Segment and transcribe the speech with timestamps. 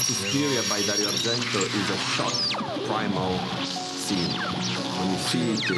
[0.00, 2.32] Suspiria by Dario Argento is a shock
[2.86, 4.30] primal scene.
[4.98, 5.68] When you see it,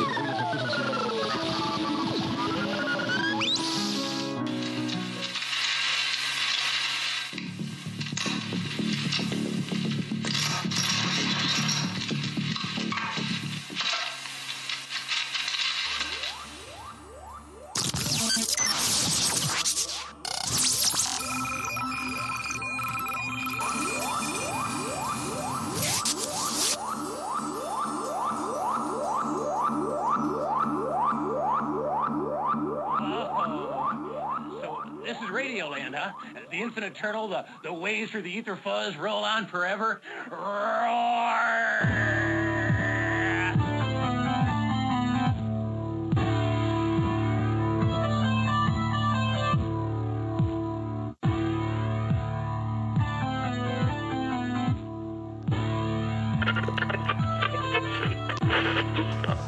[37.25, 40.01] infinite the, the waves through the ether fuzz roll on forever.
[40.31, 42.11] Roar!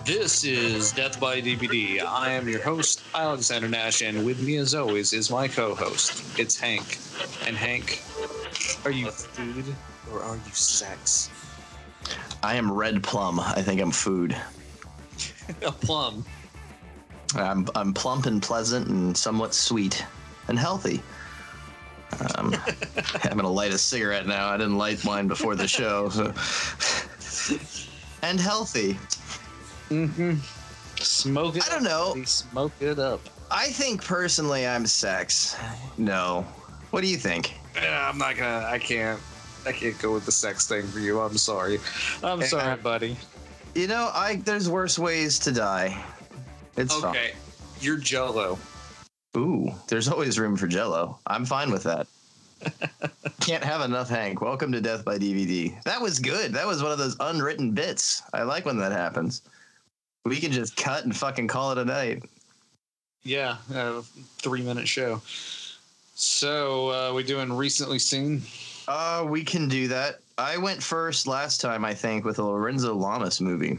[0.04, 2.00] This is Death by DVD.
[2.04, 6.38] I am your host, Alexander Nash, and with me, as always, is my co host.
[6.38, 6.98] It's Hank.
[7.46, 8.02] And Hank,
[8.84, 9.64] are you food
[10.12, 11.30] or are you sex?
[12.42, 13.38] I am red plum.
[13.38, 14.36] I think I'm food.
[15.64, 16.24] A plum.
[17.36, 20.04] I'm I'm plump and pleasant and somewhat sweet
[20.48, 21.02] and healthy.
[22.36, 22.54] Um,
[23.22, 24.48] I'm gonna light a cigarette now.
[24.48, 26.08] I didn't light mine before the show.
[26.08, 26.32] So.
[28.22, 28.94] and healthy.
[29.88, 30.34] Mm-hmm.
[30.96, 32.14] Smoke it I don't know.
[32.16, 32.26] up.
[32.26, 33.20] Smoke it up.
[33.50, 35.56] I think personally I'm sex.
[35.96, 36.44] No.
[36.90, 37.54] What do you think?
[37.74, 38.66] Yeah, I'm not gonna.
[38.66, 39.20] I can't.
[39.66, 41.20] I can't go with the sex thing for you.
[41.20, 41.80] I'm sorry.
[42.22, 43.16] I'm sorry, buddy.
[43.74, 46.02] You know, I there's worse ways to die.
[46.76, 47.32] It's Okay,
[47.80, 48.58] you're Jello.
[49.36, 51.18] Ooh, there's always room for Jello.
[51.26, 52.06] I'm fine with that.
[53.40, 54.40] Can't have enough, Hank.
[54.40, 55.82] Welcome to Death by DVD.
[55.82, 56.54] That was good.
[56.54, 58.22] That was one of those unwritten bits.
[58.32, 59.42] I like when that happens.
[60.24, 62.24] We can just cut and fucking call it a night.
[63.24, 64.02] Yeah, uh, a
[64.38, 65.20] three minute show.
[66.18, 68.40] So, uh, we doing recently seen?
[68.88, 70.20] Uh, we can do that.
[70.38, 73.78] I went first last time, I think, with a Lorenzo Lamas movie.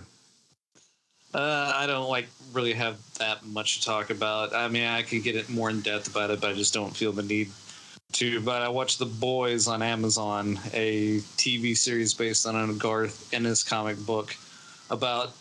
[1.33, 4.53] Uh, I don't like really have that much to talk about.
[4.53, 6.95] I mean, I could get it more in depth about it, but I just don't
[6.95, 7.49] feel the need
[8.13, 8.39] to.
[8.41, 13.63] But I watched The Boys on Amazon, a TV series based on a Garth Ennis
[13.63, 14.35] comic book
[14.91, 15.31] about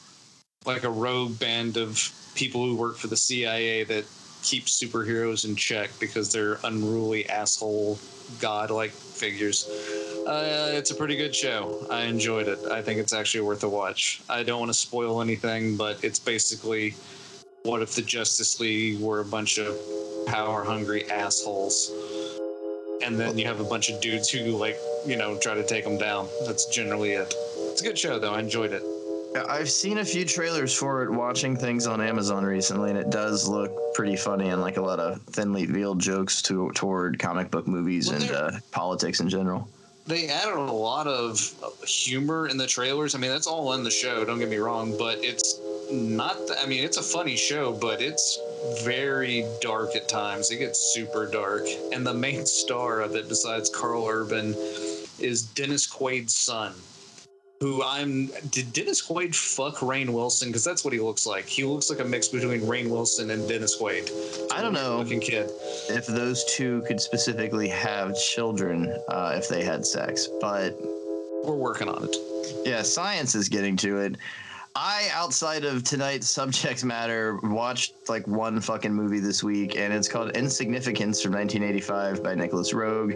[0.65, 4.07] like a rogue band of people who work for the CIA that
[4.43, 7.99] keep superheroes in check because they're unruly asshole
[8.41, 9.69] god-like figures.
[10.27, 11.87] Uh, it's a pretty good show.
[11.91, 12.59] I enjoyed it.
[12.71, 14.21] I think it's actually worth a watch.
[14.29, 16.95] I don't want to spoil anything, but it's basically
[17.63, 19.77] what if the Justice League were a bunch of
[20.27, 21.93] power hungry assholes?
[23.03, 25.85] And then you have a bunch of dudes who, like, you know, try to take
[25.85, 26.29] them down.
[26.47, 27.35] That's generally it.
[27.71, 28.35] It's a good show, though.
[28.35, 28.83] I enjoyed it.
[29.49, 33.49] I've seen a few trailers for it watching things on Amazon recently, and it does
[33.49, 37.67] look pretty funny and like a lot of thinly veiled jokes to, toward comic book
[37.67, 39.69] movies Well, and uh, politics in general.
[40.07, 41.41] They added a lot of
[41.85, 43.15] humor in the trailers.
[43.15, 44.25] I mean, that's all in the show.
[44.25, 45.61] Don't get me wrong, but it's
[45.91, 46.37] not.
[46.47, 48.39] th- I mean, it's a funny show, but it's
[48.85, 50.51] very dark at times.
[50.51, 54.55] It gets super dark, and the main star of it, besides Karl Urban,
[55.19, 56.73] is Dennis Quaid's son.
[57.61, 58.27] Who I'm?
[58.51, 60.49] Did Dennis Quaid fuck Rainn Wilson?
[60.51, 61.47] Because that's what he looks like.
[61.47, 64.11] He looks like a mix between Rainn Wilson and Dennis Quaid.
[64.53, 64.99] I don't know.
[64.99, 65.51] Looking kid.
[65.89, 70.77] If those two could specifically have children uh, if they had sex, but
[71.45, 72.17] We're working on it.
[72.67, 74.17] yeah, science is getting to it.
[74.79, 80.09] I, outside of tonight's subject matter, watched like one fucking movie this week, and it's
[80.09, 83.13] called Insignificance from 1985 by Nicolas Roeg.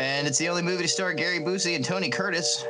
[0.00, 2.64] And it's the only movie to star Gary Busey and Tony Curtis.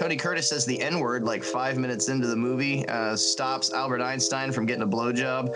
[0.00, 4.00] Tony Curtis says the N word like five minutes into the movie, uh, stops Albert
[4.00, 5.54] Einstein from getting a blowjob.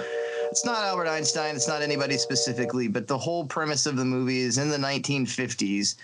[0.51, 4.41] It's not Albert Einstein, it's not anybody specifically, but the whole premise of the movie
[4.41, 5.95] is in the 1950s.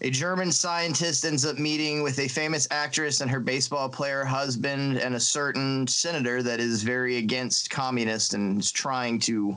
[0.00, 4.96] A German scientist ends up meeting with a famous actress and her baseball player husband
[4.96, 9.56] and a certain senator that is very against communist and is trying to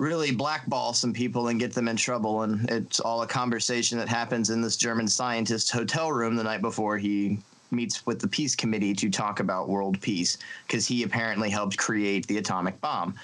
[0.00, 2.42] really blackball some people and get them in trouble.
[2.42, 6.62] And it's all a conversation that happens in this German scientist's hotel room the night
[6.62, 7.38] before he
[7.70, 12.26] meets with the peace committee to talk about world peace because he apparently helped create
[12.26, 13.14] the atomic bomb.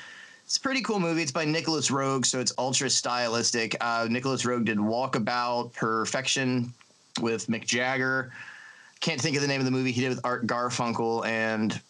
[0.45, 1.23] It's a pretty cool movie.
[1.23, 3.75] It's by Nicolas Roeg, so it's ultra stylistic.
[3.81, 6.73] Uh, Nicolas Roeg did Walkabout, Perfection
[7.21, 8.31] with Mick Jagger.
[9.01, 11.81] Can't think of the name of the movie he did with Art Garfunkel, and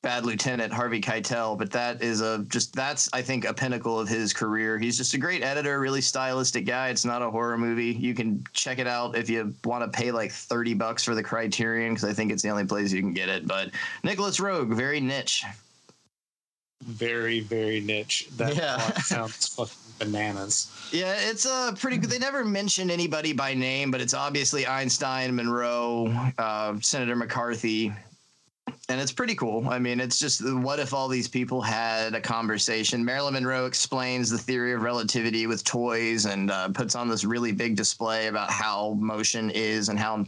[0.00, 4.08] Bad Lieutenant Harvey Keitel, but that is a just that's I think a pinnacle of
[4.08, 4.78] his career.
[4.78, 6.90] He's just a great editor, really stylistic guy.
[6.90, 7.92] It's not a horror movie.
[7.92, 11.22] You can check it out if you want to pay like thirty bucks for the
[11.22, 13.48] Criterion because I think it's the only place you can get it.
[13.48, 13.70] But
[14.04, 15.44] Nicolas Roeg, very niche.
[16.84, 18.28] Very, very niche.
[18.36, 18.78] That Yeah.
[19.00, 20.70] sounds fucking bananas.
[20.92, 22.08] Yeah, it's uh, pretty good.
[22.08, 26.06] They never mentioned anybody by name, but it's obviously Einstein, Monroe,
[26.38, 27.92] uh, Senator McCarthy.
[28.88, 29.68] And it's pretty cool.
[29.68, 33.04] I mean, it's just what if all these people had a conversation?
[33.04, 37.52] Marilyn Monroe explains the theory of relativity with toys and uh, puts on this really
[37.52, 40.24] big display about how motion is and how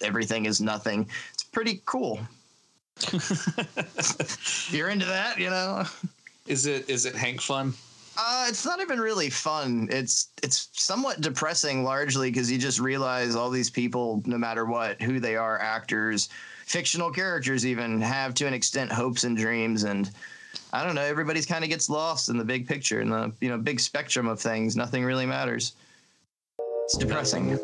[0.00, 1.08] everything is nothing.
[1.32, 2.20] It's pretty cool.
[4.70, 5.84] You're into that, you know?
[6.46, 7.74] Is it is it Hank fun?
[8.18, 9.88] Uh, it's not even really fun.
[9.90, 15.00] It's it's somewhat depressing, largely because you just realize all these people, no matter what,
[15.00, 16.28] who they are, actors,
[16.74, 20.08] fictional characters, even have to an extent hopes and dreams, and
[20.72, 21.02] I don't know.
[21.02, 24.28] Everybody's kind of gets lost in the big picture, in the you know big spectrum
[24.28, 24.76] of things.
[24.76, 25.72] Nothing really matters.
[26.84, 27.58] It's depressing.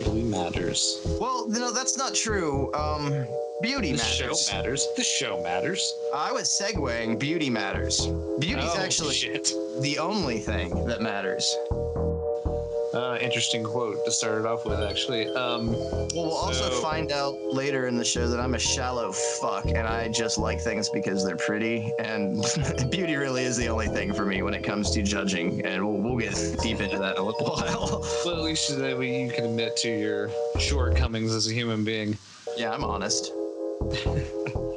[0.00, 1.00] Really matters.
[1.20, 2.74] Well, you know that's not true.
[2.74, 3.26] Um,
[3.62, 4.50] beauty The show matters.
[4.52, 4.86] matters.
[4.96, 5.92] The show matters.
[6.14, 7.18] I was segueing.
[7.18, 8.06] Beauty matters.
[8.40, 9.52] Beauty's Oh, actually shit.
[9.80, 11.44] the only thing that matters.
[13.20, 15.28] Interesting quote to start it off with, actually.
[15.34, 19.12] Um, Well, we'll also So- find out later in the show that I'm a shallow
[19.12, 21.92] fuck and I just like things because they're pretty.
[21.98, 22.42] And
[22.90, 25.64] beauty really is the only thing for me when it comes to judging.
[25.66, 28.04] And we'll, we'll get deep into that in a little while.
[28.24, 32.16] well, at least that way you can admit to your shortcomings as a human being.
[32.56, 33.32] yeah, I'm honest.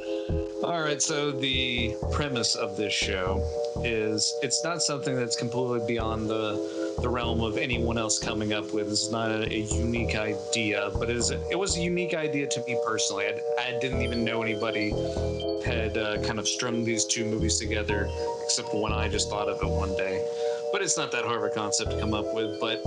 [0.64, 3.42] All right, so the premise of this show
[3.84, 8.72] is it's not something that's completely beyond the the realm of anyone else coming up
[8.72, 8.88] with.
[8.88, 12.46] It's not a, a unique idea, but it is a, it was a unique idea
[12.46, 13.26] to me personally.
[13.26, 14.90] I, I didn't even know anybody
[15.64, 18.08] had uh, kind of strung these two movies together,
[18.44, 20.24] except when I just thought of it one day.
[20.72, 22.58] But it's not that hard of a concept to come up with.
[22.58, 22.80] But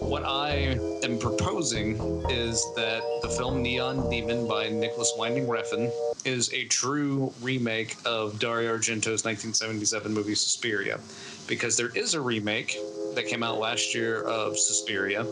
[0.00, 1.96] what I am proposing
[2.28, 5.90] is that the film Neon Demon by Nicolas Winding Refn
[6.24, 10.98] is a true remake of Dario Argento's 1977 movie Suspiria,
[11.46, 12.76] because there is a remake
[13.14, 15.24] that came out last year of Suspiria,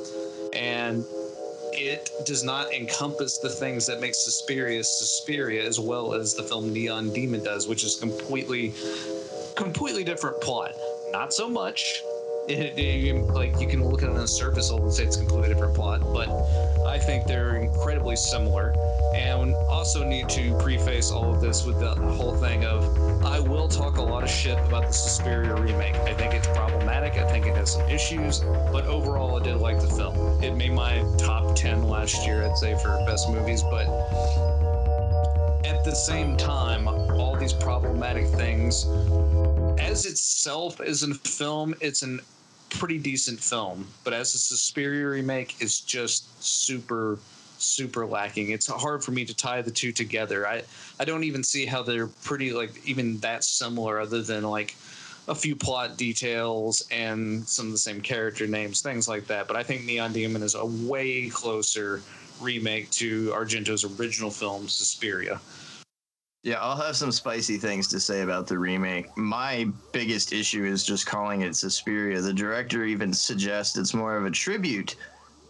[0.53, 1.05] and
[1.73, 6.73] it does not encompass the things that make Suspiria Suspiria as well as the film
[6.73, 8.73] Neon Demon does, which is completely
[9.57, 10.73] completely different plot.
[11.13, 12.03] Not so much.
[12.49, 15.21] It, it- like you can look at it on the surface and say it's a
[15.21, 16.29] completely different plot, but
[16.89, 18.75] I think they're incredibly similar.
[19.15, 22.83] And also need to preface all of this with the whole thing of
[23.25, 25.95] I will talk a lot of shit about the Suspiria remake.
[25.95, 27.13] I think it's problematic.
[27.15, 28.41] I think it has some issues,
[28.73, 30.43] but overall, I did like the film.
[30.43, 33.63] It made my top ten last year, I'd say, for best movies.
[33.71, 33.87] But
[35.65, 38.85] at the same time, all these problematic things
[39.79, 42.21] as itself as a film, it's an
[42.71, 47.19] pretty decent film, but as a Suspiria remake, it's just super,
[47.59, 48.51] super lacking.
[48.51, 50.47] It's hard for me to tie the two together.
[50.47, 50.63] I,
[50.99, 54.75] I don't even see how they're pretty like even that similar, other than like
[55.29, 59.47] a few plot details and some of the same character names, things like that.
[59.47, 62.03] But I think Neon Demon is a way closer
[62.41, 65.41] remake to Argento's original film, Suspiria.
[66.45, 69.17] Yeah, I'll have some spicy things to say about the remake.
[69.17, 72.21] My biggest issue is just calling it Suspiria.
[72.21, 74.97] The director even suggests it's more of a tribute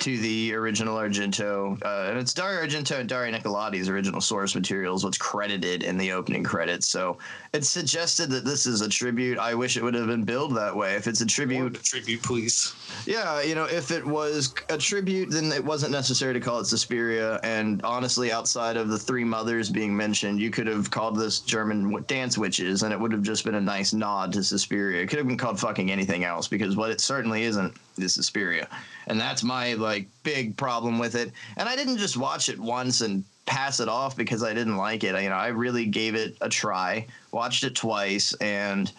[0.03, 5.05] to the original Argento, uh, and it's Dario Argento and Dario Nicolodi's original source materials,
[5.05, 6.89] what's credited in the opening credits.
[6.89, 7.19] So
[7.53, 9.39] it's suggested that this is a tribute.
[9.39, 10.97] I wish it would have been billed that way.
[10.97, 12.75] If it's a tribute, a tribute, please.
[13.07, 16.65] yeah, you know, if it was a tribute, then it wasn't necessary to call it
[16.65, 17.39] Suspiria.
[17.45, 22.05] And honestly, outside of the three mothers being mentioned, you could have called this German
[22.09, 25.01] dance witches, and it would have just been a nice nod to Suspiria.
[25.01, 28.69] It could have been called fucking anything else, because what it certainly isn't is Suspiria.
[29.07, 31.33] And that's my like big problem with it.
[31.57, 35.05] And I didn't just watch it once and pass it off because I didn't like
[35.05, 35.15] it.
[35.15, 38.91] I, you know, I really gave it a try, watched it twice, and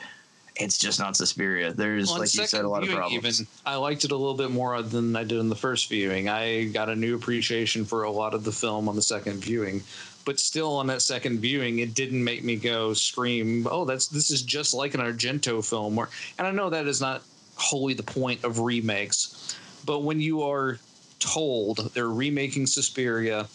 [0.55, 1.73] it's just not Suspiria.
[1.73, 3.41] There's, like you said, a lot of problems.
[3.41, 6.29] Even I liked it a little bit more than I did in the first viewing.
[6.29, 9.81] I got a new appreciation for a lot of the film on the second viewing,
[10.25, 14.29] but still on that second viewing, it didn't make me go scream, "Oh, that's this
[14.29, 17.23] is just like an Argento film." Or, and I know that is not
[17.55, 20.79] wholly the point of remakes, but when you are
[21.19, 23.47] told they're remaking Suspiria,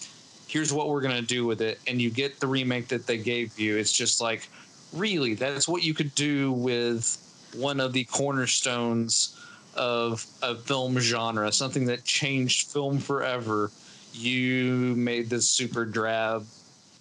[0.47, 3.59] here's what we're gonna do with it, and you get the remake that they gave
[3.59, 4.49] you, it's just like,
[4.93, 7.25] really, that's what you could do with
[7.55, 9.37] one of the cornerstones
[9.75, 13.71] of a film genre, something that changed film forever.
[14.13, 16.47] You made this super drab,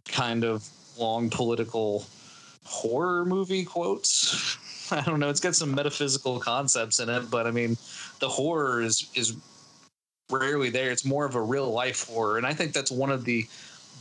[0.05, 2.05] kind of long political
[2.65, 4.57] horror movie quotes.
[4.91, 5.29] I don't know.
[5.29, 7.77] It's got some metaphysical concepts in it, but I mean,
[8.19, 9.35] the horror is is
[10.31, 10.91] rarely there.
[10.91, 13.45] It's more of a real life horror, and I think that's one of the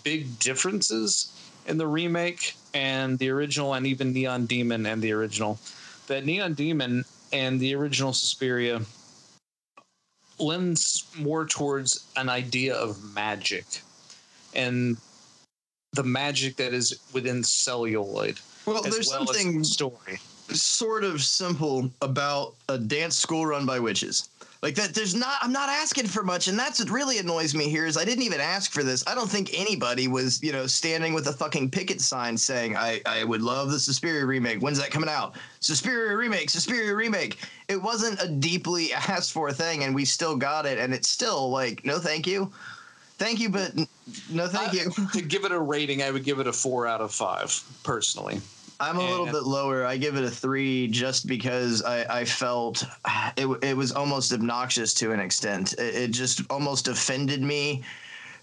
[0.02, 1.32] big differences
[1.66, 5.58] in the remake and the original, and even Neon Demon and the original.
[6.06, 8.80] That Neon Demon and the original Suspiria
[10.38, 13.64] lends more towards an idea of magic
[14.54, 14.96] and
[15.94, 18.38] the magic that is within celluloid.
[18.66, 20.18] Well, there's well something story.
[20.54, 24.28] Sort of simple about a dance school run by witches.
[24.62, 25.36] Like that, there's not.
[25.42, 27.86] I'm not asking for much, and that's what really annoys me here.
[27.86, 29.04] Is I didn't even ask for this.
[29.06, 33.00] I don't think anybody was, you know, standing with a fucking picket sign saying, "I,
[33.04, 34.60] I would love the Suspiria remake.
[34.60, 35.36] When's that coming out?
[35.60, 37.38] Suspiria remake, Suspiria remake."
[37.68, 41.50] It wasn't a deeply asked for thing, and we still got it, and it's still
[41.50, 42.50] like, no, thank you,
[43.18, 43.72] thank you, but
[44.30, 44.90] no, thank you.
[45.12, 48.40] to give it a rating, I would give it a four out of five personally.
[48.78, 49.84] I'm a little bit lower.
[49.84, 52.84] I give it a three just because I, I felt
[53.36, 55.74] it, it was almost obnoxious to an extent.
[55.74, 57.82] It, it just almost offended me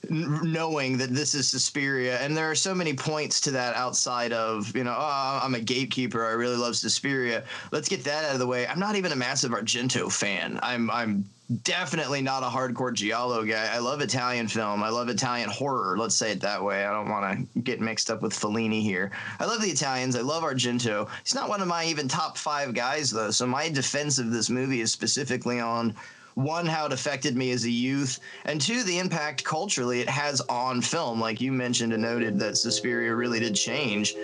[0.09, 2.19] knowing that this is Suspiria.
[2.19, 5.61] And there are so many points to that outside of, you know, oh, I'm a
[5.61, 6.25] gatekeeper.
[6.25, 7.43] I really love Suspiria.
[7.71, 8.67] Let's get that out of the way.
[8.67, 10.59] I'm not even a massive Argento fan.
[10.61, 11.25] I'm, I'm
[11.63, 13.69] definitely not a hardcore Giallo guy.
[13.73, 14.81] I love Italian film.
[14.83, 15.97] I love Italian horror.
[15.97, 16.85] Let's say it that way.
[16.85, 19.11] I don't want to get mixed up with Fellini here.
[19.39, 20.15] I love the Italians.
[20.15, 21.09] I love Argento.
[21.23, 23.31] He's not one of my even top five guys though.
[23.31, 25.95] So my defense of this movie is specifically on
[26.35, 30.41] one how it affected me as a youth and two the impact culturally it has
[30.41, 31.19] on film.
[31.19, 34.15] Like you mentioned and noted that suspiria really did change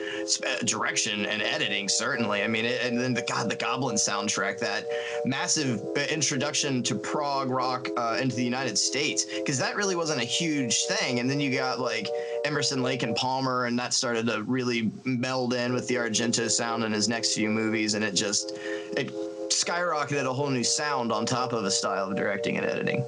[0.45, 2.43] uh, direction and editing certainly.
[2.43, 4.85] I mean it, and then the god the goblin soundtrack that
[5.25, 10.21] massive uh, introduction to prog rock uh, into the united states because that really wasn't
[10.21, 11.19] a huge thing.
[11.19, 12.07] And then you got like
[12.45, 16.83] emerson lake and palmer and that started to really meld in with the argento sound
[16.83, 18.57] in his next few movies and it just
[18.97, 19.11] it
[19.49, 23.05] skyrocketed a whole new sound on top of a style of directing and editing.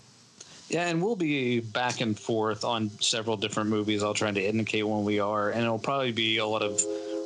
[0.69, 4.03] Yeah, and we'll be back and forth on several different movies.
[4.03, 6.81] I'll try to indicate when we are, and it'll probably be a lot of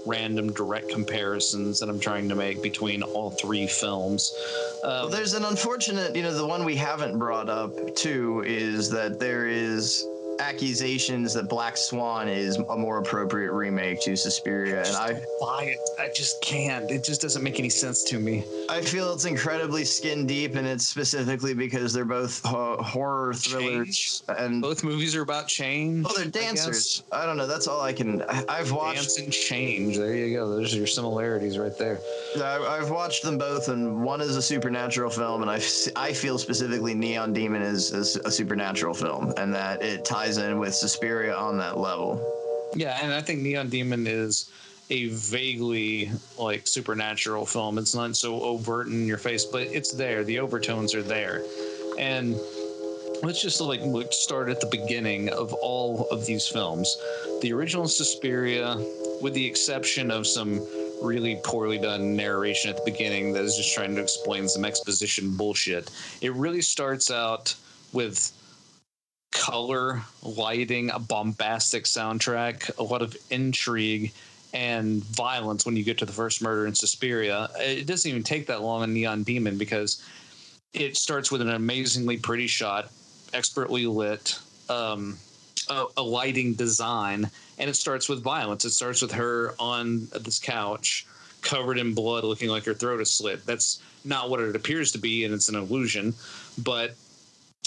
[0.08, 4.32] random direct comparisons that I'm trying to make between all three films.
[4.84, 8.90] Well, Um, there's an unfortunate, you know, the one we haven't brought up too is
[8.92, 10.06] that there is
[10.40, 15.78] accusations that Black Swan is a more appropriate remake to Suspiria, and I buy it.
[16.00, 16.90] I just can't.
[16.92, 18.44] It just doesn't make any sense to me.
[18.70, 24.24] I feel it's incredibly skin deep, and it's specifically because they're both ho- horror thrillers
[24.38, 26.06] and Both movies are about change.
[26.10, 27.04] oh, they're I dancers.
[27.12, 27.48] I, don't know.
[27.48, 28.22] That's all I can.
[28.24, 28.96] I, I've watched.
[28.96, 29.98] Dance and change.
[29.98, 30.50] There you go.
[30.50, 32.00] Those are your similarities right there.
[32.38, 35.60] I, I've watched them both, and one is a supernatural film, and I
[35.96, 40.60] I feel specifically Neon Demon is, is a supernatural film, and that it ties in
[40.60, 42.22] with Suspiria on that level.
[42.76, 44.52] Yeah, and I think Neon Demon is
[44.90, 47.78] a vaguely like supernatural film.
[47.78, 50.24] It's not so overt in your face, but it's there.
[50.24, 51.44] The overtones are there.
[51.98, 52.36] And
[53.24, 56.96] let's just like start at the beginning of all of these films.
[57.42, 58.78] The original Suspiria,
[59.22, 60.60] with the exception of some
[61.02, 65.36] really poorly done narration at the beginning that is just trying to explain some exposition
[65.36, 65.92] bullshit.
[66.22, 67.56] It really starts out
[67.92, 68.32] with
[69.32, 74.12] color, lighting, a bombastic soundtrack, a lot of intrigue
[74.54, 77.50] and violence when you get to the first murder in Suspiria.
[77.58, 80.02] It doesn't even take that long in Neon Demon because
[80.74, 82.90] it starts with an amazingly pretty shot,
[83.34, 84.40] expertly lit,
[84.70, 85.18] um,
[85.70, 88.66] a, a lighting design, and it starts with violence.
[88.66, 91.06] It starts with her on this couch,
[91.42, 93.46] covered in blood, looking like her throat is slit.
[93.46, 96.14] That's not what it appears to be, and it's an illusion.
[96.64, 96.96] But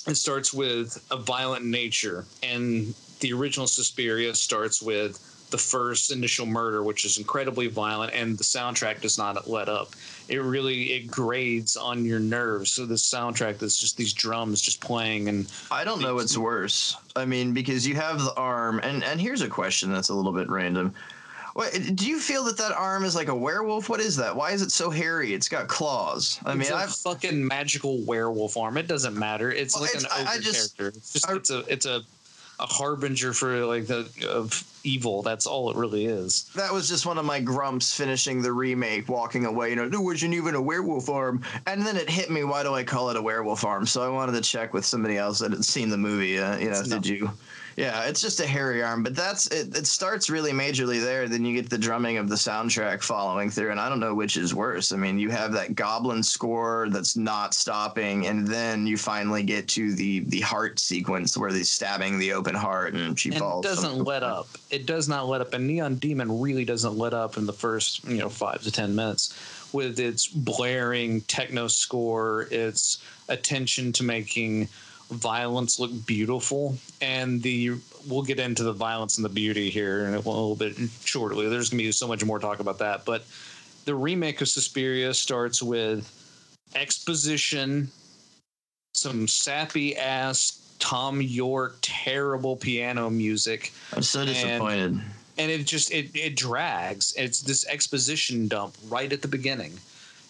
[0.09, 6.47] it starts with a violent nature, and the original Suspiria starts with the first initial
[6.47, 9.95] murder, which is incredibly violent, and the soundtrack does not let up.
[10.29, 12.71] It really it grades on your nerves.
[12.71, 16.97] So the soundtrack that's just these drums just playing, and I don't know what's worse.
[17.17, 20.33] I mean, because you have the arm, and and here's a question that's a little
[20.33, 20.95] bit random.
[21.59, 23.89] What, do you feel that that arm is like a werewolf?
[23.89, 24.37] What is that?
[24.37, 25.35] Why is it so hairy?
[25.35, 26.39] It's got claws.
[26.47, 28.77] I mean, it's a I've fucking magical werewolf arm.
[28.77, 29.51] It doesn't matter.
[29.51, 30.97] It's Well, like it's- an I- I just- character.
[30.97, 32.03] It's just I- it's a it's a
[32.61, 35.23] a harbinger for like the of evil.
[35.23, 36.49] That's all it really is.
[36.55, 39.71] that was just one of my grumps finishing the remake, walking away.
[39.71, 42.45] You know, there wasn't even a werewolf arm, and then it hit me.
[42.45, 43.85] Why do I call it a werewolf arm?
[43.85, 46.39] So I wanted to check with somebody else that had seen the movie.
[46.39, 47.31] Uh, you know, It's did not- you
[47.79, 49.77] Yeah, it's just a hairy arm, but that's it.
[49.77, 51.29] It starts really majorly there.
[51.29, 54.37] Then you get the drumming of the soundtrack following through, and I don't know which
[54.37, 54.91] is worse.
[54.91, 59.69] I mean, you have that goblin score that's not stopping, and then you finally get
[59.69, 63.65] to the the heart sequence where they're stabbing the open heart, and she And falls.
[63.65, 64.49] it doesn't let up.
[64.71, 65.55] It does not let up.
[65.55, 68.93] And Neon Demon really doesn't let up in the first, you know, five to ten
[68.97, 69.33] minutes
[69.73, 74.69] with its blaring techno score, its attention to making
[75.11, 77.73] violence look beautiful, and the
[78.07, 81.49] we'll get into the violence and the beauty here in a little bit shortly.
[81.49, 83.25] There's gonna be so much more talk about that, but
[83.85, 86.11] the remake of Suspiria starts with
[86.75, 87.91] exposition,
[88.95, 95.01] some sappy ass Thom Yorke terrible piano music I'm so disappointed.
[95.39, 97.15] and it just it it drags.
[97.17, 99.79] It's this exposition dump right at the beginning,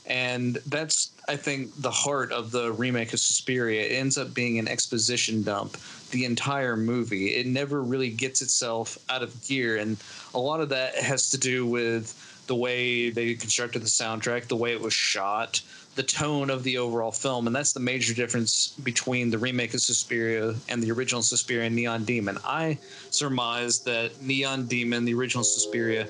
[0.09, 3.83] and that's I think the heart of the remake of Suspiria.
[3.83, 5.77] It ends up being an exposition dump
[6.11, 7.35] the entire movie.
[7.35, 9.99] It never really gets itself out of gear, and
[10.35, 12.15] a lot of that has to do with
[12.47, 15.61] the way they constructed the soundtrack, the way it was shot,
[15.97, 19.81] the tone of the overall film, and that's the major difference between the remake of
[19.81, 22.39] Suspiria and the original Suspiria and Neon Demon.
[22.45, 22.79] I
[23.11, 26.07] surmise that Neon Demon, the original Suspiria,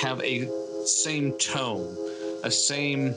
[0.00, 0.50] have a
[0.86, 1.96] same tone,
[2.42, 3.14] a same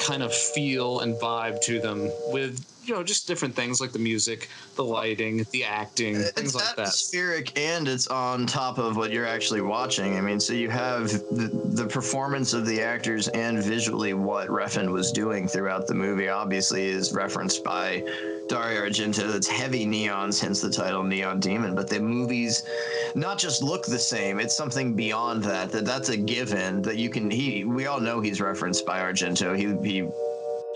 [0.00, 3.98] kind of feel and vibe to them with you know just different things like the
[3.98, 6.72] music, the lighting, the acting, things like that.
[6.72, 10.16] atmospheric and it's on top of what you're actually watching.
[10.16, 14.92] I mean, so you have the, the performance of the actors and visually what Refn
[14.92, 16.28] was doing throughout the movie.
[16.28, 18.02] Obviously, is referenced by
[18.48, 19.30] Dario Argento.
[19.30, 21.74] That's heavy neons, hence the title Neon Demon.
[21.74, 22.62] But the movies
[23.14, 25.70] not just look the same; it's something beyond that.
[25.70, 26.82] That that's a given.
[26.82, 27.30] That you can.
[27.30, 29.56] He we all know he's referenced by Argento.
[29.56, 30.08] He he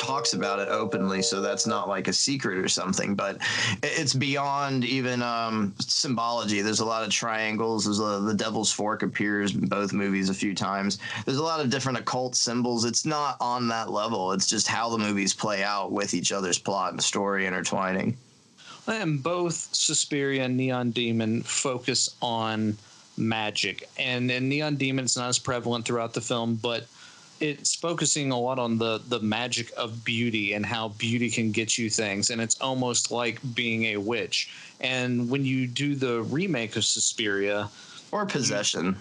[0.01, 3.15] talks about it openly, so that's not like a secret or something.
[3.15, 3.39] But
[3.83, 6.63] it's beyond even um, symbology.
[6.63, 7.85] There's a lot of triangles.
[7.85, 10.99] There's a, the Devil's Fork appears in both movies a few times.
[11.25, 12.85] There's a lot of different occult symbols.
[12.85, 14.33] It's not on that level.
[14.33, 18.17] It's just how the movies play out with each other's plot and story intertwining.
[18.87, 22.77] And both Suspiria and Neon Demon focus on
[23.17, 23.89] magic.
[23.99, 26.87] And in Neon Demon, it's not as prevalent throughout the film, but
[27.41, 31.79] it's focusing a lot on the the magic of beauty and how beauty can get
[31.79, 34.51] you things and it's almost like being a witch
[34.81, 37.69] and when you do the remake of Suspiria
[38.13, 38.97] Or possession.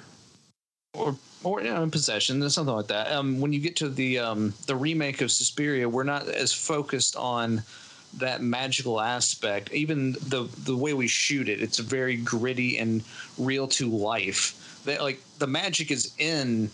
[0.94, 3.12] or or you know, possession, or something like that.
[3.12, 7.16] Um, when you get to the um, the remake of Suspiria, we're not as focused
[7.16, 7.64] on
[8.18, 9.72] that magical aspect.
[9.72, 13.04] Even the the way we shoot it, it's very gritty and
[13.38, 14.82] real to life.
[14.86, 16.70] That like the magic is in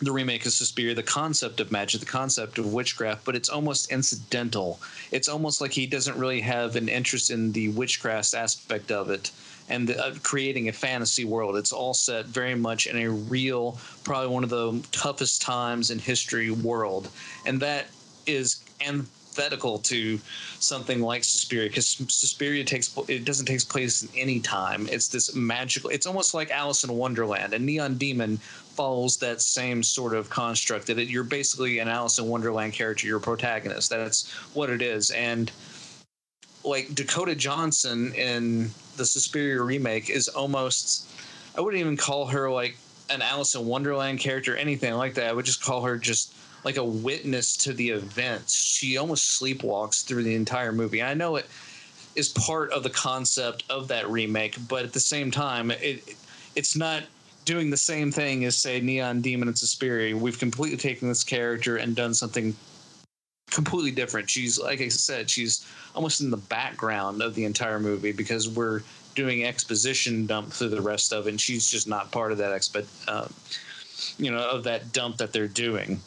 [0.00, 3.92] the remake of Suspiria, the concept of magic, the concept of witchcraft, but it's almost
[3.92, 4.80] incidental.
[5.10, 9.30] It's almost like he doesn't really have an interest in the witchcraft aspect of it
[9.68, 11.56] and the, uh, creating a fantasy world.
[11.56, 15.98] It's all set very much in a real, probably one of the toughest times in
[15.98, 17.08] history world,
[17.46, 17.86] and that
[18.26, 20.20] is antithetical to
[20.58, 24.88] something like Suspiria because Suspiria takes it doesn't take place in any time.
[24.90, 25.90] It's this magical.
[25.90, 28.40] It's almost like Alice in Wonderland, and Neon Demon
[28.82, 33.06] follows that same sort of construct that you're basically an Alice in Wonderland character.
[33.06, 33.90] You're a protagonist.
[33.90, 35.52] That's what it is, and
[36.64, 41.08] like Dakota Johnson in the Suspiria remake is almost
[41.56, 42.76] I wouldn't even call her like
[43.08, 45.28] an Alice in Wonderland character anything like that.
[45.28, 48.52] I would just call her just like a witness to the events.
[48.52, 51.04] She almost sleepwalks through the entire movie.
[51.04, 51.46] I know it
[52.16, 56.16] is part of the concept of that remake, but at the same time, it
[56.56, 57.04] it's not
[57.44, 60.16] doing the same thing as say Neon Demon and Suspiria.
[60.16, 62.54] We've completely taken this character and done something
[63.50, 64.30] completely different.
[64.30, 68.82] She's like I said, she's almost in the background of the entire movie because we're
[69.14, 72.50] doing exposition dump through the rest of it, and she's just not part of that
[72.50, 73.32] expo, um,
[74.18, 76.00] you know, of that dump that they're doing.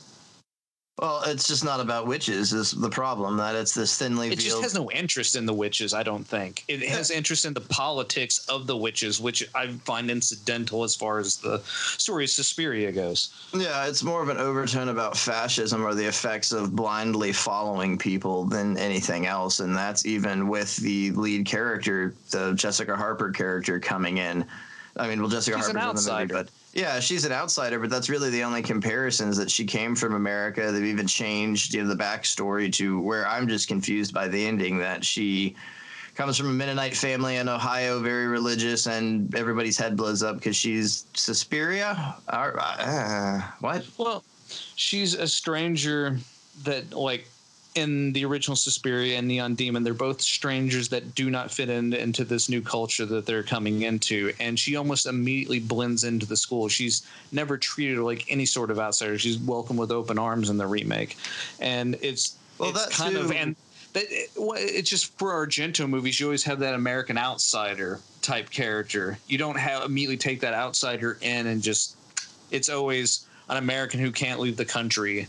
[0.97, 2.53] Well, it's just not about witches.
[2.53, 5.93] Is the problem that it's this thinly It just has no interest in the witches.
[5.93, 10.09] I don't think it has interest in the politics of the witches, which I find
[10.09, 13.33] incidental as far as the story of Suspiria goes.
[13.53, 18.45] Yeah, it's more of an overtone about fascism or the effects of blindly following people
[18.45, 19.59] than anything else.
[19.59, 24.45] And that's even with the lead character, the Jessica Harper character, coming in.
[24.95, 27.79] I mean, well, Jessica She's Harper's in the movie, but yeah, she's an outsider.
[27.79, 30.71] But that's really the only comparisons that she came from America.
[30.71, 34.77] They've even changed you know, the backstory to where I'm just confused by the ending
[34.79, 35.55] that she
[36.15, 40.55] comes from a Mennonite family in Ohio, very religious, and everybody's head blows up because
[40.55, 42.15] she's Suspiria.
[42.81, 43.85] Uh, what?
[43.97, 44.23] Well,
[44.75, 46.17] she's a stranger
[46.63, 47.27] that like
[47.75, 51.93] in the original Suspiria and Neon Demon, they're both strangers that do not fit in,
[51.93, 54.31] into this new culture that they're coming into.
[54.39, 56.69] And she almost immediately blends into the school.
[56.69, 59.19] She's never treated like any sort of outsider.
[59.19, 61.17] She's welcomed with open arms in the remake.
[61.59, 63.55] And it's, Well, it's that kind of, too- and
[63.91, 64.05] that,
[64.37, 69.17] well, it's just for Argento movies, you always have that American outsider type character.
[69.27, 71.97] You don't have immediately take that outsider in and just,
[72.51, 75.27] it's always an American who can't leave the country.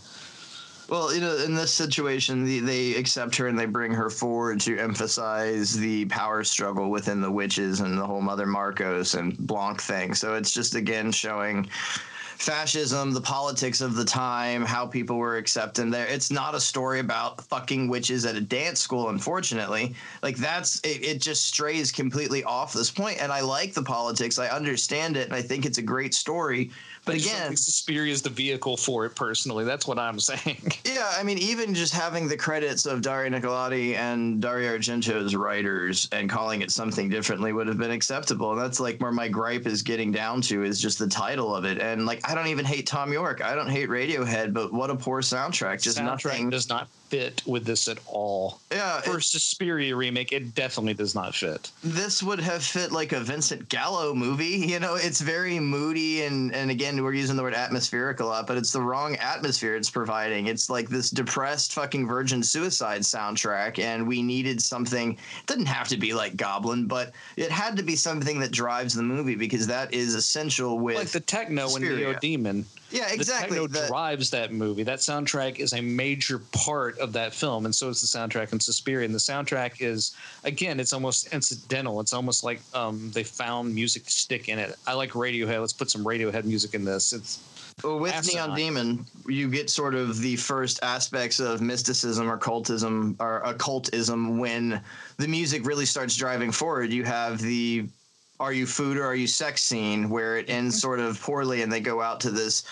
[0.89, 4.61] Well, you know, in this situation, the, they accept her and they bring her forward
[4.63, 9.81] to emphasize the power struggle within the witches and the whole Mother Markos and Blanc
[9.81, 10.15] thing.
[10.15, 11.69] So it's just again showing
[12.39, 16.07] fascism, the politics of the time, how people were accepting there.
[16.07, 19.95] It's not a story about fucking witches at a dance school, unfortunately.
[20.23, 23.21] Like that's it, it just strays completely off this point.
[23.21, 24.39] And I like the politics.
[24.39, 26.71] I understand it and I think it's a great story.
[27.07, 29.65] But again, Suspiria is the vehicle for it personally.
[29.65, 30.73] That's what I'm saying.
[30.85, 36.09] Yeah, I mean, even just having the credits of Dario Nicolodi and Dario Argento's writers
[36.11, 38.51] and calling it something differently would have been acceptable.
[38.51, 41.65] And that's like where my gripe is getting down to is just the title of
[41.65, 41.79] it.
[41.79, 43.41] And like, I don't even hate Thom Yorke.
[43.41, 45.81] I don't hate Radiohead, but what a poor soundtrack.
[45.81, 46.51] Just soundtrack nothing.
[46.51, 48.61] does not fit with this at all.
[48.73, 51.71] yeah, For it- Suspiria remake, it definitely does not fit.
[51.85, 54.47] this would have fit like a Vincent Gallo movie.
[54.77, 58.47] You know, it's very moody and and again we're using the word atmospheric a lot,
[58.47, 60.49] but it's the wrong atmosphere it's providing.
[60.49, 65.13] It's like this depressed fucking virgin suicide soundtrack, and we needed something.
[65.13, 68.93] It didn't have to be like Goblin, but it had to be something that drives
[68.95, 72.19] the movie because that is essential with Like the techno in Neo Suspiria.
[72.21, 72.67] Demon.
[72.91, 73.59] Yeah exactly.
[73.59, 74.83] The techno that- drives that movie.
[74.83, 78.61] That soundtrack is a major part of that film, and so is the soundtrack in
[78.61, 79.05] Suspiria.
[79.05, 82.01] And the soundtrack is, again, it's almost incidental.
[82.01, 84.77] It's almost like um, they found music to stick in it.
[84.87, 85.61] I like Radiohead.
[85.61, 87.13] Let's put some Radiohead music in this.
[87.13, 87.39] It's
[87.83, 88.47] Well, with asinine.
[88.55, 94.39] Neon Demon, you get sort of the first aspects of mysticism or cultism or occultism
[94.39, 94.81] when
[95.19, 96.93] the music really starts driving forward.
[96.93, 97.87] You have the
[98.41, 101.73] "Are you food or are you sex?" scene where it ends sort of poorly, and
[101.73, 102.65] they go out to this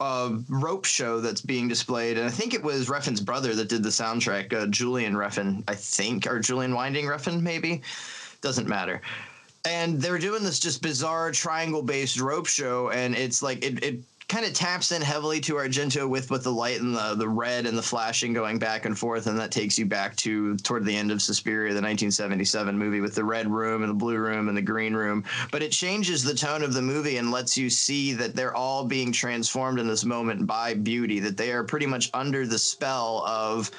[0.00, 2.18] uh, rope show that's being displayed.
[2.18, 5.74] And I think it was Refn's brother that did the soundtrack, uh, Julian Refn, I
[5.74, 7.82] think, or Julian Winding Refn, maybe.
[8.40, 9.02] Doesn't matter
[9.64, 14.02] and they're doing this just bizarre triangle based rope show and it's like it, it
[14.30, 17.66] kind of taps in heavily to argento with with the light and the, the red
[17.66, 20.96] and the flashing going back and forth and that takes you back to toward the
[20.96, 24.56] end of suspiria the 1977 movie with the red room and the blue room and
[24.56, 25.24] the green room.
[25.50, 28.84] But it changes the tone of the movie and lets you see that they're all
[28.84, 33.24] being transformed in this moment by beauty that they are pretty much under the spell
[33.26, 33.72] of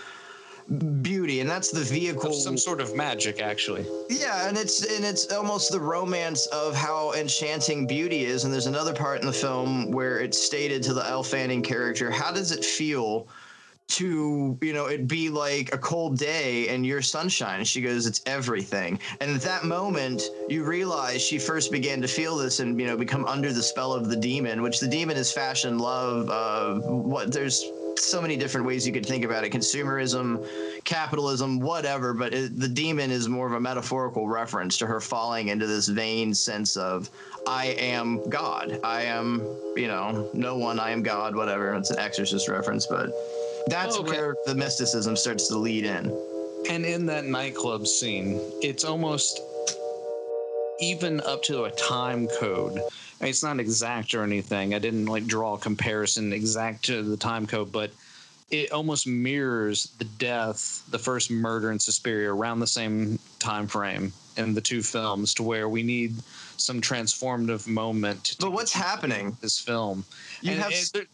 [1.02, 3.86] beauty and that's the vehicle of some sort of magic, actually.
[4.10, 8.44] yeah, and it's and it's almost the romance of how enchanting beauty is.
[8.44, 12.10] And there's another part in the film where it's stated to the Elle Fanning character,
[12.12, 13.28] "How does it feel
[13.90, 18.06] to you know it be like a cold day and your sunshine?" And she goes,
[18.06, 22.80] "It's everything." And at that moment, you realize she first began to feel this and
[22.80, 26.30] you know become under the spell of the demon, which the demon is fashion, love.
[26.30, 27.66] Uh, what there's
[27.98, 30.46] so many different ways you could think about it consumerism
[30.84, 35.50] capitalism whatever but it, the demon is more of a metaphorical reference to her falling
[35.50, 37.10] into this vain sense of
[37.48, 39.40] i am god i am
[39.76, 43.12] you know no one i am god whatever it's an exorcist reference but
[43.68, 44.12] that's Oh, okay.
[44.12, 46.12] where the mysticism starts to lead in
[46.70, 49.40] And in that nightclub scene, it's almost
[50.80, 52.80] even up to a time code.
[53.22, 54.74] I mean, it's not exact or anything.
[54.74, 57.92] I didn't like draw a comparison exact to the time code, but
[58.50, 64.12] it almost mirrors the death, the first murder in Suspiria around the same time frame
[64.38, 66.16] in the two films to where we need
[66.58, 70.04] some transformative moment but what's happening this film.
[70.42, 71.08] You And have it-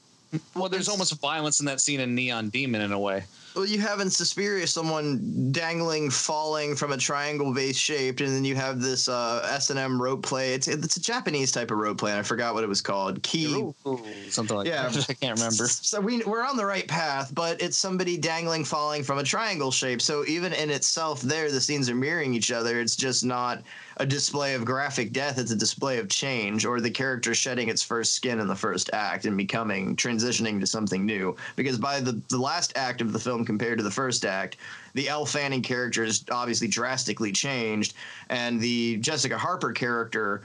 [0.55, 3.23] well, there's almost violence in that scene in Neon Demon in a way.
[3.55, 8.45] Well, you have in Suspiria someone dangling, falling from a triangle base shaped, and then
[8.45, 10.53] you have this uh, S and M rope play.
[10.53, 13.23] It's it's a Japanese type of rope play, and I forgot what it was called.
[13.23, 13.71] Key.
[14.29, 14.89] Something like Yeah.
[14.89, 15.09] that.
[15.09, 15.67] I can't remember.
[15.67, 19.71] So we we're on the right path, but it's somebody dangling, falling from a triangle
[19.71, 20.03] shape.
[20.03, 22.79] So even in itself, there the scenes are mirroring each other.
[22.79, 23.63] It's just not
[23.97, 25.38] a display of graphic death.
[25.38, 28.89] It's a display of change, or the character shedding its first skin in the first
[28.93, 31.36] act and becoming transitioning to something new.
[31.55, 34.57] Because by the the last act of the film compared to the first act,
[34.93, 37.95] the Elle Fanning character is obviously drastically changed,
[38.29, 40.43] and the Jessica Harper character.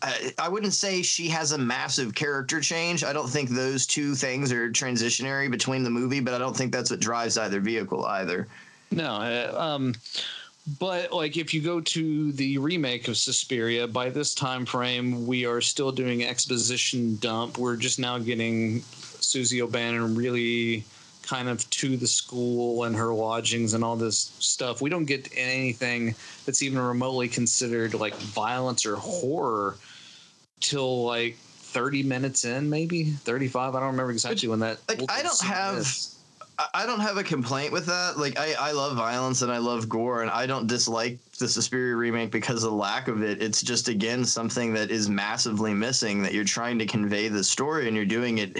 [0.00, 3.02] I, I wouldn't say she has a massive character change.
[3.02, 6.70] I don't think those two things are transitionary between the movie, but I don't think
[6.70, 8.46] that's what drives either vehicle either.
[8.92, 9.94] No, uh, um,
[10.78, 15.46] but like if you go to the remake of Suspiria, by this time frame, we
[15.46, 17.56] are still doing exposition dump.
[17.56, 20.84] We're just now getting Susie O'Bannon really
[21.22, 24.80] kind of to the school and her lodgings and all this stuff.
[24.80, 29.76] We don't get anything that's even remotely considered like violence or horror
[30.60, 33.74] till like 30 minutes in, maybe 35.
[33.74, 34.78] I don't remember exactly when that.
[34.88, 35.78] Like I don't have.
[35.78, 36.17] is.
[36.74, 38.18] I- don't have a complaint with that.
[38.18, 41.94] Like I, I love violence and I love gore and I don't dislike the Suspiria
[41.96, 43.42] remake because of the lack of it.
[43.42, 47.86] It's just again something that is massively missing that you're trying to convey the story
[47.86, 48.58] and you're doing it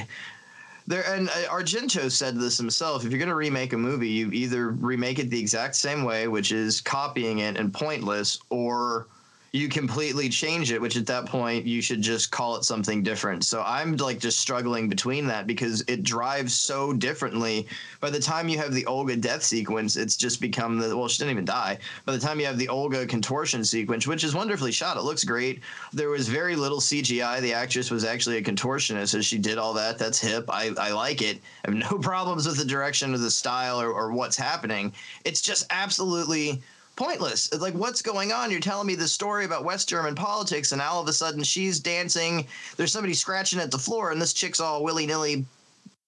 [0.88, 3.04] there and uh, Argento said this himself.
[3.04, 6.28] If you're going to remake a movie, you either remake it the exact same way,
[6.28, 9.06] which is copying it and pointless, or
[9.52, 13.44] you completely change it, which at that point you should just call it something different.
[13.44, 17.66] So I'm like just struggling between that because it drives so differently.
[18.00, 21.18] By the time you have the Olga death sequence, it's just become the well, she
[21.18, 21.78] didn't even die.
[22.04, 25.24] By the time you have the Olga contortion sequence, which is wonderfully shot, it looks
[25.24, 25.62] great.
[25.94, 27.40] There was very little CGI.
[27.40, 29.98] The actress was actually a contortionist, so she did all that.
[29.98, 30.44] That's hip.
[30.50, 31.38] I, I like it.
[31.64, 34.92] I have no problems with the direction or the style or, or what's happening.
[35.24, 36.60] It's just absolutely
[36.98, 37.46] pointless.
[37.52, 38.50] It's like, what's going on?
[38.50, 41.78] You're telling me this story about West German politics, and all of a sudden she's
[41.78, 42.44] dancing.
[42.76, 45.44] There's somebody scratching at the floor, and this chick's all willy nilly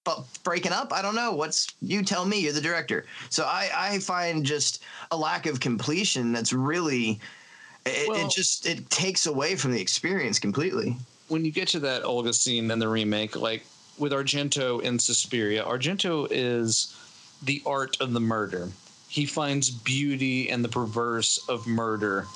[0.03, 0.91] bu- breaking up.
[0.91, 1.31] I don't know.
[1.31, 2.41] What's you tell me?
[2.41, 3.05] You're the director.
[3.29, 7.19] So I, I find just a lack of completion that's really.
[7.85, 10.97] It, Well- it just it takes away from the experience completely.
[11.29, 13.65] when you get to that Olga scene in the remake, like
[13.97, 16.95] with Argento in Suspiria, Argento is
[17.43, 18.69] the art of the murder.
[19.11, 22.27] He finds beauty in the perverse of murder.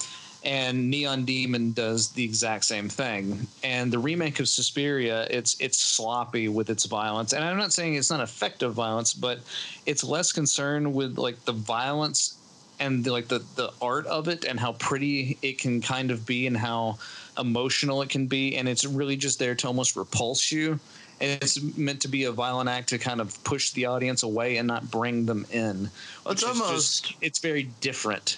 [0.43, 3.47] And Neon Demon does the exact same thing.
[3.63, 7.31] And the remake of Suspiria, it's it's sloppy with its violence.
[7.31, 9.39] And I'm not saying it's not effective violence, but
[9.85, 12.35] it's less concerned with like the violence
[12.81, 16.25] and the, like the the art of it and how pretty it can kind of
[16.25, 16.97] be and how
[17.37, 20.77] emotional it can be and it's really just there to almost repulse you
[21.21, 24.57] and it's meant to be a violent act to kind of push the audience away
[24.57, 25.89] and not bring them in
[26.23, 28.37] Well, it's almost- just, it's very different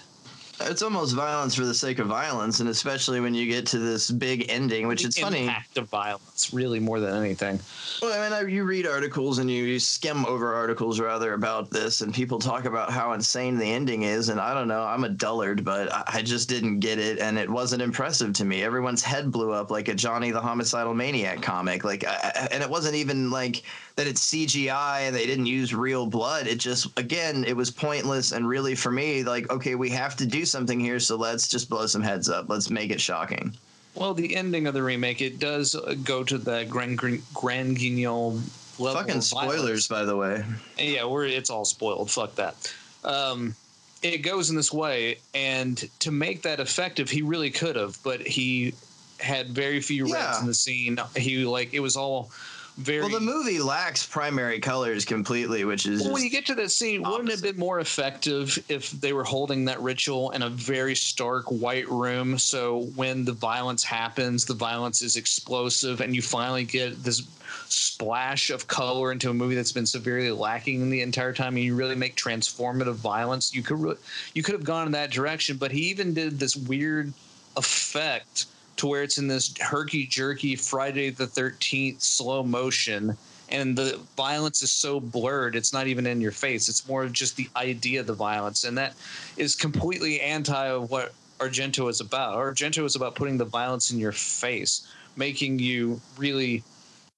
[0.59, 4.09] It's almost violence for the sake of violence, and especially when you get to this
[4.09, 5.47] big ending, which the it's funny.
[5.47, 7.59] Act of violence really more than anything
[8.01, 11.69] Well, I mean, I, you read articles and you, you skim over articles rather about
[11.69, 14.29] this, and people talk about how insane the ending is.
[14.29, 17.37] And I don't know, I'm a dullard, but I, I just didn't get it, and
[17.37, 18.63] it wasn't impressive to me.
[18.63, 22.69] Everyone's head blew up like a Johnny the Homicidal Maniac comic, like, I, and it
[22.69, 23.61] wasn't even like
[23.97, 26.45] that it's CGI and they didn't use real blood.
[26.47, 30.25] It just, again, it was pointless and really for me, like, okay, we have to
[30.25, 32.47] do something here, so let's just blow some heads up.
[32.47, 33.57] Let's make it shocking.
[33.95, 36.99] well the ending of the remake it does uh, go to the grand
[37.33, 38.39] grand guignol
[38.77, 39.25] level Fucking violence.
[39.29, 40.45] spoilers, by the way.
[40.77, 42.71] yeah we're it's all spoiled fuck that
[43.03, 43.55] um
[44.03, 48.21] it goes in this way and to make that effective he really could have but
[48.21, 48.75] he
[49.19, 50.39] had very few Yeah.
[50.39, 52.29] in the scene he like it was all
[52.77, 56.55] very Well, the movie lacks primary colors completely, which is Well, when you get to
[56.55, 60.43] that scene, wouldn't it have been more effective if they were holding that ritual in
[60.43, 62.37] a very stark white room?
[62.37, 67.23] So when the violence happens, the violence is explosive, and you finally get this
[67.67, 71.75] splash of color into a movie that's been severely lacking the entire time, and you
[71.75, 73.55] really make transformative violence.
[73.55, 73.95] You could re-
[74.35, 77.11] you could have gone in that direction, but he even did this weird
[77.55, 78.45] effect
[78.77, 83.17] to where it's in this herky jerky Friday the 13th slow motion
[83.49, 86.69] and the violence is so blurred it's not even in your face.
[86.69, 88.93] It's more of just the idea of the violence and that
[89.37, 92.35] is completely anti of what argento is about.
[92.37, 96.63] Argento is about putting the violence in your face making you really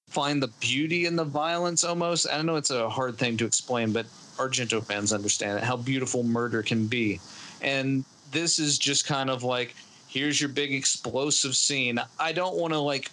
[0.08, 2.26] find the beauty in the violence almost.
[2.32, 6.22] I know it's a hard thing to explain but argento fans understand it how beautiful
[6.22, 7.20] murder can be.
[7.60, 9.74] And this is just kind of like
[10.10, 12.00] here's your big explosive scene.
[12.18, 13.10] I don't want to like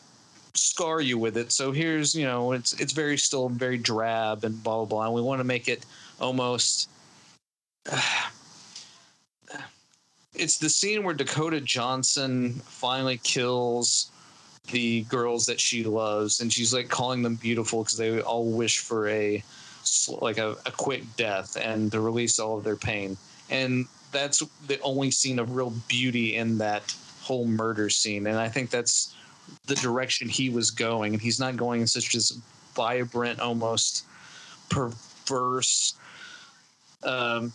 [0.54, 1.52] scar you with it.
[1.52, 5.14] So here's you know it's it's very still very drab and blah blah blah and
[5.14, 5.86] we want to make it
[6.20, 6.90] almost
[10.34, 14.12] it's the scene where dakota johnson finally kills
[14.72, 18.80] the girls that she loves and she's like calling them beautiful because they all wish
[18.80, 19.44] for a
[20.22, 23.18] like a, a quick death and to release all of their pain.
[23.50, 28.28] And that's the only scene of real beauty in that whole murder scene.
[28.28, 29.14] And i think that's
[29.66, 31.14] the direction he was going.
[31.14, 32.32] And he's not going in such this
[32.76, 34.06] vibrant almost
[34.70, 35.96] perverse
[37.04, 37.52] um,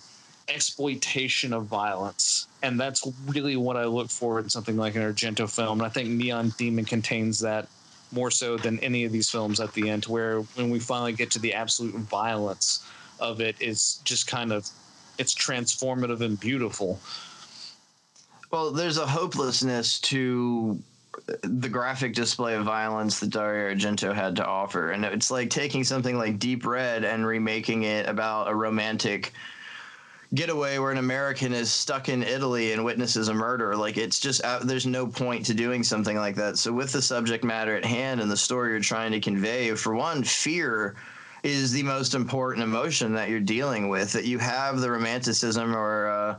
[0.49, 2.47] exploitation of violence.
[2.63, 5.81] And that's really what i look for in something like an argento film.
[5.81, 7.69] And i think neon demon contains that
[8.13, 11.31] more so than any of these films at the end where when we finally get
[11.31, 12.87] to the absolute violence
[13.21, 14.69] of it it's just kind of
[15.19, 16.99] it's transformative and beautiful
[18.53, 20.79] well, there's a hopelessness to
[21.43, 24.91] the graphic display of violence that Dario Argento had to offer.
[24.91, 29.33] And it's like taking something like Deep Red and remaking it about a romantic
[30.35, 33.75] getaway where an American is stuck in Italy and witnesses a murder.
[33.75, 36.59] Like it's just uh, there's no point to doing something like that.
[36.59, 39.95] So with the subject matter at hand and the story you're trying to convey, for
[39.95, 40.95] one, fear
[41.43, 44.13] is the most important emotion that you're dealing with.
[44.13, 46.39] That you have the romanticism or uh,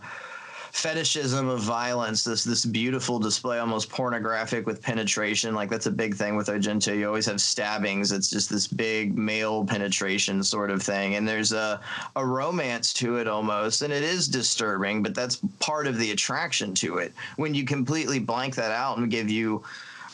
[0.73, 5.53] fetishism of violence, this this beautiful display, almost pornographic with penetration.
[5.53, 6.97] Like that's a big thing with Argento.
[6.97, 8.11] You always have stabbings.
[8.11, 11.79] It's just this big male penetration sort of thing, and there's a
[12.15, 16.73] a romance to it almost, and it is disturbing, but that's part of the attraction
[16.75, 17.13] to it.
[17.35, 19.63] When you completely blank that out and give you,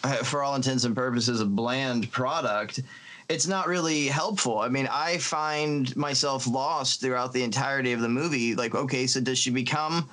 [0.03, 2.81] uh, for all intents and purposes, a bland product
[3.29, 4.57] it's not really helpful.
[4.57, 8.55] I mean, I find myself lost throughout the entirety of the movie.
[8.55, 10.09] Like, okay, so does she become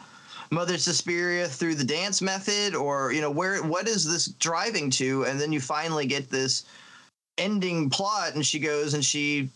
[0.51, 5.25] Mother Suspiria through the dance method, or you know, where what is this driving to?
[5.25, 6.67] And then you finally get this
[7.39, 9.49] ending plot, and she goes and she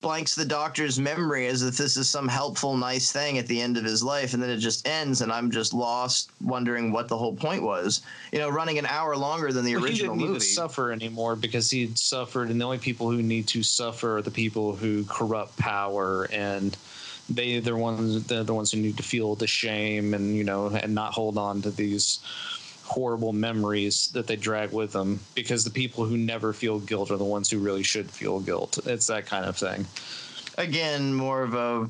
[0.00, 3.76] blanks the doctor's memory as if this is some helpful, nice thing at the end
[3.76, 7.16] of his life, and then it just ends, and I'm just lost, wondering what the
[7.16, 8.02] whole point was.
[8.32, 10.32] You know, running an hour longer than the Well, original he didn't movie.
[10.34, 14.18] need to suffer anymore because he'd suffered, and the only people who need to suffer
[14.18, 16.76] are the people who corrupt power, and
[17.28, 20.68] they they're ones they're the ones who need to feel the shame and you know
[20.68, 22.20] and not hold on to these
[22.88, 27.16] horrible memories that they drag with them because the people who never feel guilt are
[27.16, 28.78] the ones who really should feel guilt.
[28.86, 29.86] It's that kind of thing.
[30.56, 31.88] Again, more of a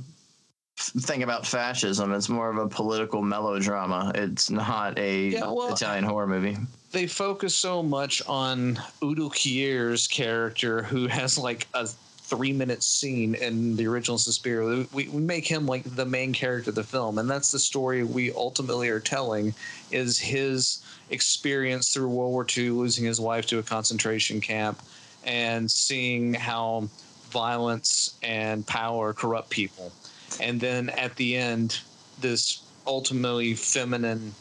[0.76, 2.12] thing about fascism.
[2.12, 4.12] It's more of a political melodrama.
[4.14, 6.56] It's not a Yeah, well, Italian horror movie.
[6.92, 13.34] they focus so much on Udo Kier's character, who has like a three minute scene
[13.37, 14.87] in the original Suspiria.
[14.92, 18.04] We, we make him like the main character of the film, and that's the story
[18.04, 19.54] we ultimately are telling
[19.90, 24.81] is his experience through World War II, losing his wife to a concentration camp,
[25.25, 26.88] and seeing how
[27.31, 29.92] violence and power corrupt people.
[30.40, 31.81] And then at the end,
[32.21, 34.35] this ultimately feminine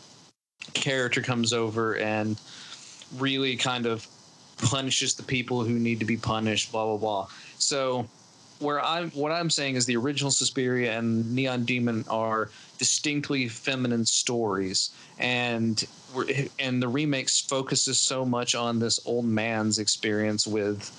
[0.73, 2.39] character comes over and
[3.17, 4.07] really kind of
[4.57, 7.27] punishes the people who need to be punished blah blah blah
[7.59, 8.07] so
[8.59, 14.05] where i'm what i'm saying is the original suspiria and neon demon are distinctly feminine
[14.05, 16.25] stories and we're,
[16.59, 20.91] and the remakes focuses so much on this old man's experience with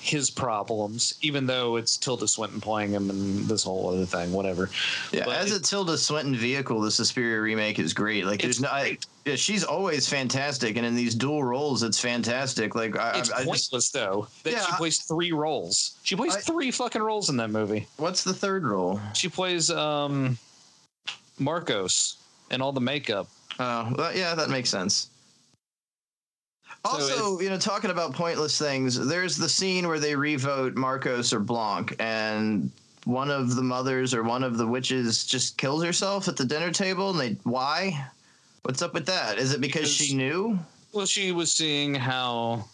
[0.00, 4.68] his problems even though it's tilda swinton playing him and this whole other thing whatever
[5.12, 8.24] Yeah, But as a Tilda Swinton vehicle, the Suspiria remake is great.
[8.24, 8.98] Like, there's no, I.
[9.24, 12.74] yeah, she's always fantastic, and in these dual roles, it's fantastic.
[12.74, 16.16] Like, I, it's I, I pointless just, though that Yeah, she plays three roles she
[16.16, 19.00] plays three fucking roles in that movie what's the third role?
[19.14, 20.38] She plays um
[21.40, 22.16] Markos
[22.50, 23.28] and all the makeup.
[23.58, 25.08] Oh, well, yeah, that makes sense.
[26.84, 31.38] Also, you know, talking about pointless things, there's the scene where they revote Markos or
[31.38, 32.70] Blanc, and
[33.04, 36.72] one of the mothers or one of the witches just kills herself at the dinner
[36.72, 38.04] table, and they why?
[38.62, 39.38] What's up with that?
[39.38, 40.58] Is it because, she knew?
[40.92, 42.64] Well, she was seeing how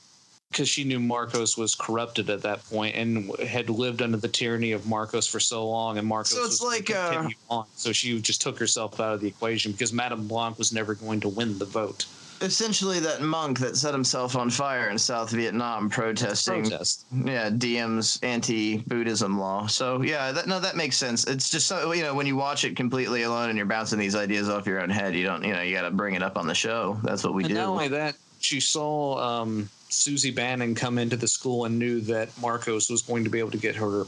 [0.51, 4.73] because she knew Markos was corrupted at that point and had lived under the tyranny
[4.73, 7.67] of Markos for so long, and Markos So it's was like, uh, on.
[7.77, 11.21] So she just took herself out of the equation because Madame Blanc was never going
[11.21, 12.07] to win the vote.
[12.41, 17.07] Essentially, that monk that set himself on fire in South Vietnam protesting Protest.
[17.25, 19.67] yeah Diem's anti-Buddhism law.
[19.67, 21.25] So yeah, that no, that makes sense.
[21.25, 24.15] It's just so you know when you watch it completely alone and you're bouncing these
[24.15, 26.37] ideas off your own head, you don't you know you got to bring it up
[26.37, 26.99] on the show.
[27.03, 27.55] That's what we and do.
[27.55, 32.29] not only that, she saw um, Susie Bannion come into the school and knew that
[32.37, 34.05] Markos was going to be able to get her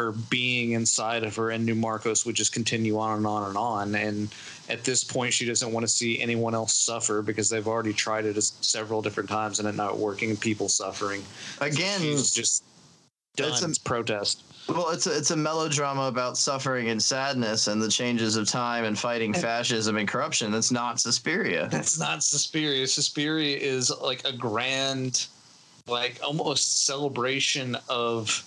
[0.00, 3.56] her being inside of her and New Markos would just continue on and on and
[3.56, 3.94] on.
[3.94, 4.34] And
[4.70, 8.24] at this point, she doesn't want to see anyone else suffer because they've already tried
[8.24, 11.22] it several different times and it not working and people suffering.
[11.60, 12.64] Again, She's just
[13.36, 13.50] done.
[13.52, 14.42] It's a- protest.
[14.70, 18.84] well, it's a, it's a melodrama about suffering and sadness and the changes of time
[18.84, 20.50] and fighting fascism and corruption.
[20.50, 21.68] That's not Suspiria.
[21.70, 22.86] That's not Suspiria.
[22.86, 25.26] Suspiria is like a grand,
[25.86, 28.44] like almost celebration of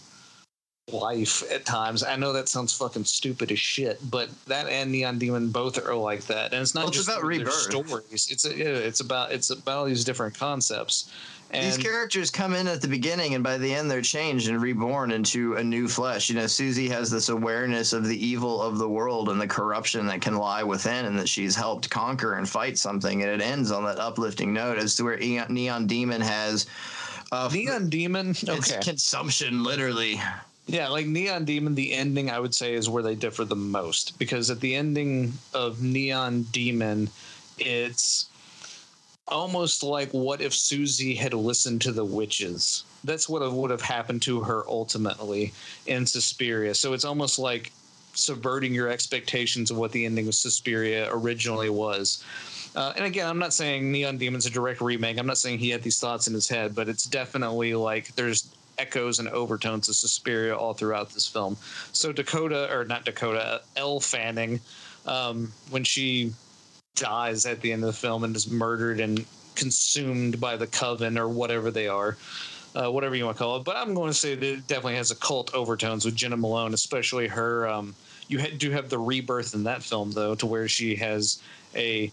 [0.92, 2.04] life at times.
[2.04, 5.96] I know that sounds fucking stupid as shit, but that and Neon Demon both are
[5.96, 7.54] like that, and it's not Well, it's just about rebirth.
[7.54, 8.28] stories.
[8.30, 11.12] It's a, it's about it's about all these different concepts.
[11.52, 14.60] And These characters come in at the beginning, and by the end, they're changed and
[14.60, 16.28] reborn into a new flesh.
[16.28, 20.08] You know, Susie has this awareness of the evil of the world and the corruption
[20.08, 23.22] that can lie within, and that she's helped conquer and fight something.
[23.22, 26.66] And it ends on that uplifting note, as to where Neon Demon has.
[27.32, 30.20] Uh, Neon Demon, it's okay, consumption, literally.
[30.66, 34.18] Yeah, like Neon Demon, the ending I would say is where they differ the most
[34.18, 37.10] because at the ending of Neon Demon,
[37.58, 38.30] it's
[39.28, 42.84] almost like what if Susie had listened to the witches?
[43.04, 45.54] That's what would have happened to her ultimately
[45.86, 46.74] in Suspiria.
[46.76, 47.72] So it's almost like
[48.14, 52.24] subverting your expectations of what the ending of Suspiria originally was.
[52.76, 55.20] Uh, and again, I'm not saying Neon Demon's a direct remake.
[55.20, 58.54] I'm not saying he had these thoughts in his head, but it's definitely like there's
[58.84, 61.56] echoes and overtones of Suspiria all throughout this film.
[61.94, 64.60] So Dakota, or not Dakota, Elle Fanning,
[65.06, 66.34] um, when she
[66.96, 69.26] dies at the end of the film and is murdered and
[69.56, 72.18] consumed by the coven or whatever they are.
[72.76, 74.96] Uh, whatever you want to call it, but I'm going to say that it definitely
[74.96, 77.68] has occult overtones with Jena Malone, especially her.
[77.68, 77.94] Um,
[78.28, 81.40] you ha- do have the rebirth in that film, though, to where she has
[81.76, 82.12] a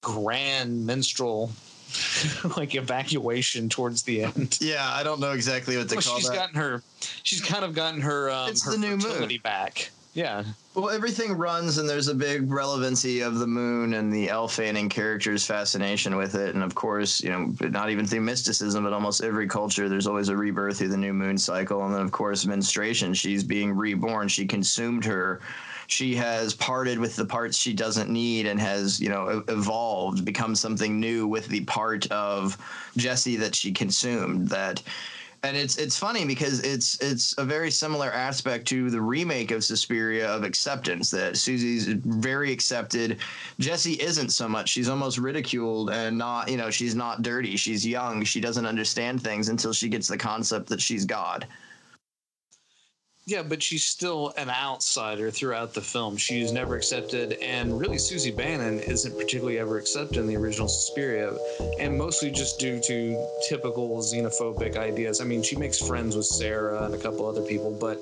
[0.00, 1.50] grand menstrual
[2.56, 4.58] like evacuation towards the end.
[4.60, 6.34] Yeah, I don't know exactly what to Well, call she's that.
[6.36, 6.82] gotten her,
[7.22, 9.38] she's kind of gotten her, um, It's her the new moon.
[9.42, 9.90] back.
[10.12, 10.42] Yeah,
[10.74, 14.88] Well, everything runs, and there's a big relevancy of the moon and the Elle Fanning
[14.88, 16.52] character's fascination with it.
[16.56, 20.28] And of course, you know, not even through mysticism, but almost every culture, there's always
[20.28, 21.84] a rebirth through the new moon cycle.
[21.86, 23.14] And then, of course, menstruation.
[23.14, 24.26] She's being reborn.
[24.26, 25.40] She consumed her.
[25.90, 30.54] She has parted with the parts she doesn't need and has, you know, evolved, become
[30.54, 32.56] something new with the part of
[32.96, 34.48] Jesse that she consumed.
[34.48, 34.82] That
[35.42, 39.64] and it's it's funny because it's it's a very similar aspect to the remake of
[39.64, 43.18] Suspiria of acceptance that Susie's very accepted.
[43.58, 44.68] Jesse isn't so much.
[44.68, 47.56] She's almost ridiculed and not, you know, she's not dirty.
[47.56, 48.22] She's young.
[48.24, 51.46] She doesn't understand things until she gets the concept that she's God.
[53.30, 56.16] Yeah, but she's still an outsider throughout the film.
[56.16, 61.32] She's never accepted, and really, Susie Bannion isn't particularly ever accepted in the original Suspiria,
[61.78, 65.20] and mostly just due to typical xenophobic ideas.
[65.20, 67.98] I mean, she makes friends with Sarah and a couple other people, but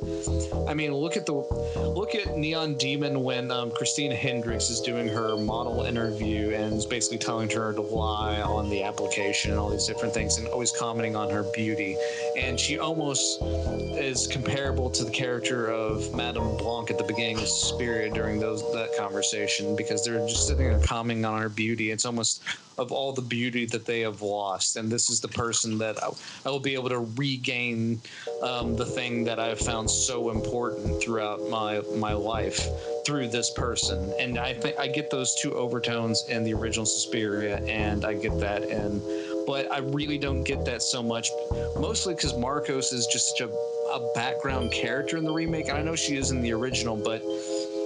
[0.67, 5.09] I mean, look at the look at Neon Demon when um, Christina Hendricks is doing
[5.09, 9.69] her model interview and is basically telling her to lie on the application and all
[9.69, 11.99] these different things, and always commenting on her beauty,
[12.39, 17.49] and she almost is comparable to the character of Madame Blanc at the beginning of
[17.49, 21.91] Suspiria during those that conversation because they're just sitting there commenting on her beauty.
[21.91, 22.43] It's almost
[22.79, 26.11] of all the beauty that they have lost, and this is the person that I,
[26.47, 28.01] I will be able to regain
[28.41, 32.69] um, the thing that I've found so important throughout my my life
[33.05, 34.13] through this person.
[34.21, 38.39] And I think I get those two overtones in the original Suspiria, and I get
[38.39, 39.03] that in.
[39.49, 41.31] But I really don't get that so much,
[41.81, 45.71] mostly because Markos is just such a, a background character in the remake.
[45.71, 47.23] I know she is in the original, but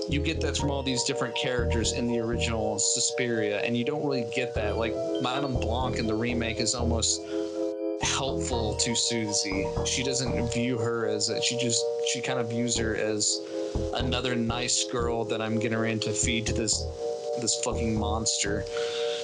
[0.08, 4.04] you get that from all these different characters in the original Suspiria, and you don't
[4.04, 4.76] really get that.
[4.76, 4.92] Like
[5.22, 7.22] Madame Blanc in the remake is almost
[8.02, 9.64] helpful to Susie.
[9.86, 13.40] She doesn't view her as a, she just she kind of views her as
[13.94, 16.84] another nice girl that I'm getting ready to feed to this
[17.40, 18.64] this fucking monster.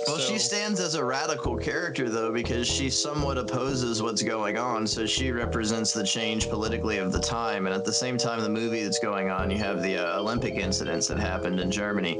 [0.06, 4.86] Well, she stands as a radical character, though, because she somewhat opposes what's going on.
[4.86, 7.66] So she represents the change politically of the time.
[7.66, 10.54] And at the same time, the movie that's going on, you have the uh, Olympic
[10.54, 12.18] incidents that happened in Germany.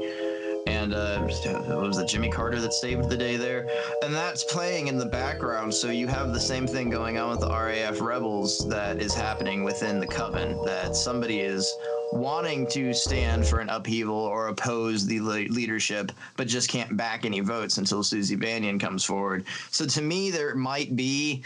[0.67, 3.67] And uh, was it Jimmy Carter that saved the day there?
[4.03, 5.73] And that's playing in the background.
[5.73, 9.63] So you have the same thing going on with the RAF rebels that is happening
[9.63, 10.59] within the coven.
[10.65, 11.75] That somebody is
[12.11, 17.25] wanting to stand for an upheaval or oppose the le- leadership, but just can't back
[17.25, 19.45] any votes until Susie Bannion comes forward.
[19.69, 21.43] So to me, there might be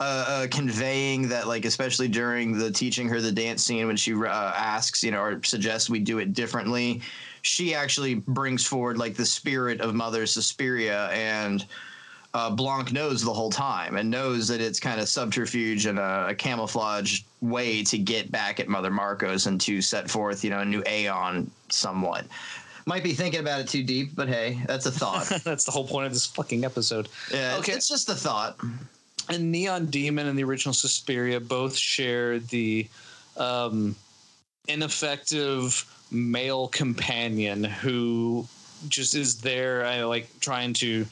[0.00, 4.14] uh, uh, conveying that, like, especially during the teaching her the dance scene when she
[4.14, 7.00] uh, asks, you know, or suggests we do it differently,
[7.42, 11.66] she actually brings forward like the spirit of Mother Suspiria and.
[12.34, 16.26] Uh, Blanc knows the whole time and knows that it's kind of subterfuge and a,
[16.30, 20.58] a camouflage way to get back at Mother Markos and to set forth, you know,
[20.58, 22.26] a new Aeon somewhat.
[22.86, 25.26] Might be thinking about it too deep, but hey, that's a thought.
[25.44, 27.08] That's the whole point of this fucking episode.
[27.32, 27.72] yeah, Okay.
[27.72, 28.58] it's just a thought.
[29.30, 32.86] and Neon Demon and the original Suspiria both share the
[33.38, 33.94] um,
[34.68, 38.46] ineffective male companion who
[38.88, 41.06] just is there, I like trying to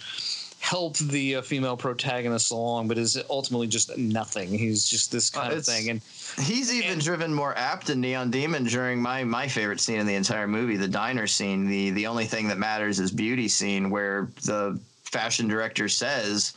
[0.63, 4.49] help the uh, female protagonist along, but is ultimately just nothing.
[4.49, 6.01] He's just this kind of thing, and
[6.41, 10.07] He's even And- driven more apt than Neon Demon during my my favorite scene in
[10.07, 11.69] the entire movie, the diner scene.
[11.69, 16.53] The the only thing that matters is beauty scene, where the fashion director says,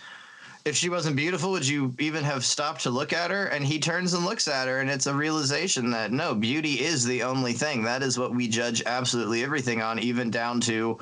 [0.65, 3.79] "If she wasn't beautiful, would you even have stopped to look at her?" And he
[3.79, 7.53] turns and looks at her, and it's a realization that no, beauty is the only
[7.53, 7.83] thing.
[7.83, 10.99] That is what we judge absolutely everything on, even down to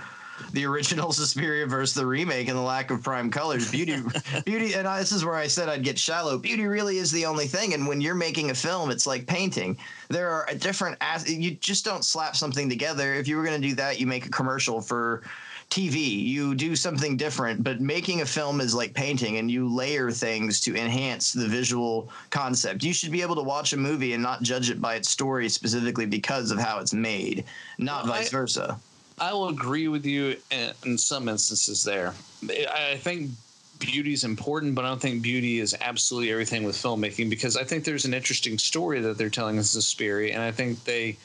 [0.52, 3.72] the original Suspiria versus the remake and the lack of prime colors.
[3.72, 3.98] Beauty,
[4.46, 6.38] beauty, and I, this is where I said I'd get shallow.
[6.38, 7.74] Beauty really is the only thing.
[7.74, 9.78] And when you're making a film, it's like painting.
[10.10, 10.98] There are a different.
[11.02, 13.14] As, you just don't slap something together.
[13.14, 15.24] If you were going to do that, you make a commercial for
[15.70, 16.24] TV.
[16.24, 20.60] You do something different, but making a film is like painting and you layer things
[20.62, 22.84] to enhance the visual concept.
[22.84, 25.50] You should be able to watch a movie and not judge it by its story
[25.50, 27.46] specifically because of how it's made,
[27.80, 28.80] not Well, vice I- versa.
[29.20, 32.14] I will agree with you in, some instances there.
[32.50, 33.32] I think
[33.80, 37.64] beauty is important, but I don't think beauty is absolutely everything with filmmaking because I
[37.64, 41.18] think there's an interesting story that they're telling us in Suspiria, and I think they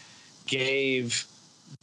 [0.47, 1.26] gave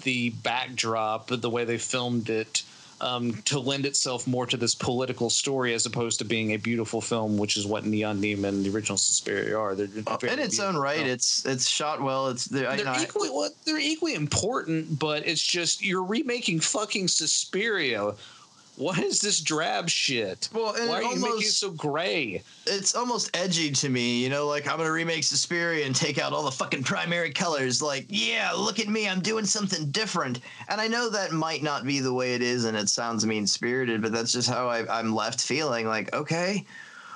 [0.03, 2.63] the backdrop, the way they filmed it,
[3.01, 7.01] um, to lend itself more to this political story as opposed to being a beautiful
[7.01, 9.75] film, which is what Neon Demon, and the original Suspiria, are.
[9.75, 9.87] They're
[10.19, 11.11] very In its own right, films.
[11.11, 12.29] it's it's shot well.
[12.29, 16.59] It's the, I, They're I- equally well, they're equally important, but it's just you're remaking
[16.59, 18.13] fucking Suspiria.
[18.77, 20.49] What is this drab shit?
[20.53, 22.43] Well, and Why are it you making it so gray?
[22.67, 26.33] it's almost edgy to me, you know, like I'm gonna remake Suspiria and take out
[26.33, 27.81] all the fucking primary colors.
[27.81, 30.41] Like, yeah, look at me, I'm doing something different.
[30.67, 33.47] And I know that might not be the way it is, and it sounds mean
[33.47, 35.87] spirited, but that's just how I, I'm left feeling.
[35.87, 36.65] Like, okay,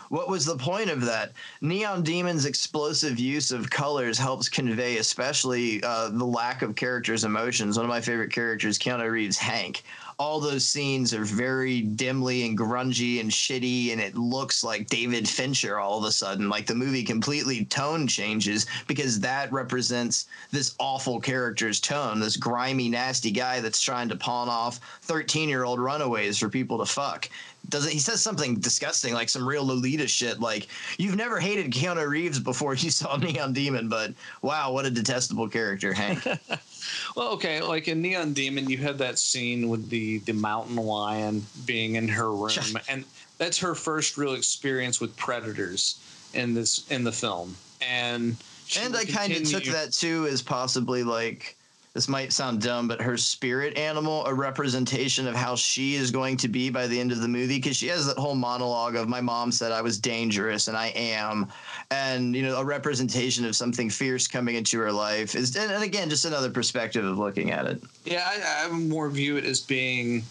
[0.10, 1.34] what was the point of that?
[1.62, 7.78] Neon Demon's explosive use of colors helps convey, especially uh, the lack of characters' emotions.
[7.78, 9.84] One of my favorite characters, Keanu Reeves, Hank.
[10.20, 15.28] All those scenes are very dimly and grungy and shitty, and it looks like David
[15.28, 16.50] Fincher all of a sudden.
[16.50, 22.90] Like the movie completely tone changes because that represents this awful character's tone, this grimy,
[22.90, 27.30] nasty guy that's trying to pawn off 13 year old runaways for people to fuck
[27.68, 30.68] does it he says something disgusting like some real lolita shit like
[30.98, 35.48] you've never hated keanu reeves before you saw neon demon but wow what a detestable
[35.48, 36.26] character hank
[37.16, 41.46] Well, okay, like in Neon Demon, you had that scene with the the mountain lion
[41.66, 42.82] being in her room, Sure.
[42.88, 43.06] and
[43.38, 46.00] that's her first real experience with predators
[46.34, 47.56] in this in the film.
[47.82, 48.36] And
[48.80, 51.56] and i kind of took that too as possibly like
[52.00, 56.38] this might sound dumb but her spirit animal a representation of how she is going
[56.38, 59.10] to be by the end of the movie because she has that whole monologue of
[59.10, 61.45] my mom said i was dangerous and i am
[61.91, 66.10] and you know a representation of something fierce coming into her life is and, again
[66.10, 70.24] just another perspective of looking at it Yeah, I, I more view it as being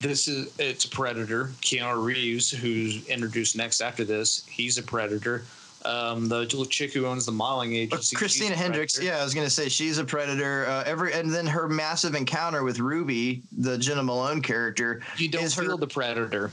[0.00, 1.50] this is it's a predator.
[1.60, 5.44] Keanu Reeves, who's introduced next after this, he's a predator.
[5.84, 9.34] Um, the little chick who owns the modeling Uh, agency, Christina Hendricks, yeah, I was
[9.34, 10.66] gonna say she's a predator.
[10.66, 15.44] Uh, every and then her massive encounter with Ruby, the Jena Malone character, You don't
[15.44, 16.50] is her- feel the predator.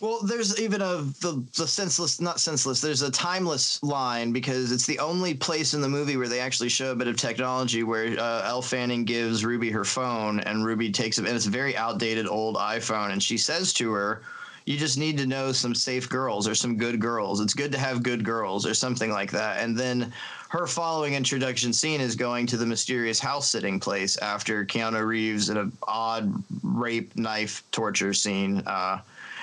[0.00, 2.82] Well, there's even a the the senseless, not senseless.
[2.82, 6.68] There's a timeless line because it's the only place in the movie where they actually
[6.68, 10.90] show a bit of technology where uh, Elle Fanning gives Ruby her phone and Ruby
[10.90, 14.20] takes it, and it's a very outdated old iPhone, and she says to her.
[14.64, 17.40] You just need to know some safe girls or some good girls.
[17.40, 19.62] It's good to have good girls or something like that.
[19.62, 20.12] And then
[20.48, 25.50] her following introduction scene is going to the mysterious house sitting place after Keanu Reeves
[25.50, 28.62] in an odd rape knife torture scene.
[28.66, 29.00] Uh,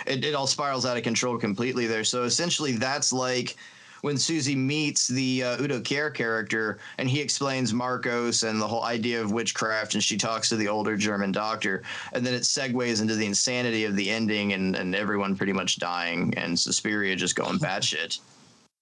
[0.07, 2.03] it, it all spirals out of control completely there.
[2.03, 3.55] So essentially, that's like
[4.02, 8.84] when Susie meets the uh, Udo Kier character and he explains Markos and the whole
[8.84, 11.84] idea of witchcraft, and she talks to the older German doctor,
[12.14, 15.78] and then it segues into the insanity of the ending and, and everyone pretty much
[15.78, 18.20] dying and Suspiria just going batshit.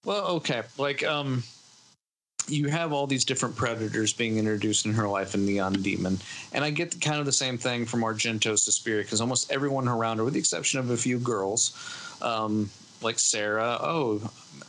[0.04, 0.62] Well, okay.
[0.78, 1.42] Like, um,
[2.48, 6.18] you have all these different predators being introduced in her life in Neon Demon,
[6.52, 10.18] and I get kind of the same thing from Argento's Suspiria because almost everyone around
[10.18, 11.76] her, with the exception of a few girls,
[12.22, 12.70] um,
[13.02, 14.20] like Sarah, oh,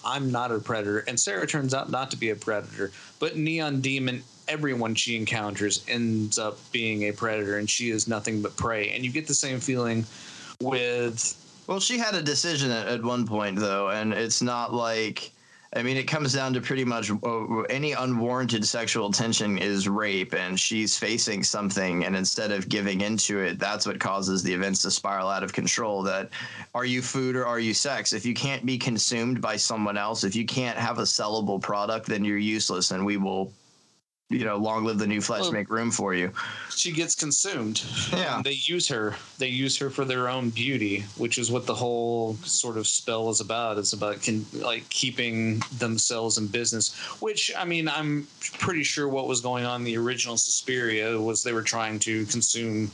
[0.06, 3.82] I'm not a predator, and Sarah turns out not to be a predator, but Neon
[3.82, 4.24] Demon.
[4.48, 8.90] Everyone she encounters ends up being a predator, and she is nothing but prey.
[8.90, 10.06] And you get the same feeling
[10.62, 15.32] with Well, she had a decision at, at one point, though, and it's not like.
[15.74, 20.34] I mean, it comes down to pretty much uh, any unwarranted sexual attention is rape,
[20.34, 24.82] and she's facing something, and instead of giving into it, that's what causes the events
[24.82, 26.03] to spiral out of control.
[26.03, 26.30] That
[26.76, 28.11] are you food or are you sex?
[28.11, 32.05] If you can't be consumed by someone else, if you can't have a sellable product,
[32.05, 33.53] then you're useless, and we will,
[34.32, 36.32] you know, long live the new flesh, Well- make room for you.
[36.76, 37.84] she gets consumed.
[38.12, 38.38] Yeah.
[38.38, 39.16] And they use her.
[39.38, 43.30] They use her for their own beauty, which is what the whole sort of spell
[43.30, 43.78] is about.
[43.78, 46.96] It's about can, like keeping themselves in business.
[47.20, 48.28] Which I mean, I'm
[48.60, 52.26] pretty sure what was going on in the original Suspiria was they were trying to
[52.28, 52.90] consume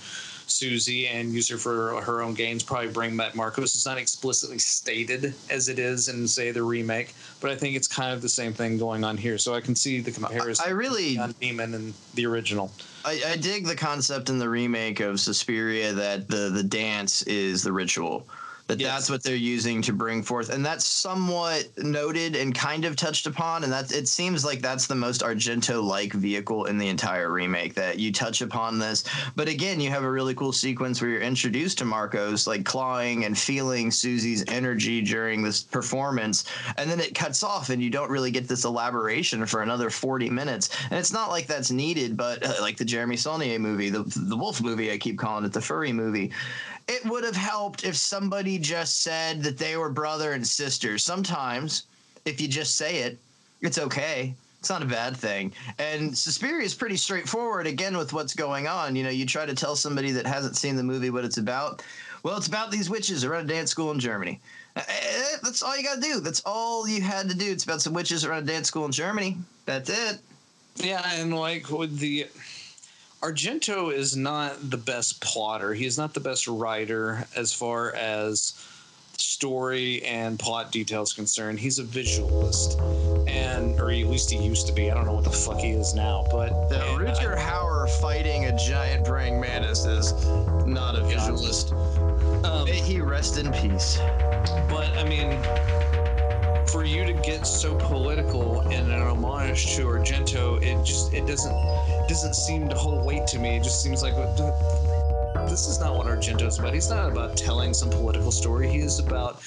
[0.49, 2.63] Susie and use her for her own gains.
[2.63, 3.75] Probably bring back Markos.
[3.75, 7.87] It's not explicitly stated as it is in say the remake, but I think it's
[7.87, 9.37] kind of the same thing going on here.
[9.37, 10.65] So I can see the comparison.
[10.67, 12.71] I really on Demon and the original.
[13.05, 17.63] I, I dig the concept in the remake of Suspiria that the the dance is
[17.63, 18.27] the ritual.
[18.67, 18.91] That Yes.
[18.93, 23.25] that's what they're using to bring forth and that's somewhat noted and kind of touched
[23.25, 27.31] upon and that it seems like that's the most argento like vehicle in the entire
[27.31, 29.05] remake that you touch upon this
[29.37, 33.23] but again you have a really cool sequence where you're introduced to markos like clawing
[33.23, 36.43] and feeling susie's energy during this performance
[36.77, 40.29] and then it cuts off and you don't really get this elaboration for another 40
[40.29, 44.03] minutes and it's not like that's needed but uh, like the jeremy saulnier movie the,
[44.27, 46.31] the wolf movie i keep calling it the furry movie
[46.87, 50.97] it would have helped if somebody just said that they were brother and sister.
[50.97, 51.83] Sometimes,
[52.25, 53.17] if you just say it,
[53.61, 54.33] it's okay.
[54.59, 55.53] It's not a bad thing.
[55.79, 58.95] And Suspiria is pretty straightforward again with what's going on.
[58.95, 61.83] You know, you try to tell somebody that hasn't seen the movie what it's about.
[62.23, 64.39] Well, it's about these witches that run a dance school in Germany.
[64.75, 66.19] Eh, eh, That's all you got to do.
[66.19, 67.51] That's all you had to do.
[67.51, 69.37] It's about some witches that run a dance school in Germany.
[69.65, 70.19] That's it.
[70.75, 72.27] Yeah, and like with the
[73.21, 75.73] Argento is not the best plotter.
[75.73, 78.53] He is not the best writer as far as
[79.17, 81.59] story and plot details concerned.
[81.59, 82.79] He's a visualist,
[83.27, 84.91] and or at least he used to be.
[84.91, 88.45] I don't know what the fuck he is now, but The and, uh, Hauer fighting
[88.45, 90.13] a giant praying mantis is
[90.67, 91.73] not a visualist.
[92.45, 93.97] um, May he rest in peace.
[94.69, 95.31] But I mean,
[96.69, 101.55] for you to get so political in an homage to Argento, it just it doesn't
[102.07, 103.57] doesn't seem to hold weight to me.
[103.57, 106.73] It just seems like uh, this is not what Argento's about.
[106.73, 108.69] He's not about telling some political story.
[108.69, 109.41] He is about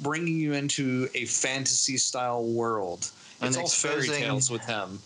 [0.00, 3.10] bringing you into a fantasy style world.
[3.40, 4.98] And It's all fairy tales with him.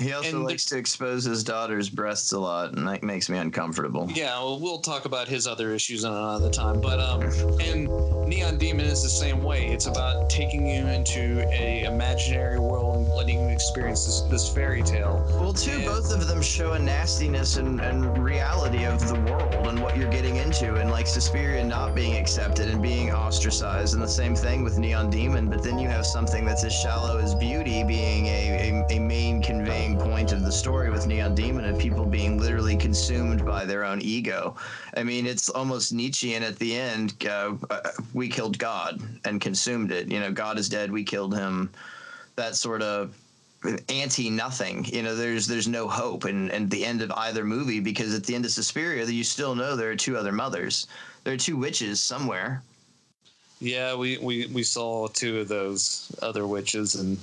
[0.00, 3.28] He also And the- likes to expose his daughter's breasts a lot, and that makes
[3.28, 4.08] me uncomfortable.
[4.14, 6.80] Yeah, well, we'll talk about his other issues another time.
[6.80, 7.22] But um,
[7.60, 7.86] and
[8.26, 9.66] Neon Demon is the same way.
[9.66, 15.24] It's about taking you into a imaginary world letting you experience this, this fairy tale.
[15.40, 19.66] Well, too, And- both of them show a nastiness and, and reality of the world
[19.66, 24.02] and what you're getting into, and like Suspiria not being accepted and being ostracized, and
[24.02, 25.48] the same thing with Neon Demon.
[25.48, 29.42] But then you have something that's as shallow as beauty being a, a, a main
[29.42, 33.84] conveying point of the story with Neon Demon and people being literally consumed by their
[33.84, 34.56] own ego.
[34.96, 37.14] I mean, it's almost Nietzschean at the end.
[37.24, 37.80] Uh, uh,
[38.14, 40.08] we killed God and consumed it.
[40.10, 40.90] You know, God is dead.
[40.90, 41.70] We killed him.
[42.40, 43.14] That sort of
[43.90, 47.78] anti nothing you know there's there's no hope and and the end of either movie
[47.78, 50.86] because at the end of Suspiria you still know there are two other mothers.
[51.24, 52.62] There are two witches somewhere.
[53.60, 57.18] Yeah, we, we, we saw two of those other witches, and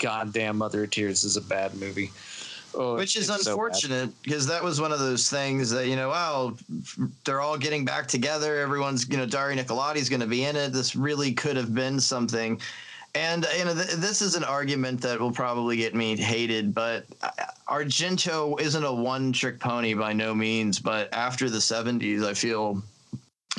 [0.00, 2.12] goddamn Mother of Tears is a bad movie.
[2.72, 6.10] Oh, which is so unfortunate because that was one of those things that you know
[6.10, 6.54] wow
[7.24, 8.60] they're all getting back together.
[8.60, 10.72] Everyone's you know Daria Nicolodi's going to be in it.
[10.72, 12.60] This really could have been something
[13.14, 17.06] and you know th- this is an argument that will probably get me hated but
[17.22, 17.30] uh,
[17.68, 22.82] Argento isn't a one trick pony by no means but after the 70s I feel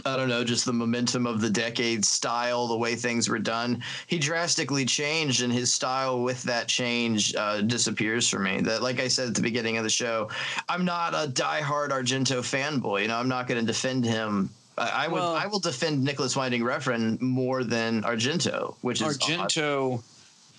[0.05, 3.83] I don't know, just the momentum of the decade style, the way things were done.
[4.07, 8.61] He drastically changed, and his style with that change uh, disappears for me.
[8.61, 10.29] That, like I said at the beginning of the show,
[10.69, 13.03] I'm not a diehard Argento fanboy.
[13.03, 14.49] You know, I'm not going to defend him.
[14.81, 19.17] I, I would, Well- I will defend Nicolas Winding Refn more than Argento, which is
[19.21, 19.49] odd.
[19.49, 20.03] Argento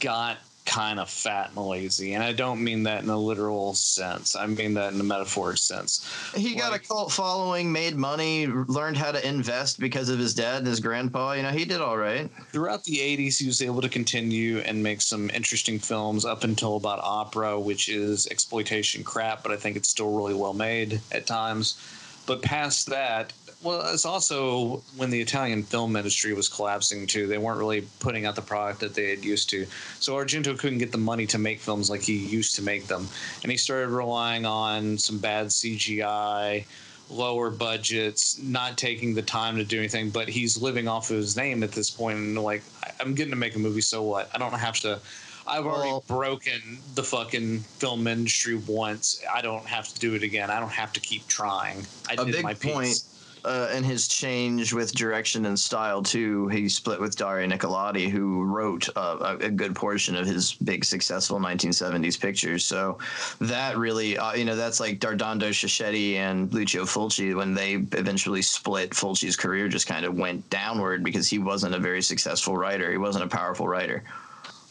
[0.00, 4.36] got kind of fat and lazy, and I don't mean that in a literal sense.
[4.36, 6.08] I mean that in a metaphoric sense.
[6.36, 10.58] He got a cult following, made money, learned how to invest because of his dad
[10.58, 11.32] and his grandpa.
[11.32, 12.30] You know, he did all right.
[12.52, 16.76] Throughout the 80s, he was able to continue and make some interesting films up until
[16.76, 21.26] about Opera, which is exploitation crap, but I think it's still really well made at
[21.26, 21.76] times.
[22.24, 23.32] But past that,
[23.62, 27.26] well, it's also when the Italian film industry was collapsing too.
[27.26, 29.66] They weren't really putting out the product that they had used to.
[30.00, 33.06] So Argento couldn't get the money to make films like he used to make them.
[33.42, 36.64] And he started relying on some bad CGI,
[37.10, 40.10] lower budgets, not taking the time to do anything.
[40.10, 42.18] But he's living off of his name at this point.
[42.18, 42.62] And like,
[43.00, 44.28] I'm getting to make a movie, so what?
[44.34, 44.98] I don't have to.
[45.46, 49.20] I've already Well- broken the fucking film industry once.
[49.32, 50.50] I don't have to do it again.
[50.50, 51.84] I don't have to keep trying.
[52.08, 52.72] I A did big my piece.
[52.72, 53.02] point
[53.44, 56.48] uh, his change with direction and style too.
[56.48, 60.84] He split with Dario Nicolodi, who wrote uh, a, a good portion of his big
[60.84, 62.64] successful 1970s pictures.
[62.64, 62.98] So
[63.40, 68.42] that really, uh, you know, that's like Dardano Sacchetti and Lucio Fulci when they eventually
[68.42, 68.90] split.
[68.90, 72.90] Fulci's career just kind of went downward because he wasn't a very successful writer.
[72.90, 74.02] He wasn't a powerful writer.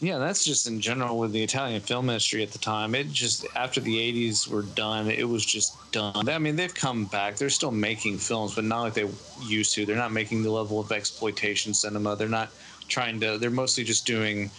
[0.02, 2.96] Yeah, that's just in general with the Italian film industry at the time.
[2.96, 6.28] It just after the '80s were done, it was just done.
[6.28, 7.36] I mean, they've come back.
[7.36, 9.08] They're still making films, but not like they
[9.44, 9.86] used to.
[9.86, 12.16] They're not making the level of exploitation cinema.
[12.16, 12.50] They're not
[12.88, 13.38] trying to.
[13.38, 14.50] They're mostly just doing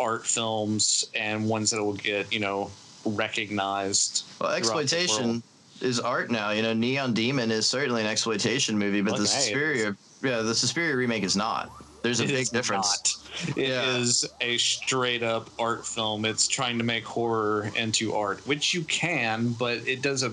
[0.00, 2.70] art films and ones that will get you know
[3.04, 4.24] recognized.
[4.40, 4.82] Well, throughout the world.
[4.84, 5.42] exploitation
[5.82, 6.50] is art now.
[6.50, 10.54] You know, Neon Demon is certainly an exploitation movie, but Look, the Suspiria Yeah, the
[10.54, 11.70] Suspiria remake is not.
[12.02, 13.18] There's a It big difference.
[13.46, 13.56] not.
[13.56, 14.46] It is Yeah.
[14.48, 16.24] a straight up art film.
[16.24, 20.32] It's trying to make horror into art, which you can, but it does a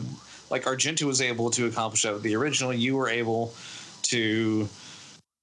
[0.52, 2.72] like Argento was able to accomplish that with the original.
[2.74, 3.54] You were able
[4.04, 4.70] to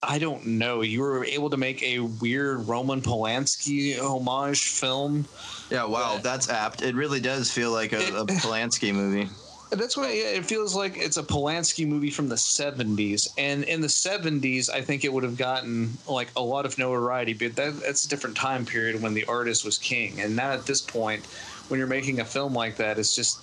[0.05, 0.83] I don't know.
[0.83, 5.27] You were able to make a weird Roman Polanski homage film.
[5.71, 6.83] Yeah, wow, that's apt.
[6.83, 9.29] It really does feel like a, a Polanski movie.
[9.73, 13.29] That's why yeah, it feels like it's a Polanski movie from the 70s.
[13.39, 17.33] And in the 70s, I think it would have gotten like a lot of notoriety,
[17.33, 20.21] but that, that's a different time period when the artist was king.
[20.21, 21.25] And now at this point,
[21.69, 23.41] when you're making a film like that, it's just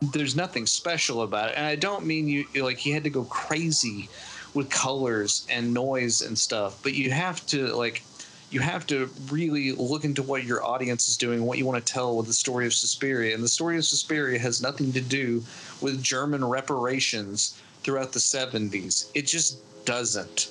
[0.00, 1.56] there's nothing special about it.
[1.56, 4.08] And I don't mean you like he had to go crazy
[4.54, 8.02] with colors and noise and stuff, but you have to like
[8.50, 11.92] you have to really look into what your audience is doing, what you want to
[11.92, 13.32] tell with the story of Suspiria.
[13.34, 15.42] And the story of Suspiria has nothing to do
[15.80, 19.10] with German reparations throughout the 70s.
[19.14, 20.50] It just doesn't.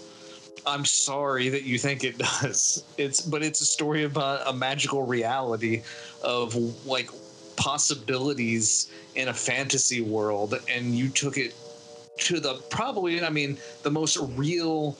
[0.66, 2.84] I'm sorry that you think it does.
[2.98, 5.84] It's but it's a story about a magical reality
[6.24, 7.10] of like
[7.56, 11.54] possibilities in a fantasy world and you took it
[12.18, 14.98] to the probably I mean the most real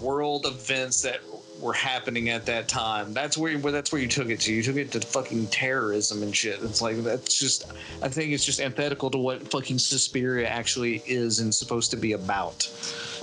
[0.00, 1.20] world events that
[1.60, 3.12] were happening at that time.
[3.12, 4.52] That's where, where that's where you took it to.
[4.52, 6.60] You took it to fucking terrorism and shit.
[6.62, 11.40] It's like that's just I think it's just antithetical to what fucking Suspiria actually is
[11.40, 12.70] and supposed to be about.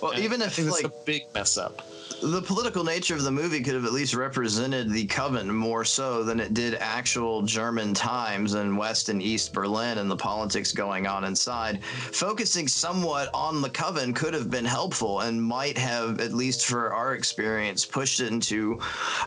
[0.02, 1.82] Well, And even if like a big mess up.
[2.22, 6.24] The political nature of the movie could have at least represented the coven more so
[6.24, 11.08] than it did actual German times in West and East Berlin and the politics going
[11.08, 11.84] on inside.
[11.84, 16.94] Focusing somewhat on the coven could have been helpful and might have, at least for
[16.94, 18.80] our experience, pushed it into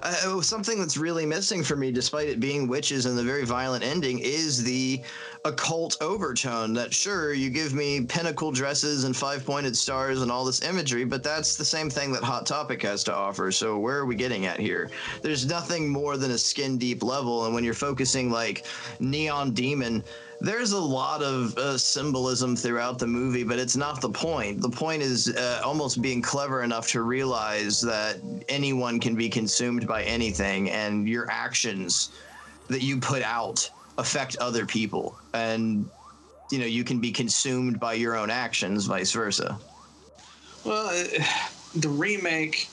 [0.03, 3.85] uh, something that's really missing for me, despite it being witches and the very violent
[3.85, 5.01] ending, is the
[5.45, 10.45] occult overtone that sure you give me pinnacle dresses and five pointed stars and all
[10.45, 13.99] this imagery but that's the same thing that hot topic has to offer so where
[13.99, 14.91] are we getting at here
[15.23, 18.67] there's nothing more than a skin deep level and when you're focusing like
[19.01, 20.03] neon demon
[20.41, 24.61] there's a lot of uh, symbolism throughout the movie, but it's not the point.
[24.61, 28.19] The point is uh, almost being clever enough to realize that
[28.49, 32.11] anyone can be consumed by anything, and your actions
[32.69, 33.69] that you put out
[33.99, 35.19] affect other people.
[35.35, 35.91] And
[36.51, 39.59] you know you can be consumed by your own actions vice versa.
[40.65, 41.25] Well, uh,
[41.75, 42.69] the remake,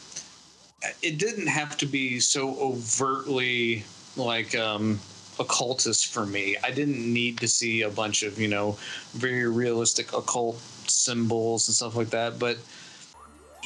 [1.01, 3.83] it didn't have to be so overtly
[4.15, 4.99] like um,
[5.39, 6.55] occultist for me.
[6.63, 8.77] I didn't need to see a bunch of you know
[9.11, 10.57] very realistic occult
[10.87, 12.57] symbols and stuff like that, but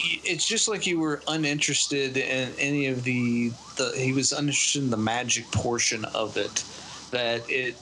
[0.01, 4.89] it's just like you were uninterested in any of the the he was uninterested in
[4.89, 6.63] the magic portion of it
[7.11, 7.75] that it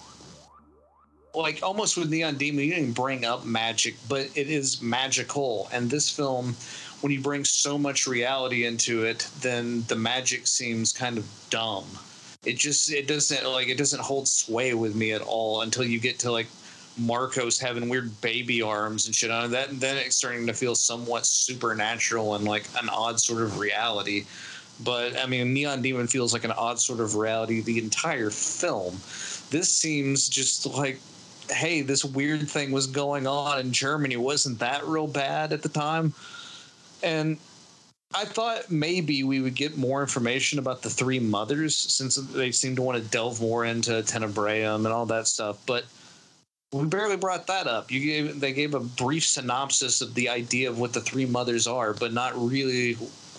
[1.33, 5.69] like almost with Neon Demon, you didn't bring up magic, but it is magical.
[5.71, 6.55] And this film,
[7.01, 11.85] when you bring so much reality into it, then the magic seems kind of dumb.
[12.43, 15.99] It just it doesn't like it doesn't hold sway with me at all until you
[15.99, 16.47] get to like
[16.99, 19.51] Markos having weird baby arms and shit on.
[19.51, 24.25] That then it's starting to feel somewhat supernatural and like an odd sort of reality.
[24.83, 28.93] But I mean, Neon Demon feels like an odd sort of reality the entire film.
[29.49, 30.99] This seems just like
[31.49, 34.17] hey, this weird thing was going on in Germany.
[34.17, 36.13] Wasn't that real bad at the time?
[37.03, 37.37] And
[38.13, 42.75] I thought maybe we would get more information about the three mothers since they seem
[42.75, 45.57] to want to delve more into Tenebrarum and all that stuff.
[45.65, 45.85] But
[46.71, 47.91] we barely brought that up.
[47.91, 51.67] You gave they gave a brief synopsis of the idea of what the three mothers
[51.67, 52.97] are, but not really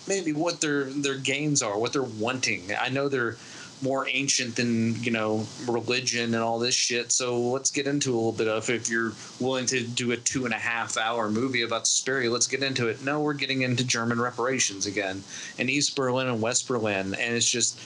[0.09, 2.71] maybe what their their gains are, what they're wanting.
[2.81, 3.37] I know they're
[3.81, 7.13] more ancient than you know religion and all this shit.
[7.13, 10.45] So let's get into a little bit of if you're willing to do a two
[10.45, 13.05] and a half hour movie about Suspiria, let's get into it.
[13.05, 15.23] No, we're getting into German reparations again
[15.59, 17.79] and East Berlin and West Berlin, and it's just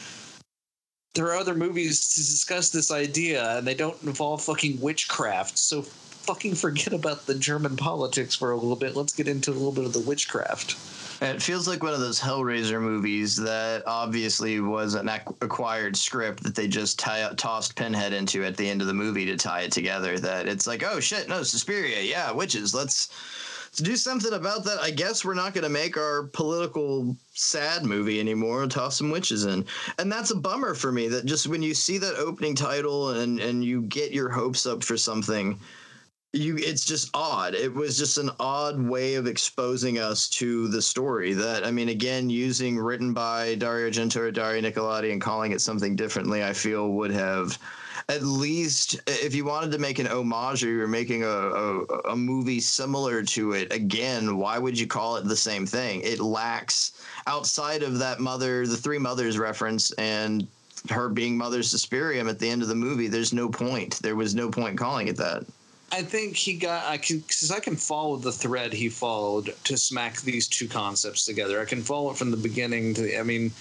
[1.14, 5.58] there are other movies to discuss this idea, and they don't involve fucking witchcraft.
[5.58, 8.96] So fucking forget about the German politics for a little bit.
[8.96, 10.76] Let's get into a little bit of the witchcraft.
[11.22, 15.08] It feels like one of those Hellraiser movies that obviously was an
[15.40, 19.24] acquired script that they just tie, tossed Pinhead into at the end of the movie
[19.26, 20.18] to tie it together.
[20.18, 22.74] That it's like, oh shit, no, Suspiria, yeah, witches.
[22.74, 23.08] Let's,
[23.66, 24.80] let's do something about that.
[24.80, 28.66] I guess we're not going to make our political sad movie anymore.
[28.66, 29.64] Toss some witches in,
[30.00, 31.06] and that's a bummer for me.
[31.06, 34.82] That just when you see that opening title and and you get your hopes up
[34.82, 35.56] for something
[36.32, 37.54] you it's just odd.
[37.54, 41.88] It was just an odd way of exposing us to the story that i mean
[41.90, 46.90] again using written by dario or dario nicolodi and calling it something differently i feel
[46.90, 47.58] would have
[48.08, 52.16] at least if you wanted to make an homage or you're making a, a, a
[52.16, 56.00] movie similar to it again why would you call it the same thing?
[56.02, 56.92] It lacks
[57.26, 60.46] outside of that mother the three mothers reference and
[60.90, 64.00] her being mother suspirium at the end of the movie there's no point.
[64.02, 65.44] There was no point calling it that
[65.92, 69.76] I think he got I can because I can follow the thread he followed to
[69.76, 71.60] smack these two concepts together.
[71.60, 73.18] I can follow it from the beginning to the.
[73.18, 73.52] I mean,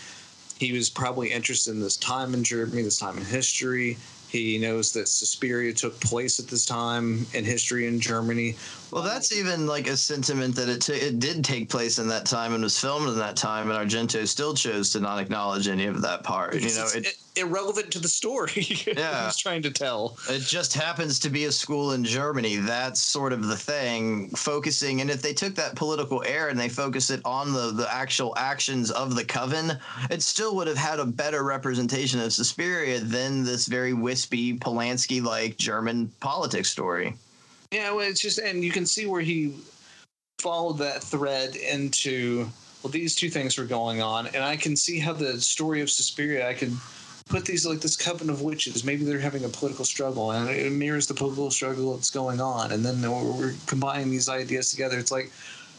[0.58, 3.98] he was probably interested in this time in Germany, this time in history.
[4.30, 8.56] He knows that Suspiria took place at this time in history in Germany.
[8.92, 12.26] Well, that's even like a sentiment that it t- it did take place in that
[12.26, 15.86] time and was filmed in that time, and Argento still chose to not acknowledge any
[15.86, 16.54] of that part.
[16.56, 18.52] You know, it's it, irrelevant to the story
[18.86, 19.26] Yeah.
[19.26, 20.18] he's trying to tell.
[20.30, 22.58] it just happens to be a school in Germany.
[22.58, 24.30] That's sort of the thing.
[24.32, 27.88] Focusing, and if they took that political air and they focus it on the the
[27.94, 29.78] actual actions of the coven,
[30.10, 35.24] it still would have had a better representation of Suspiria than this very wispy Polanski
[35.24, 37.16] like German politics story.
[37.72, 39.56] Yeah, well, it's just, and you can see where he
[40.40, 42.50] followed that thread into,
[42.84, 45.90] well, these two things were going on, and I can see how the story of
[45.90, 46.76] Suspiria, I could
[47.30, 48.84] put these like this coven of witches.
[48.84, 52.74] Maybe they're having a political struggle, and it mirrors the political struggle that's going on,
[52.74, 55.00] and then we're combining these ideas together.
[55.00, 55.32] It's like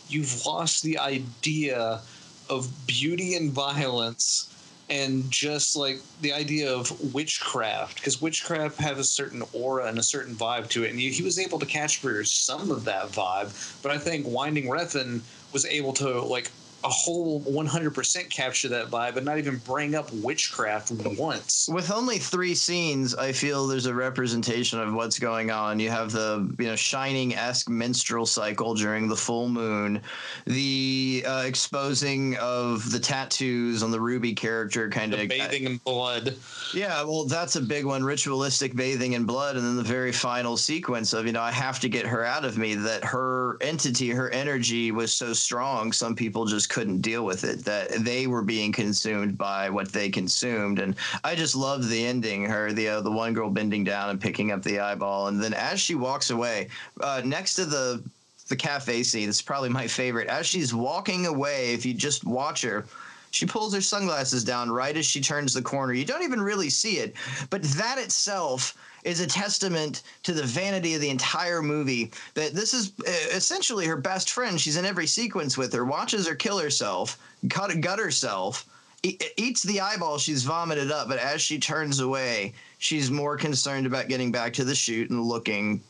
[0.09, 2.01] you've lost the idea
[2.49, 4.52] of beauty and violence
[4.93, 10.03] and just like the idea of witchcraft because witchcraft have a certain aura and a
[10.03, 13.51] certain vibe to it and he, was able to capture some of that vibe
[13.83, 15.21] but i think winding refn
[15.53, 16.51] was able to like
[16.85, 22.19] a whole 100% capture that vibe and not even bring up witchcraft once With only
[22.19, 25.79] three scenes, I feel there's a representation of what's going on.
[25.79, 30.01] You have the you know shining esque menstrual cycle during the full moon,
[30.47, 35.77] the uh, exposing of the tattoos on the Ruby character, kind the of bathing in
[35.79, 36.37] blood
[36.75, 38.03] Yeah, well, that's a big one.
[38.03, 41.81] Ritualistic bathing in blood, and then the very final sequence of you know I have
[41.81, 42.75] to get her out of me.
[42.75, 47.65] That her entity, her energy was so strong, some people just couldn't deal with it.
[47.65, 52.45] That they were being consumed by what they consumed, and I just loved the ending.
[52.47, 55.55] Her, the uh, the one girl bending down and picking up the eyeball, and then
[55.55, 56.69] as she walks away,
[57.01, 58.03] uh, next to the
[58.49, 60.29] the cafe scene, it's probably my favorite.
[60.29, 62.87] As she's walking away, if you just watch her,
[63.33, 65.95] she pulls her sunglasses down right as she turns the corner.
[65.95, 67.15] You don't even really see it,
[67.51, 72.13] but that itself is a testament to the vanity of the entire movie.
[72.35, 74.61] That this is uh, essentially her best friend.
[74.61, 77.19] She's in every sequence with her, watches her kill herself,
[77.49, 78.69] cut, gut herself,
[79.03, 83.87] e- eats the eyeball she's vomited up, but as she turns away, she's more concerned
[83.87, 85.83] about getting back to the shoot and looking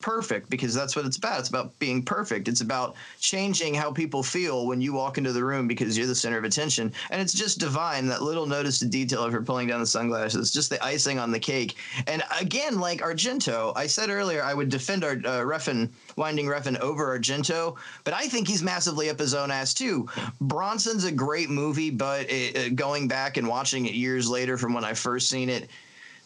[0.00, 1.40] perfect because that's what it's about.
[1.40, 2.48] It's about being perfect.
[2.48, 6.14] It's about changing how people feel when you walk into the room because you're the
[6.14, 6.92] center of attention.
[7.10, 10.52] And it's just divine that little notice to detail of her pulling down the sunglasses,
[10.52, 11.76] just the icing on the cake.
[12.06, 16.78] And again, like Argento, I said earlier I would defend our uh, Refn, Winding Refn
[16.78, 20.08] over Argento, but I think he's massively up his own ass too.
[20.40, 24.74] Bronson's a great movie, but it, uh, going back and watching it years later from
[24.74, 25.68] when I first seen it,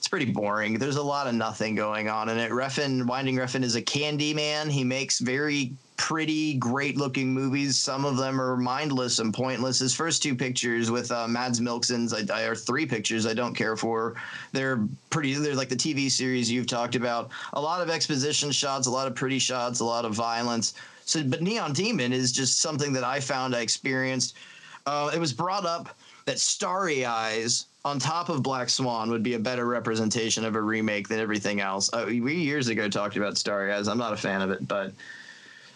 [0.03, 0.81] it's pretty boring.
[0.81, 2.51] There's a lot of nothing going on in it.
[2.51, 4.69] Refn, Winding Refn is a candy man.
[4.69, 7.79] He makes very pretty, great looking movies.
[7.79, 9.79] Some of them are mindless and pointless.
[9.79, 13.55] His first two pictures with uh, Mads Mikkelsen's, I, I, or three pictures I don't
[13.55, 14.17] care for.
[14.51, 17.31] They're pretty, they're like the TV series you've talked about.
[17.53, 20.75] A lot of exposition shots, a lot of pretty shots, a lot of violence.
[21.05, 24.35] So, but Neon Demon is just something that I found I experienced.
[24.85, 29.35] Uh, it was brought up that Starry Eyes on top of Black Swan would be
[29.35, 31.93] a better representation of a remake than everything else.
[31.93, 33.89] Uh, we years ago talked about Starry Eyes.
[33.89, 34.93] I'm not a fan of it, but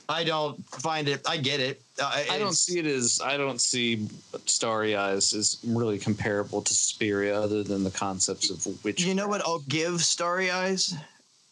[0.08, 1.20] I don't find it.
[1.28, 1.82] I get it.
[2.00, 4.08] Uh, I don't see it as I don't see
[4.44, 9.26] Starry Eyes as really comparable to Suspiria, other than the concepts of which You know
[9.26, 9.40] what?
[9.44, 10.94] I'll give Starry Eyes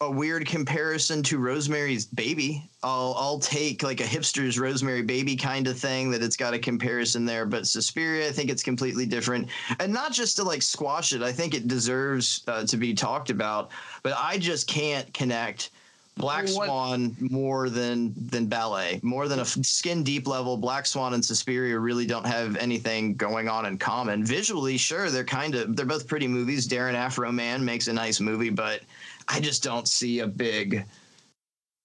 [0.05, 2.68] a weird comparison to Rosemary's Baby.
[2.82, 6.59] I'll I'll take like a hipster's Rosemary Baby kind of thing that it's got a
[6.59, 9.48] comparison there, but Suspiria, I think it's completely different,
[9.80, 11.22] and not just to like squash it.
[11.22, 13.70] I think it deserves uh, to be talked about,
[14.02, 15.70] but I just can't connect.
[16.16, 20.57] Black What- Swan more than than ballet, more than a f- skin deep level.
[20.57, 24.24] Black Swan and Suspiria really don't have anything going on in common.
[24.24, 26.68] Visually, sure, they're kind of they're both pretty movies.
[26.68, 28.82] Darren Afro Man makes a nice movie, but
[29.29, 30.85] I just don't see a big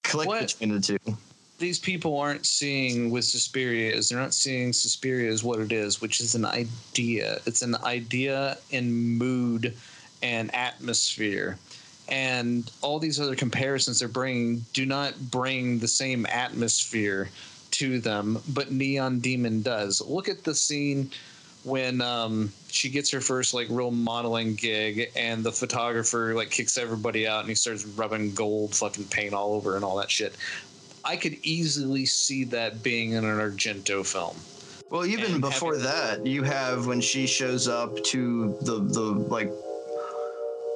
[0.04, 1.18] click What- between the two.
[1.58, 6.00] these people aren't seeing with Suspiria is they're not seeing Suspiria as what it is,
[6.02, 7.40] which is an idea.
[7.46, 9.76] It's an idea in mood
[10.22, 11.58] and atmosphere.
[12.08, 17.30] And all these other comparisons they're bringing do not bring the same atmosphere
[17.72, 20.02] to them, but Neon Demon does.
[20.02, 21.12] Look at the scene
[21.64, 26.78] when um, she gets her first like real modeling gig, and the photographer like kicks
[26.78, 30.36] everybody out, and he starts rubbing gold fucking paint all over and all that shit.
[31.04, 34.36] I could easily see that being in an Argento film.
[34.90, 39.52] Well, even And before that, you have when she shows up to the the like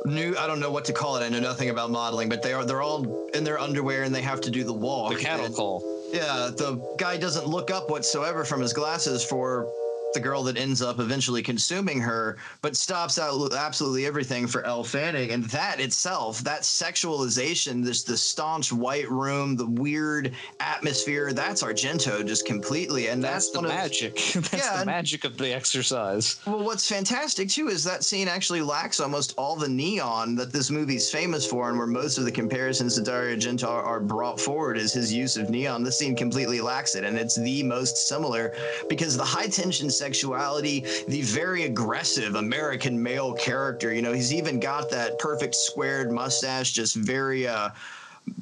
[0.05, 1.23] new I don't know what to call it.
[1.23, 4.21] I know nothing about modeling, but they are they're all in their underwear and they
[4.21, 5.13] have to do the walk.
[5.13, 6.09] The cattle call.
[6.11, 9.67] Yeah, the guy doesn't look up whatsoever from his glasses for
[10.14, 14.84] the girl that ends up eventually consuming her, but stops out absolutely everything for Elle
[14.84, 15.32] Fanning.
[15.32, 22.26] And that itself, that sexualization, this the staunch white room, the weird atmosphere, that's Argento
[22.26, 23.07] just completely.
[23.07, 24.16] And That's, that's, the one of magic.
[24.36, 26.39] that's Yeah, the magic of the exercise.
[26.45, 30.70] well, what's fantastic too is that scene actually lacks almost all the neon that this
[30.70, 34.39] movie's famous for, and where most of the comparisons to Dario Argento are, are brought
[34.39, 35.84] forward is his use of neon.
[35.84, 38.53] This scene completely lacks it, and it's the most similar
[38.89, 44.59] because the high tension sexuality, the very aggressive American male character, you know, he's even
[44.59, 47.69] got that perfect squared mustache, just very uh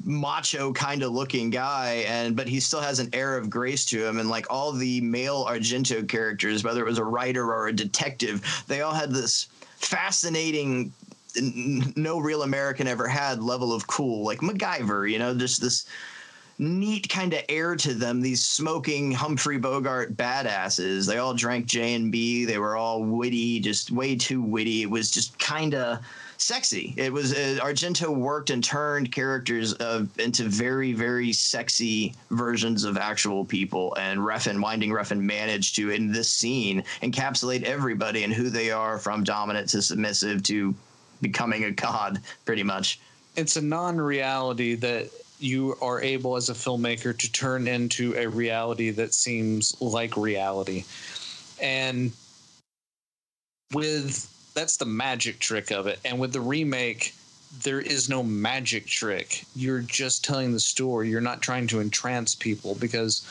[0.04, 4.06] macho kind of looking guy and but he still has an air of grace to
[4.06, 7.72] him and like all the male argento characters whether it was a writer or a
[7.72, 9.48] detective they all had this
[9.78, 10.92] fascinating
[11.96, 14.24] no real american ever had level of cool.
[14.24, 15.84] Like macgyver you know just this
[16.62, 21.94] neat kind of air to them these smoking humphrey bogart badasses they all drank j
[21.94, 25.98] and b they were all witty just way too witty it was just kind of
[26.42, 26.92] sexy.
[26.96, 29.74] It was uh, Argento worked and turned characters
[30.18, 36.12] into very, very sexy versions of actual people, and Refn, Winding Refn, managed to in
[36.12, 40.74] this scene encapsulate everybody and who they are, from dominant to submissive to
[41.20, 43.00] becoming a god, pretty much.
[43.36, 45.10] It's a non-reality that
[45.42, 50.84] you are able as a filmmaker to turn into a reality that seems like reality.
[51.60, 52.12] And
[53.72, 55.98] with that's the magic trick of it.
[56.04, 57.14] And with the remake,
[57.62, 59.44] there is no magic trick.
[59.54, 61.08] You're just telling the story.
[61.08, 63.26] You're not trying to entrance people because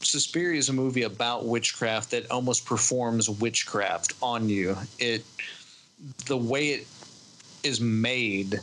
[0.00, 4.76] Suspiria is a movie about witchcraft that almost performs witchcraft on you.
[4.98, 5.24] It
[6.26, 6.86] the way it
[7.62, 8.60] is made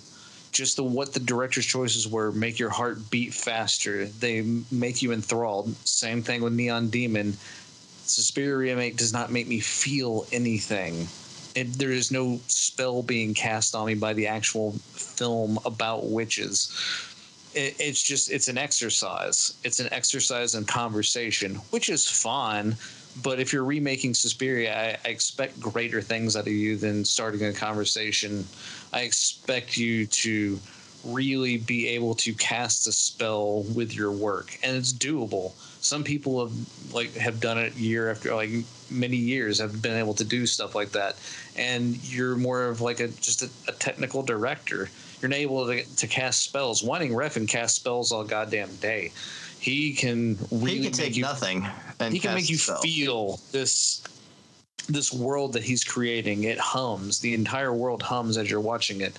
[0.57, 4.05] just the what the director's choices were make your heart beat faster.
[4.05, 4.41] They
[4.71, 5.73] make you enthralled.
[5.85, 7.33] Same thing with neon demon.
[8.03, 11.07] Suspiria remake does not make me feel anything.
[11.55, 16.71] It, there is no spell being cast on me by the actual film about witches.
[17.53, 19.55] It, it's just it's an exercise.
[19.63, 22.75] It's an exercise in conversation which is fun
[23.23, 27.43] but if you're remaking Suspiria, I, I expect greater things out of you than starting
[27.45, 28.45] a conversation.
[28.93, 30.59] I expect you to
[31.05, 35.53] really be able to cast a spell with your work, and it's doable.
[35.81, 38.49] Some people have like have done it year after like
[38.89, 41.15] many years have been able to do stuff like that,
[41.55, 44.89] and you're more of like a just a, a technical director.
[45.21, 46.83] You're not able to, to cast spells.
[46.83, 49.11] Winding Refn cast spells all goddamn day.
[49.59, 51.67] He can really he can make take you nothing
[51.99, 52.81] and he can make you spell.
[52.81, 54.03] feel this
[54.87, 57.19] this world that he's creating it hums.
[57.19, 59.17] The entire world hums as you're watching it.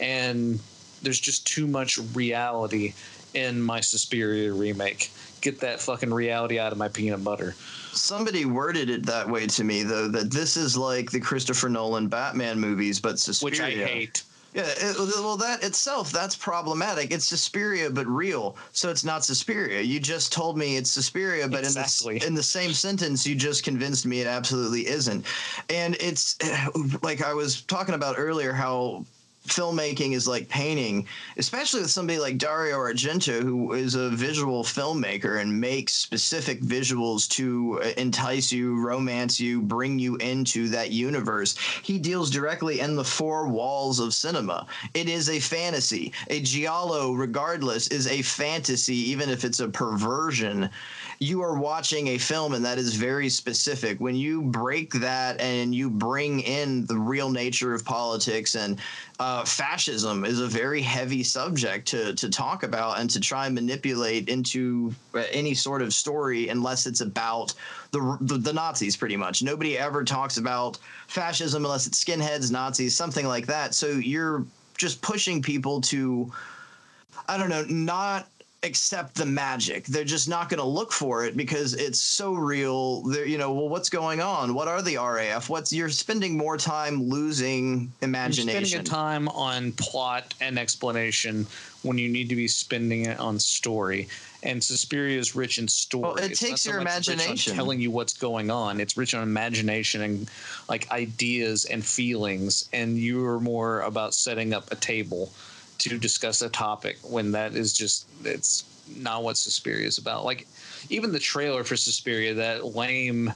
[0.00, 0.60] And
[1.02, 2.94] there's just too much reality
[3.34, 5.10] in my Suspiria remake.
[5.40, 7.54] Get that fucking reality out of my peanut butter.
[7.92, 12.08] Somebody worded it that way to me, though, that this is like the Christopher Nolan
[12.08, 13.50] Batman movies, but Suspiria.
[13.50, 14.22] which i hate
[14.58, 17.12] Yeah, it, well, that itself, that's problematic.
[17.12, 18.56] It's Suspiria, but real.
[18.72, 19.80] So it's not Suspiria.
[19.80, 22.14] You just told me it's Suspiria, but Exactly.
[22.14, 25.24] in, the, in the same sentence, you just convinced me it absolutely isn't.
[25.70, 26.36] And it's
[27.02, 29.04] like I was talking about earlier how
[29.48, 35.40] filmmaking is like painting, especially with somebody like Dario Argento, who is a visual filmmaker
[35.40, 41.56] and makes specific visuals to uh, entice you, romance you, bring you into that universe.
[41.82, 44.66] He deals directly in the four walls of cinema.
[44.94, 46.12] It is a fantasy.
[46.28, 50.70] A giallo, regardless, is a fantasy, even if it's a perversion
[51.20, 53.98] you are watching a film and that is very specific.
[53.98, 58.78] When you break that and you bring in the real nature of politics and
[59.18, 63.54] uh, fascism is a very heavy subject to to talk about and to try and
[63.54, 67.52] manipulate into uh, any sort of story unless it's about
[67.90, 68.96] the, the the Nazis.
[68.96, 73.74] Pretty much nobody ever talks about fascism unless it's skinheads, Nazis, something like that.
[73.74, 74.44] So you're
[74.76, 76.32] just pushing people to
[77.28, 78.28] I don't know, not
[78.64, 79.86] accept the magic.
[79.86, 83.02] They're just not going to look for it because it's so real.
[83.02, 84.52] They're, you know, well, what's going on?
[84.52, 85.48] What are the RAF?
[85.48, 88.60] What's you're spending more time losing imagination.
[88.60, 91.46] You're spending time on plot and explanation
[91.82, 94.08] when you need to be spending it on story.
[94.42, 96.02] And Suspiria is rich in story.
[96.02, 97.54] Well, it It's takes so your much rich on imagination.
[97.54, 98.80] telling you what's going on.
[98.80, 100.30] It's rich on imagination and
[100.68, 102.68] like ideas and feelings.
[102.72, 105.32] And you're more about setting up a table
[105.78, 108.64] to discuss a topic when that is just it's
[108.96, 110.24] not what Suspiria is about.
[110.24, 110.46] Like
[110.90, 113.32] even the trailer for Suspiria, that lame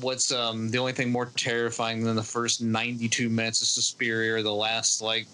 [0.00, 4.42] what's um the only thing more terrifying than the first 92 minutes of Suspiria or
[4.42, 5.26] the last like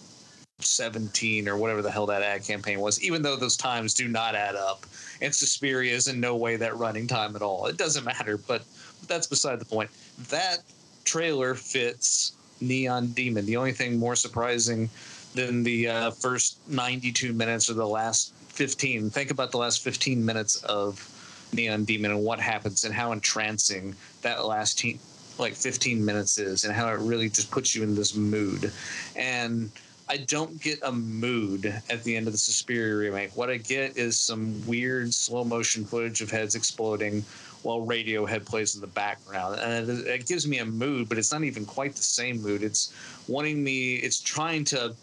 [0.60, 4.34] 17 or whatever the hell that ad campaign was, even though those times do not
[4.34, 4.86] add up.
[5.20, 7.66] And Suspiria is in no way that running time at all.
[7.66, 8.62] It doesn't matter, but
[9.06, 9.90] that's beside the point.
[10.30, 10.58] That
[11.04, 13.46] trailer fits Neon Demon.
[13.46, 14.90] The only thing more surprising
[15.34, 19.10] than the uh, first 92 minutes or the last 15.
[19.10, 21.14] Think about the last 15 minutes of
[21.52, 24.98] Neon Demon and what happens and how entrancing that last te-
[25.38, 28.72] like 15 minutes is and how it really just puts you in this mood.
[29.16, 29.70] And
[30.10, 33.36] I don't get a mood at the end of the Suspiria remake.
[33.36, 37.22] What I get is some weird slow motion footage of heads exploding
[37.62, 39.60] while Radiohead plays in the background.
[39.60, 42.62] And it, it gives me a mood, but it's not even quite the same mood.
[42.62, 42.92] It's
[43.28, 44.94] wanting me, it's trying to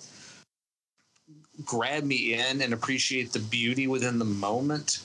[1.63, 4.99] grab me in and appreciate the beauty within the moment,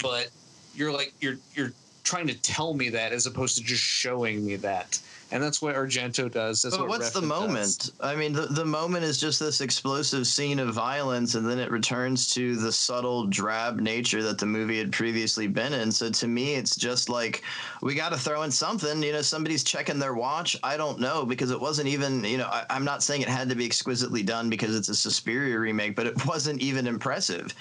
[0.00, 0.30] but
[0.74, 1.72] you're like you're you're
[2.04, 4.98] trying to tell me that as opposed to just showing me that.
[5.32, 6.62] And that's what Argento does.
[6.62, 7.28] That's But what what's the Refn does.
[7.28, 7.90] moment?
[8.00, 11.70] I mean, the, the moment is just this explosive scene of violence, and then it
[11.70, 15.92] returns to the subtle, drab nature that the movie had previously been in.
[15.92, 17.42] So to me, it's just like
[17.80, 19.02] we got to throw in something.
[19.02, 20.56] You know, somebody's checking their watch.
[20.62, 22.24] I don't know because it wasn't even.
[22.24, 24.94] You know, I, I'm not saying it had to be exquisitely done because it's a
[24.94, 27.54] Suspiria remake, but it wasn't even impressive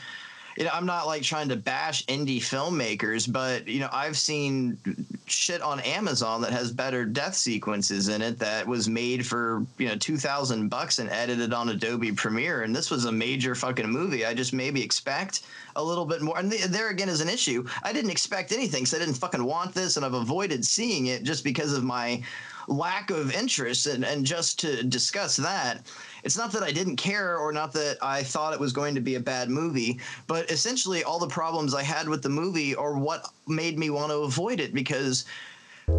[0.58, 4.78] you know, I'm not like trying to bash indie filmmakers, but you know, I've seen
[5.26, 9.88] shit on Amazon that has better death sequences in it that was made for you
[9.88, 13.90] know two thousand bucks and edited on Adobe Premiere, and this was a major fucking
[13.90, 14.26] movie.
[14.26, 15.42] I just maybe expect
[15.76, 17.66] a little bit more, and th- there again is an issue.
[17.84, 21.24] I didn't expect anything, so I didn't fucking want this, and I've avoided seeing it
[21.24, 22.22] just because of my
[22.68, 25.82] lack of interest and, and just to discuss that
[26.24, 29.02] it's not that i didn't care or not that i thought it was going to
[29.02, 32.98] be a bad movie but essentially all the problems i had with the movie are
[32.98, 35.26] what made me want to avoid it because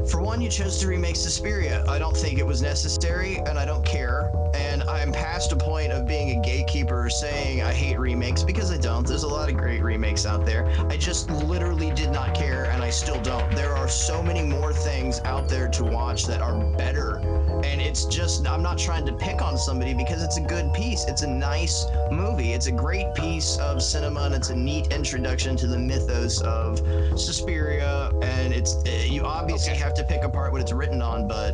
[0.08, 1.84] for one, you chose to remake Suspiria.
[1.88, 4.30] I don't think it was necessary, and I don't care.
[4.54, 8.78] And I'm past a point of being a gatekeeper saying I hate remakes because I
[8.78, 9.06] don't.
[9.06, 10.66] There's a lot of great remakes out there.
[10.88, 13.50] I just literally did not care, and I still don't.
[13.54, 17.18] There are so many more things out there to watch that are better.
[17.64, 21.04] And it's just, I'm not trying to pick on somebody because it's a good piece.
[21.06, 22.52] It's a nice movie.
[22.52, 26.78] It's a great piece of cinema, and it's a neat introduction to the mythos of
[27.20, 28.10] Suspiria.
[28.22, 29.82] And it's, uh, you obviously Okay.
[29.82, 31.52] have to pick apart what it's written on, but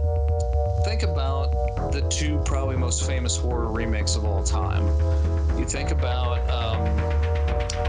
[0.85, 1.51] think about
[1.93, 4.87] the two probably most famous horror remakes of all time.
[5.59, 6.83] You think about um,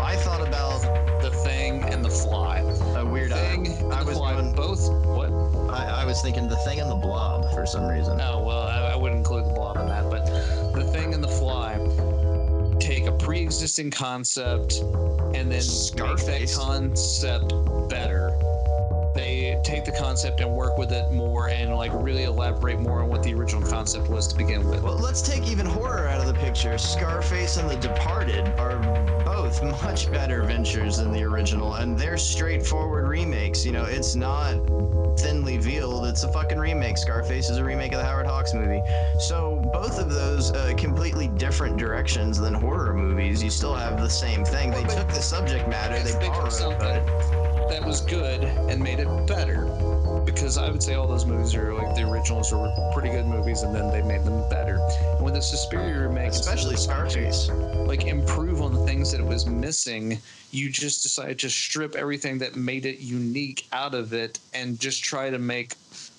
[0.01, 0.81] I thought about
[1.21, 2.56] The Thing and The Fly.
[4.01, 4.17] A weird.
[4.17, 5.05] Thing I, and I The was Fly, going, both.
[5.05, 5.73] What?
[5.73, 8.19] I, I was thinking the thing and the blob for some reason.
[8.21, 10.25] Oh well, I, I would include the blob in that, but
[10.73, 11.77] The Thing and The Fly
[12.79, 16.57] take a pre-existing concept and then make that Scarface.
[16.57, 17.53] concept
[17.89, 18.31] better.
[19.15, 23.09] They take the concept and work with it more and like really elaborate more on
[23.09, 24.83] what the original concept was to begin with.
[24.83, 26.77] Well, let's take even horror out of the picture.
[26.77, 28.77] Scarface and The Departed are
[29.47, 33.65] both much better ventures than the original, and they're straightforward remakes.
[33.65, 34.55] You know, it's not
[35.17, 36.05] thinly veiled.
[36.05, 36.97] It's a fucking remake.
[36.97, 38.81] Scarface is a remake of the Howard Hawks movie.
[39.19, 43.41] So both of those uh, completely different directions than horror movies.
[43.41, 44.71] You still have the same thing.
[44.71, 47.05] They took the subject matter, they borrowed something it.
[47.69, 49.65] that was good and made it better.
[50.27, 53.63] Because I would say all those movies are like the originals were pretty good movies,
[53.63, 54.77] and then they made them better.
[55.15, 57.49] And with the Suspiria remake, Especially Scarface.
[57.87, 60.19] like improve on the things that it was missing,
[60.51, 65.01] you just decided to strip everything that made it unique out of it and just
[65.01, 65.75] try to make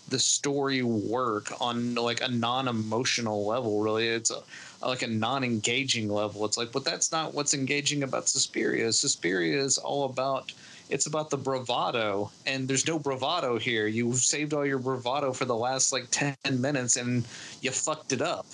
[0.08, 3.82] the story work on like a non-emotional level.
[3.82, 4.40] Really, it's a,
[4.80, 6.46] like a non-engaging level.
[6.46, 8.90] It's like, but that's not what's engaging about Suspiria.
[8.90, 10.50] Suspiria is all about
[10.90, 13.86] it's about the bravado, and there's no bravado here.
[13.86, 17.24] You saved all your bravado for the last like ten minutes, and
[17.60, 18.46] you fucked it up.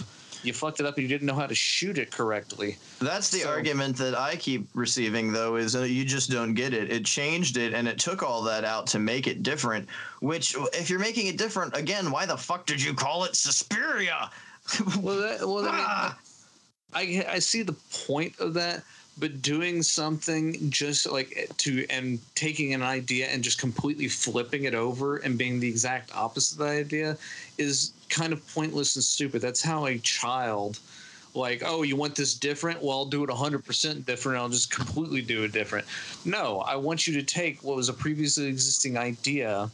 [0.42, 2.76] You fucked it up, and you didn't know how to shoot it correctly.
[3.00, 6.74] That's the So- argument that I keep receiving, though, is uh, you just don't get
[6.74, 6.92] it.
[6.92, 9.88] It changed it, and it took all that out to make it different.
[10.20, 14.30] Which, if you're making it different, again, why the fuck did you call it Suspiria?
[15.00, 16.18] Well, that, well, I, mean, Ah!
[16.94, 17.74] I I see the
[18.06, 18.82] point of that,
[19.18, 24.74] but doing something just like to and taking an idea and just completely flipping it
[24.74, 27.16] over and being the exact opposite of the idea
[27.58, 29.40] is kind of pointless and stupid.
[29.40, 30.78] That's how a child
[31.34, 32.80] like, oh, you want this different?
[32.80, 34.38] Well, I'll do it 100% different.
[34.38, 35.86] I'll just completely do it different.
[36.24, 39.70] No, I want you to take what was a previously existing idea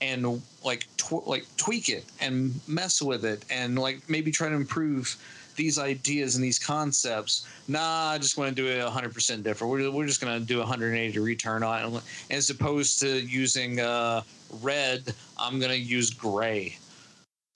[0.00, 4.54] and like tw- like tweak it and mess with it and like maybe try to
[4.54, 5.16] improve
[5.56, 7.46] these ideas and these concepts.
[7.68, 9.70] Nah, I just want to do it 100% different.
[9.70, 12.02] We're, we're just going to do a 180 return on it.
[12.30, 14.22] As opposed to using uh,
[14.62, 16.76] red, I'm going to use gray.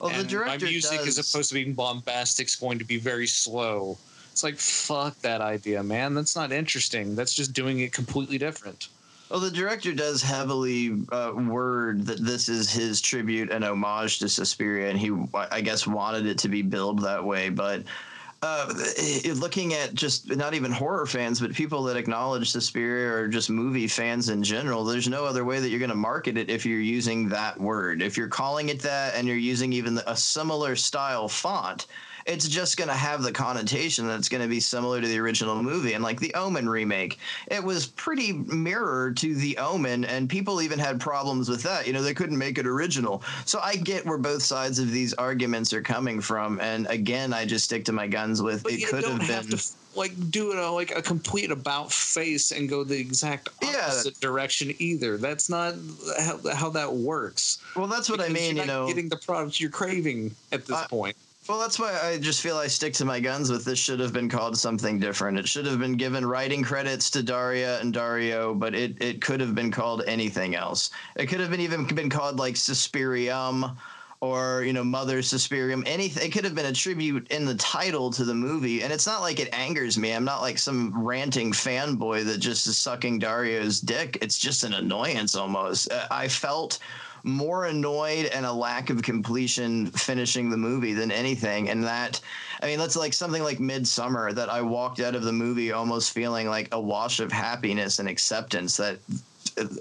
[0.00, 2.46] Well, the director my music does, is supposed to be bombastic.
[2.46, 3.98] It's going to be very slow.
[4.30, 6.14] It's like fuck that idea, man.
[6.14, 7.16] That's not interesting.
[7.16, 8.88] That's just doing it completely different.
[9.30, 14.28] Well, the director does heavily uh, word that this is his tribute and homage to
[14.28, 17.50] Suspiria, and he, I guess, wanted it to be billed that way.
[17.50, 17.84] But
[18.40, 18.72] uh,
[19.34, 23.88] looking at just not even horror fans, but people that acknowledge Suspiria or just movie
[23.88, 26.80] fans in general, there's no other way that you're going to market it if you're
[26.80, 28.00] using that word.
[28.00, 31.86] If you're calling it that and you're using even a similar style font,
[32.28, 35.60] it's just going to have the connotation that's going to be similar to the original
[35.62, 35.94] movie.
[35.94, 37.18] And like the Omen remake,
[37.50, 41.86] it was pretty mirror to the Omen, and people even had problems with that.
[41.86, 43.22] You know, they couldn't make it original.
[43.46, 46.60] So I get where both sides of these arguments are coming from.
[46.60, 49.48] And again, I just stick to my guns with But it could have been.
[49.58, 49.64] to
[49.96, 53.86] like do it a, like a complete about face and go the exact Yeah.
[53.86, 55.16] opposite direction either.
[55.16, 55.74] That's not
[56.20, 57.58] how, how that works.
[57.74, 58.56] well, that's what I mean.
[58.58, 61.16] You know, getting the product you're craving at this I- point.
[61.48, 63.78] Well, that's why I just feel I stick to my guns with this.
[63.78, 65.38] Should have been called something different.
[65.38, 69.40] It should have been given writing credits to Daria and Dario, but it, it could
[69.40, 70.90] have been called anything else.
[71.16, 73.74] It could have been even been called like Suspirium
[74.20, 75.84] or you know Mother Suspirium.
[75.86, 76.26] Anything.
[76.26, 78.82] It could have been a tribute in the title to the movie.
[78.82, 80.12] And it's not like it angers me.
[80.12, 84.18] I'm not like some ranting fanboy that just is sucking Dario's dick.
[84.20, 85.90] It's just an annoyance almost.
[85.90, 86.78] Uh, I felt
[87.24, 91.68] more annoyed and a lack of completion finishing the movie than anything.
[91.68, 92.20] And that,
[92.62, 96.12] I mean, that's like something like Midsummer that I walked out of the movie almost
[96.12, 98.98] feeling like a wash of happiness and acceptance that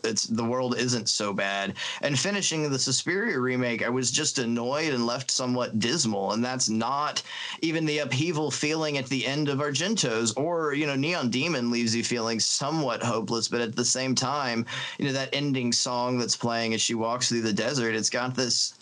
[0.03, 1.75] it's the world isn't so bad.
[2.01, 6.33] And finishing the Suspiria remake, I was just annoyed and left somewhat dismal.
[6.33, 7.21] And that's not
[7.61, 11.95] even the upheaval feeling at the end of Argento's or, you know, Neon Demon leaves
[11.95, 14.65] you feeling somewhat hopeless, but at the same time,
[14.97, 18.35] you know, that ending song that's playing as she walks through the desert, it's got
[18.35, 18.76] this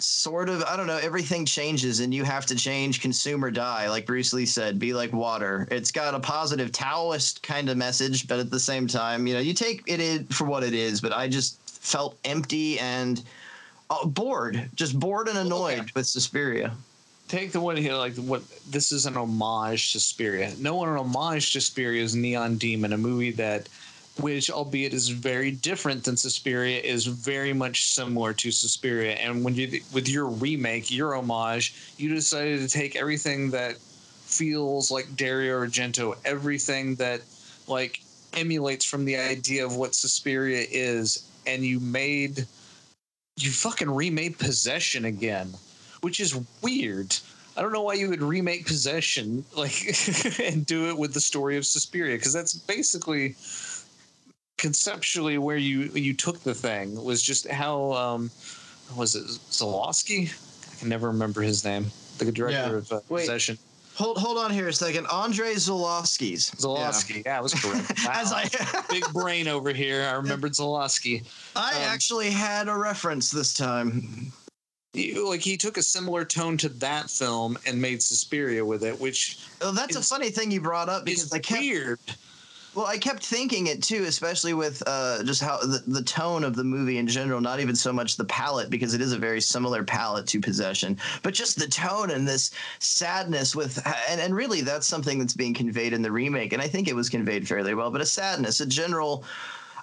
[0.00, 3.88] sort of I don't know everything changes and you have to change consume or die
[3.88, 8.26] like Bruce Lee said be like water it's got a positive Taoist kind of message
[8.26, 11.00] but at the same time you know you take it in for what it is
[11.00, 13.22] but I just felt empty and
[13.88, 15.92] uh, bored just bored and annoyed Okay.
[15.94, 16.72] with Suspiria
[17.26, 20.52] Take the one here, like what this is an homage to Suspiria.
[20.58, 23.66] No one an homage to Suspiria is Neon Demon, a movie that,
[24.20, 29.14] which albeit is very different than Suspiria, is very much similar to Suspiria.
[29.14, 34.90] And when you with your remake, your homage, you decided to take everything that feels
[34.90, 37.22] like Dario Argento, everything that
[37.66, 38.00] like
[38.34, 42.46] emulates from the idea of what Suspiria is, and you made
[43.36, 45.52] you fucking remade Possession again,
[46.02, 47.16] which is weird.
[47.56, 49.74] I don't know why you would remake Possession like
[50.40, 53.34] and do it with the story of Suspiria because that's basically
[54.68, 58.30] conceptually where you you took the thing was just how um
[58.96, 60.20] was it Zalowski?
[60.72, 61.84] I can never remember his name.
[62.16, 62.78] The director Yeah.
[62.78, 63.20] of uh, Wait.
[63.26, 63.58] Possession.
[63.94, 67.22] hold hold on here a second Andre Żuławski's Zalowski.
[67.26, 67.92] Yeah, I was correct.
[68.06, 68.12] Wow.
[68.22, 68.44] as I
[68.90, 70.00] Big brain over here.
[70.10, 71.24] I remembered Zalowski.
[71.54, 74.32] I Um, actually had a reference this time
[74.94, 78.98] He- like he took a similar tone to that film and made Suspiria with it,
[78.98, 79.20] which
[79.60, 82.00] oh, that's a funny thing you brought up because is I kept weird.
[82.74, 86.56] Well, I kept thinking it too, especially with uh, just how the, the tone of
[86.56, 89.40] the movie in general, not even so much the palette, because it is a very
[89.40, 94.60] similar palette to Possession, but just the tone and this sadness with, and, and really
[94.60, 96.52] that's something that's being conveyed in the remake.
[96.52, 99.24] And I think it was conveyed fairly well, but a sadness, a general.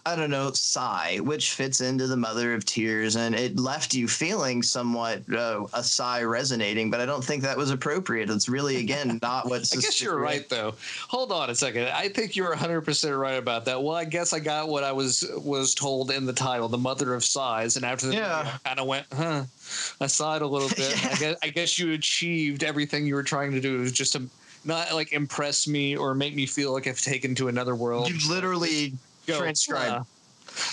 [0.05, 4.07] I don't know, sigh, which fits into the mother of tears, and it left you
[4.07, 8.29] feeling somewhat uh, a sigh resonating, but I don't think that was appropriate.
[8.29, 9.61] It's really, again, not what.
[9.71, 10.73] I guess you're right though.
[11.07, 11.87] Hold on a second.
[11.89, 13.81] I think you're 100 percent right about that.
[13.81, 17.13] Well, I guess I got what I was was told in the title, "The Mother
[17.13, 18.57] of Sighs," and after that, Yeah.
[18.65, 19.43] kind of went, huh.
[20.01, 21.05] I sighed a little bit.
[21.05, 23.77] I guess I guess you achieved everything you were trying to do.
[23.77, 24.27] It was just to
[24.65, 28.09] not like impress me or make me feel like I've taken to another world.
[28.09, 28.93] You've literally
[29.27, 29.91] Go, transcribed.
[29.91, 30.03] uh,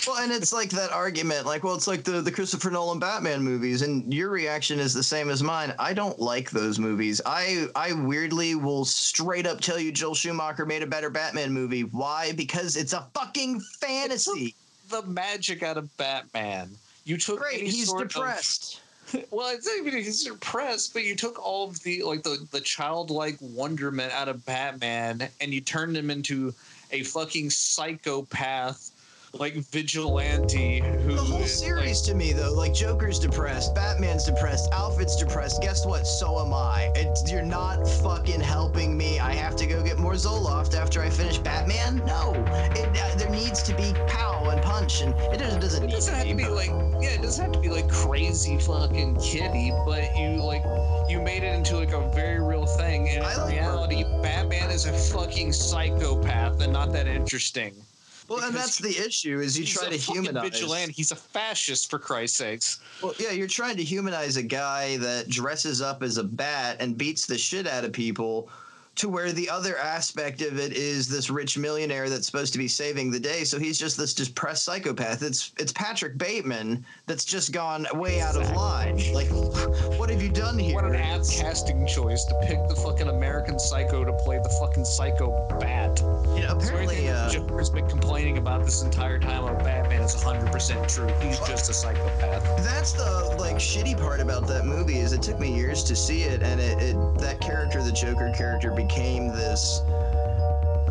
[0.07, 3.41] Well, and it's like that argument, like, well, it's like the, the Christopher Nolan Batman
[3.41, 5.73] movies, and your reaction is the same as mine.
[5.79, 7.21] I don't like those movies.
[7.25, 11.83] I I weirdly will straight up tell you Joel Schumacher made a better Batman movie.
[11.83, 12.33] Why?
[12.33, 14.55] Because it's a fucking fantasy.
[14.89, 16.71] the magic out of Batman.
[17.05, 18.81] You took Great, he's sort of- depressed.
[19.31, 22.59] well, it's not even he's depressed, but you took all of the like the the
[22.61, 26.53] childlike wonderment out of Batman and you turned him into
[26.91, 28.91] a fucking psychopath,
[29.33, 34.71] like vigilante who The whole is, series to me, though, like Joker's depressed, Batman's depressed,
[34.71, 35.61] Alfred's depressed.
[35.61, 36.07] Guess what?
[36.07, 36.91] So am I.
[36.95, 39.19] It's, you're not fucking helping me.
[39.19, 41.97] I have to go get more Zoloft after I finish Batman.
[42.05, 42.33] No,
[42.75, 46.13] it, uh, there needs to be pow and punch, and it doesn't, doesn't It doesn't
[46.15, 46.69] have to be but- like
[47.01, 50.63] yeah, it doesn't have to be like crazy fucking kitty, but you like
[51.09, 53.09] you made it into like a very real thing.
[53.09, 57.73] And I in like reality, Batman is a fucking psychopath and not that interesting.
[58.29, 60.51] Well, and that's the issue: is you He's try a to humanize.
[60.51, 60.93] vigilante.
[60.93, 62.79] He's a fascist, for Christ's sakes.
[63.01, 66.97] Well, yeah, you're trying to humanize a guy that dresses up as a bat and
[66.97, 68.49] beats the shit out of people.
[68.99, 72.67] To where the other aspect of it is this rich millionaire that's supposed to be
[72.67, 75.23] saving the day, so he's just this depressed psychopath.
[75.23, 78.97] It's it's Patrick Bateman that's just gone way out of line.
[79.13, 79.29] Like,
[79.97, 80.75] what have you done here?
[80.75, 84.83] What an apt casting choice to pick the fucking American Psycho to play the fucking
[84.83, 86.01] Psycho Bat.
[86.35, 90.13] You know, So apparently, uh, Joker's been complaining about this entire time about Batman is
[90.13, 91.07] 100% true.
[91.25, 92.43] He's just a psychopath.
[92.65, 96.23] That's the like shitty part about that movie is it took me years to see
[96.23, 99.81] it, and it, it that character, the Joker character, became this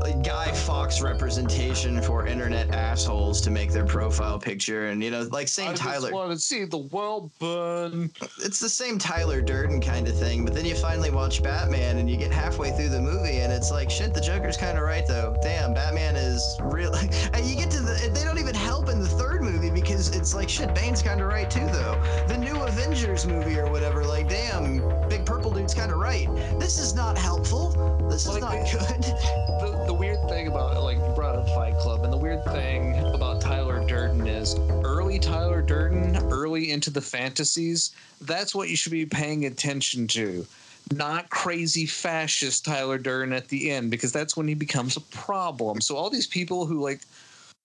[0.01, 5.23] like, Guy Fawkes representation for internet assholes to make their profile picture, and you know,
[5.33, 6.01] like same I Tyler.
[6.01, 8.11] just want to see the world burn.
[8.43, 12.09] It's the same Tyler Durden kind of thing, but then you finally watch Batman, and
[12.09, 15.07] you get halfway through the movie, and it's like, shit, the Joker's kind of right
[15.07, 15.37] though.
[15.43, 16.95] Damn, Batman is real.
[17.33, 20.35] and you get to the, they don't even help in the third movie because it's
[20.35, 22.01] like, shit, Bane's kind of right too though.
[22.29, 26.29] The new Avengers movie or whatever, like, damn, Big Purple Dude's kind of right.
[26.59, 27.70] This is not helpful.
[28.11, 29.05] This is Like, not good.
[29.59, 32.97] The, the weird thing about like you brought up Fight Club, and the weird thing
[33.12, 34.55] about Tyler Durden is
[34.85, 37.91] early Tyler Durden, early into the fantasies.
[38.20, 40.47] That's what you should be paying attention to.
[40.93, 45.81] Not crazy fascist Tyler Durden at the end, because that's when he becomes a problem.
[45.81, 47.01] So all these people who like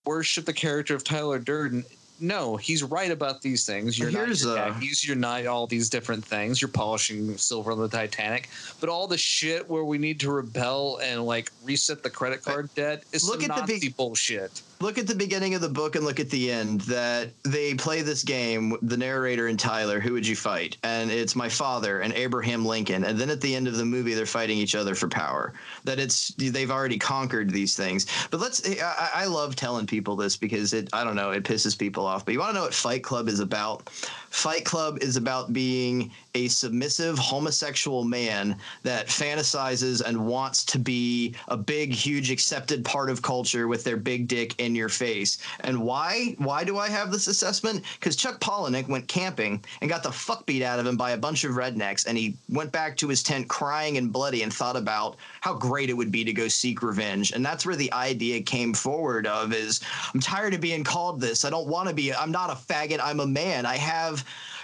[0.05, 1.83] worship the character of Tyler Durden.
[2.19, 3.97] No, he's right about these things.
[3.99, 6.61] You're Here's, not your uh, khakis, you're not all these different things.
[6.61, 8.49] You're polishing silver on the Titanic,
[8.79, 12.69] but all the shit where we need to rebel and like reset the credit card
[12.75, 14.61] debt is Look some at the Nazi big- bullshit.
[14.83, 18.01] Look at the beginning of the book and look at the end that they play
[18.01, 20.75] this game the narrator and tyler who would you fight?
[20.83, 23.05] And it's my father and abraham lincoln.
[23.05, 25.53] And then at the end of the movie they're fighting each other for power.
[25.85, 28.07] That it's they've already conquered these things.
[28.29, 31.79] But let's i, I love telling people this because it i don't know it pisses
[31.79, 32.25] people off.
[32.25, 33.89] But you want to know what fight club is about
[34.33, 41.35] fight club is about being a submissive homosexual man that fantasizes and wants to be
[41.49, 45.37] a big, huge, accepted part of culture with their big dick in your face.
[45.59, 46.35] And why?
[46.39, 47.83] Why do I have this assessment?
[47.99, 51.17] Because Chuck Palahniuk went camping and got the fuck beat out of him by a
[51.17, 54.75] bunch of rednecks, and he went back to his tent crying and bloody and thought
[54.75, 57.33] about how great it would be to go seek revenge.
[57.33, 59.79] And that's where the idea came forward of is
[60.11, 61.45] I'm tired of being called this.
[61.45, 62.11] I don't want to be.
[62.11, 62.99] I'm not a faggot.
[63.01, 63.67] I'm a man.
[63.67, 64.22] I have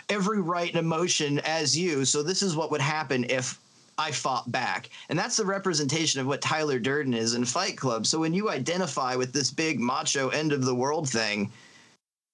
[0.09, 2.05] every right and emotion as you.
[2.05, 3.59] So this is what would happen if
[3.97, 4.89] I fought back.
[5.09, 8.07] And that's the representation of what Tyler Durden is in Fight Club.
[8.07, 11.51] So when you identify with this big macho end of the world thing,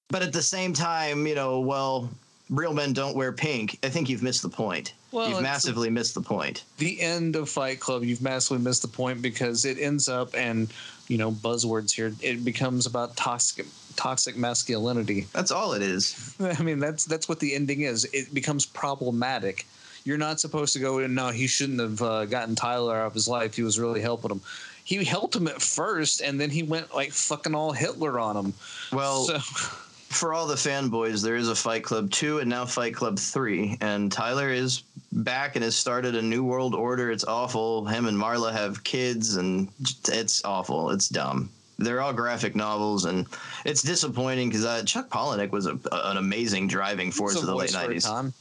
[0.09, 2.09] but at the same time, you know, well,
[2.49, 4.93] real men don't wear pink, I think you've missed the point.
[5.11, 6.65] Well, you've massively missed the point.
[6.77, 10.71] The end of Fight Club, you've massively missed the point because it ends up and
[11.07, 12.13] you know buzzwords here.
[12.21, 13.65] It becomes about toxic
[13.95, 15.27] toxic masculinity.
[15.33, 16.35] That's all it is.
[16.39, 18.05] I mean, that's that's what the ending is.
[18.13, 19.65] It becomes problematic.
[20.03, 20.99] You're not supposed to go.
[20.99, 21.15] In.
[21.15, 23.55] No, he shouldn't have uh, gotten Tyler out of his life.
[23.55, 24.41] He was really helping him.
[24.83, 28.53] He helped him at first, and then he went like fucking all Hitler on him.
[28.91, 29.39] Well, so
[30.09, 33.77] for all the fanboys, there is a Fight Club 2 and now Fight Club 3.
[33.81, 37.11] And Tyler is back and has started a new world order.
[37.11, 37.85] It's awful.
[37.85, 39.67] Him and Marla have kids, and
[40.07, 40.91] it's awful.
[40.91, 41.49] It's dumb.
[41.77, 43.27] They're all graphic novels, and
[43.65, 47.71] it's disappointing because uh, Chuck Palahniuk was a, an amazing driving force of the late
[47.71, 48.03] voice for a 90s.
[48.07, 48.33] time.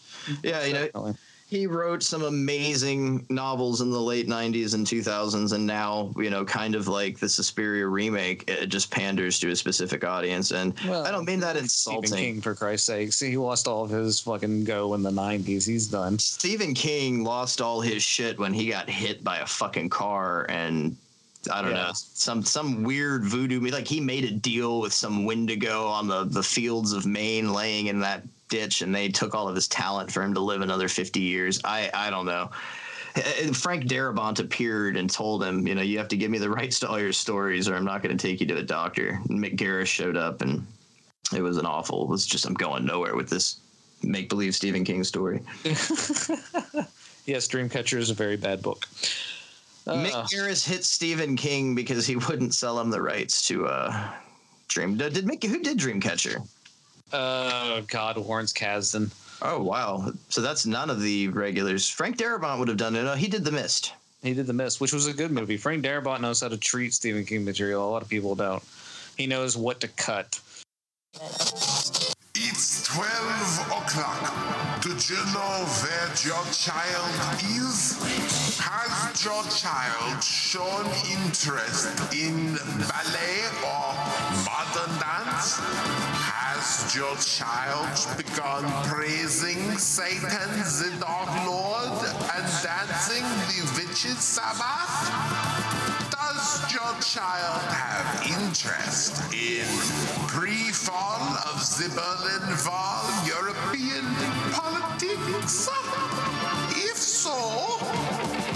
[0.42, 1.14] Yeah, you know,
[1.46, 6.44] he wrote some amazing novels in the late 90s and 2000s and now you know
[6.44, 11.04] kind of like the suspiria remake it just panders to a specific audience and Well,
[11.06, 12.08] i don't mean that insulting.
[12.08, 13.12] Stephen King, for Christ's sake.
[13.12, 15.66] See, he lost all of his fucking go in the '90s.
[15.66, 16.18] He's done.
[16.18, 20.96] stephen king lost all his shit when he got hit by a fucking car and
[21.50, 21.86] I don't Yeah.
[21.88, 23.60] know some some weird voodoo.
[23.60, 27.86] Like he made a deal with some Wendigo on the the fields of Maine, laying
[27.86, 30.88] in that ditch, and they took all of his talent for him to live another
[30.88, 31.60] fifty years.
[31.64, 32.50] I I don't know.
[33.16, 36.38] Eh, eh, Frank Darabont appeared and told him, you know, you have to give me
[36.38, 38.62] the rights to all your stories, or I'm not going to take you to a
[38.62, 39.20] doctor.
[39.28, 40.66] And Mick Garris showed up, and
[41.34, 42.02] it was an awful.
[42.02, 43.60] It was just I'm going nowhere with this
[44.02, 45.40] make believe Stephen King story.
[47.26, 48.86] Yes, Dreamcatcher is a very bad book.
[49.86, 54.10] Uh, Mick Garris hit Stephen King because he wouldn't sell him the rights to uh,
[54.68, 54.96] Dream.
[54.96, 55.44] Did Mick?
[55.44, 56.46] Who did Dreamcatcher?
[57.12, 59.10] uh, God, Lawrence Kasdan.
[59.42, 60.10] Oh wow!
[60.28, 61.88] So that's none of the regulars.
[61.88, 63.04] Frank Darabont would have done it.
[63.04, 63.92] Oh, he did The Mist.
[64.22, 65.56] He did The Mist, which was a good movie.
[65.56, 67.86] Frank Darabont knows how to treat Stephen King material.
[67.86, 68.62] A lot of people don't.
[69.16, 70.40] He knows what to cut.
[72.36, 73.06] It's 12
[73.68, 74.82] o'clock.
[74.82, 78.33] Do you know where your child is?
[78.66, 82.56] Has your child shown interest in
[82.88, 83.92] ballet or
[84.40, 85.60] modern dance?
[86.32, 90.48] Has your child begun praising Satan,
[90.80, 95.12] the Dog Lord, and dancing the witches' Sabbath?
[96.08, 99.68] Does your child have interest in
[100.26, 101.20] pre-fall
[101.52, 104.06] of the Berlin Wall European
[104.56, 105.68] politics?
[107.24, 107.32] So,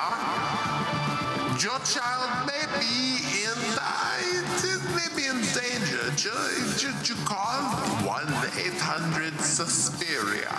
[1.61, 6.09] Your child may be in uh, it may be in danger.
[6.17, 7.77] Ju- ju- call
[8.09, 10.57] 1-800 Suspiria.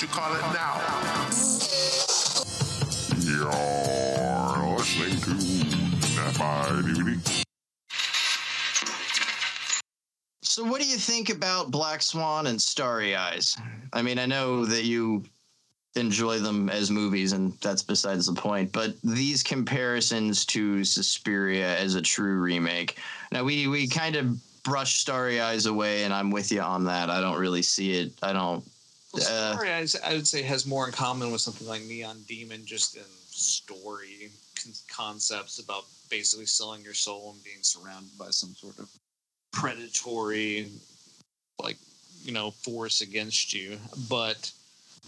[0.00, 0.80] You call it now.
[3.20, 5.20] You're listening
[6.00, 7.33] to My DVD.
[10.54, 13.56] So, what do you think about Black Swan and Starry Eyes?
[13.92, 15.24] I mean, I know that you
[15.96, 18.70] enjoy them as movies, and that's besides the point.
[18.70, 23.00] But these comparisons to Suspiria as a true remake.
[23.32, 27.10] Now, we we kind of brush Starry Eyes away, and I'm with you on that.
[27.10, 28.12] I don't really see it.
[28.22, 28.62] I don't.
[29.12, 32.22] Well, Uh, Story, I, I would say, has more in common with something like Neon
[32.28, 34.30] Demon, just in story
[34.62, 38.88] con- concepts about basically selling your soul and being surrounded by some sort of
[39.54, 40.68] predatory,
[41.62, 41.76] like
[42.22, 43.78] you know, force against you.
[44.08, 44.50] But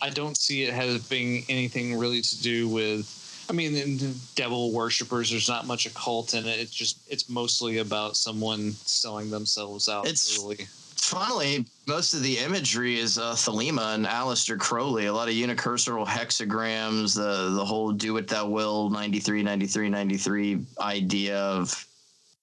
[0.01, 3.25] I don't see it having anything really to do with.
[3.49, 5.31] I mean, in devil worshippers.
[5.31, 6.59] There's not much occult in it.
[6.59, 10.07] It's just it's mostly about someone selling themselves out.
[10.07, 10.67] It's- early.
[10.97, 15.07] Funnily, most of the imagery is uh, Thelema and Aleister Crowley.
[15.07, 20.67] A lot of unicursal hexagrams, the the whole "do it thou will" 93, 93, 93
[20.81, 21.86] idea of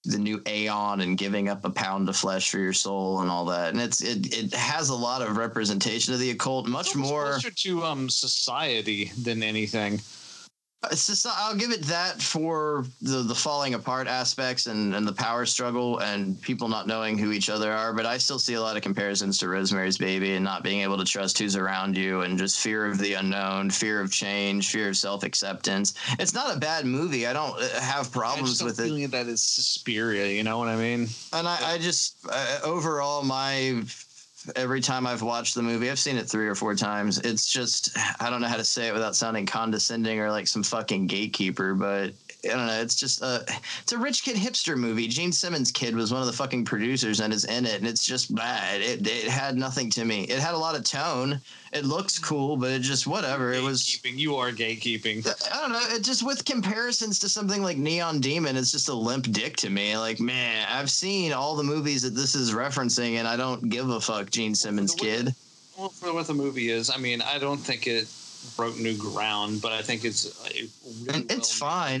[0.04, 3.46] the new Aeon and giving up a pound of flesh for your soul and all
[3.46, 3.72] that.
[3.72, 7.30] And it's it it has a lot of representation of the occult, much It's more.
[7.32, 10.00] closer to um society than anything.
[10.90, 15.12] It's just, I'll give it that for the the falling apart aspects and, and the
[15.12, 17.92] power struggle and people not knowing who each other are.
[17.92, 20.98] But I still see a lot of comparisons to Rosemary's Baby and not being able
[20.98, 24.88] to trust who's around you and just fear of the unknown, fear of change, fear
[24.88, 25.94] of self acceptance.
[26.18, 27.26] It's not a bad movie.
[27.26, 28.84] I don't uh, have problems with it.
[28.84, 30.26] feeling that is Suspiria.
[30.26, 31.08] You know what I mean?
[31.32, 33.82] And I, I just uh, overall my
[34.56, 37.18] every time I've watched the movie, I've seen it three or four times.
[37.18, 40.62] It's just I don't know how to say it without sounding condescending or like some
[40.62, 42.12] fucking gatekeeper, but
[42.44, 42.80] I don't know.
[42.80, 43.44] It's just a
[43.82, 45.08] it's a rich kid hipster movie.
[45.08, 48.04] Gene Simmons' kid was one of the fucking producers and is in it, and it's
[48.04, 48.80] just bad.
[48.80, 50.24] It it had nothing to me.
[50.24, 51.40] It had a lot of tone.
[51.72, 53.52] It looks cool, but it just whatever.
[53.52, 54.00] It was.
[54.04, 55.26] You are gatekeeping.
[55.52, 55.96] I don't know.
[55.96, 59.70] It just with comparisons to something like Neon Demon, it's just a limp dick to
[59.70, 59.96] me.
[59.96, 63.88] Like, man, I've seen all the movies that this is referencing, and I don't give
[63.88, 65.34] a fuck, Gene Simmons kid.
[65.76, 68.06] Well, for what the movie is, I mean, I don't think it
[68.56, 70.52] broke new ground, but I think it's a
[71.04, 72.00] really it's well-made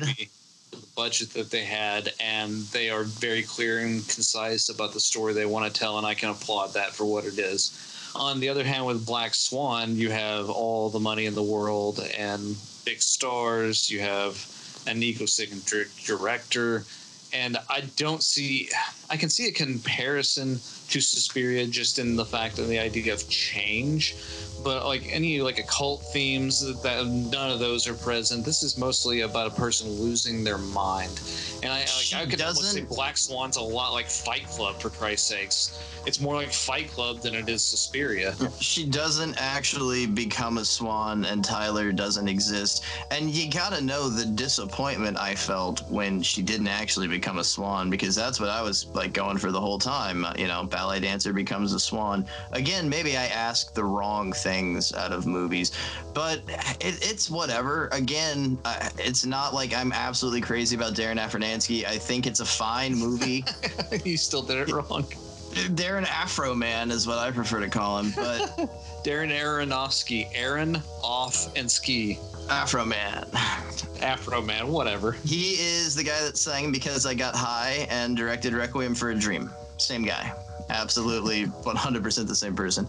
[0.70, 5.32] The budget that they had, and they are very clear and concise about the story
[5.32, 8.12] they want to tell, and I can applaud that for what it is.
[8.16, 12.00] On the other hand, with Black Swan, you have all the money in the world
[12.16, 13.90] and big stars.
[13.90, 14.46] You have
[14.86, 16.84] an egocentric director,
[17.32, 18.68] and I don't see.
[19.10, 20.60] I can see a comparison
[20.90, 24.14] to Suspiria just in the fact of the idea of change,
[24.64, 28.44] but like any like occult themes that none of those are present.
[28.44, 31.20] This is mostly about a person losing their mind,
[31.62, 34.90] and I like, I could almost say Black Swan's a lot like Fight Club for
[34.90, 35.78] Christ's sakes.
[36.06, 38.34] It's more like Fight Club than it is Suspiria.
[38.60, 42.84] She doesn't actually become a swan, and Tyler doesn't exist.
[43.10, 47.88] And you gotta know the disappointment I felt when she didn't actually become a swan,
[47.88, 50.26] because that's what I was like going for the whole time.
[50.36, 52.26] You know, ballet dancer becomes a swan.
[52.52, 55.72] Again, maybe I asked the wrong things out of movies,
[56.14, 56.38] but
[56.80, 57.88] it, it's whatever.
[57.92, 61.84] Again, uh, it's not like I'm absolutely crazy about Darren Aronofsky.
[61.84, 63.44] I think it's a fine movie.
[64.04, 65.04] you still did it wrong.
[65.74, 68.40] Darren Afro Man is what I prefer to call him, but
[69.04, 72.18] Darren Aronofsky, Aaron off and ski.
[72.48, 73.26] Afro Man.
[74.02, 75.12] Afro man, whatever.
[75.12, 79.14] He is the guy that sang Because I Got High and directed Requiem for a
[79.14, 79.50] Dream.
[79.78, 80.32] Same guy.
[80.70, 82.86] Absolutely 100% the same person.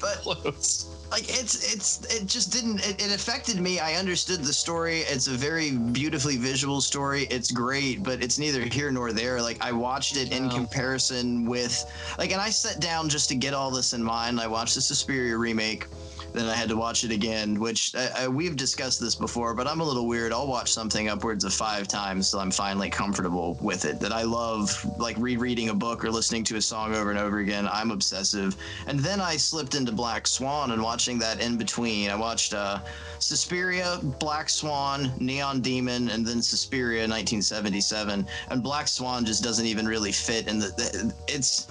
[0.00, 0.86] But- close.
[1.10, 3.80] like it's it's it just didn't it, it affected me.
[3.80, 5.00] I understood the story.
[5.00, 7.22] It's a very beautifully visual story.
[7.30, 9.40] It's great but it's neither here nor there.
[9.40, 11.84] Like i watched it in comparison with
[12.18, 14.40] like and i sat down just to get all this in mind.
[14.40, 15.86] I watched the suspiria remake
[16.32, 19.66] then I had to watch it again, which uh, uh, we've discussed this before, but
[19.66, 20.32] I'm a little weird.
[20.32, 24.00] I'll watch something upwards of five times till I'm finally comfortable with it.
[24.00, 27.38] That I love, like rereading a book or listening to a song over and over
[27.38, 27.68] again.
[27.70, 28.56] I'm obsessive.
[28.86, 32.10] And then I slipped into Black Swan and watching that in between.
[32.10, 32.80] I watched uh,
[33.18, 38.26] Suspiria, Black Swan, Neon Demon, and then Suspiria 1977.
[38.50, 40.68] And Black Swan just doesn't even really fit in the.
[40.68, 41.66] the it's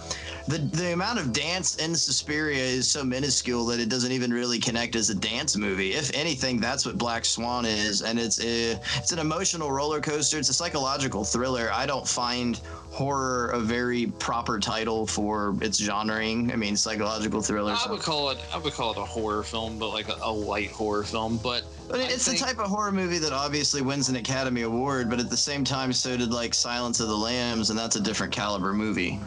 [0.47, 4.59] the the amount of dance in Suspiria is so minuscule that it doesn't even really
[4.59, 5.91] connect as a dance movie.
[5.93, 10.37] If anything, that's what Black Swan is, and it's a, it's an emotional roller coaster.
[10.39, 11.69] It's a psychological thriller.
[11.73, 12.57] I don't find
[12.89, 16.53] horror a very proper title for its genrering.
[16.53, 17.75] I mean, psychological thriller.
[17.77, 18.37] I would call it.
[18.53, 21.39] I would call it a horror film, but like a, a light horror film.
[21.43, 24.61] But But I it's think- the type of horror movie that obviously wins an Academy
[24.61, 27.97] Award, but at the same time, so did like Silence of the Lambs, and that's
[27.97, 29.19] a different caliber movie.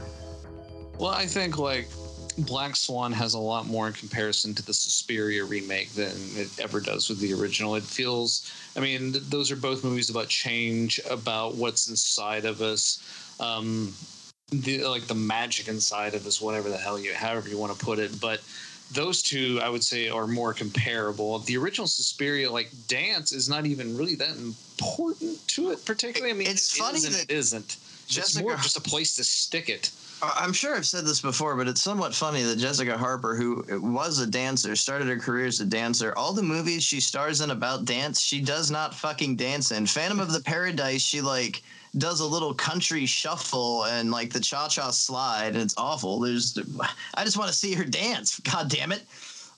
[0.99, 1.89] Well, I think like
[2.39, 6.81] Black Swan has a lot more in comparison to the Suspiria remake than it ever
[6.81, 7.75] does with the original.
[7.75, 12.63] It feels, I mean, th- those are both movies about change, about what's inside of
[12.63, 13.03] us,
[13.41, 13.93] um,
[14.53, 17.85] the like the magic inside of us, whatever the hell you, however you want to
[17.85, 18.21] put it.
[18.21, 18.41] But
[18.93, 21.39] those two, I would say, are more comparable.
[21.41, 26.33] The original Suspiria, like dance, is not even really that important to it, particularly.
[26.33, 27.77] I mean, It's it funny that it isn't.
[28.09, 29.91] It's more just a place to stick it.
[30.23, 34.19] I'm sure I've said this before, but it's somewhat funny that Jessica Harper, who was
[34.19, 36.17] a dancer, started her career as a dancer.
[36.17, 39.87] All the movies she stars in about dance, she does not fucking dance in.
[39.87, 41.63] Phantom of the Paradise, she like
[41.99, 46.21] does a little country shuffle and like the cha cha slide, and it's awful.
[46.21, 46.59] There's,
[47.15, 48.39] I just want to see her dance.
[48.41, 49.03] God damn it.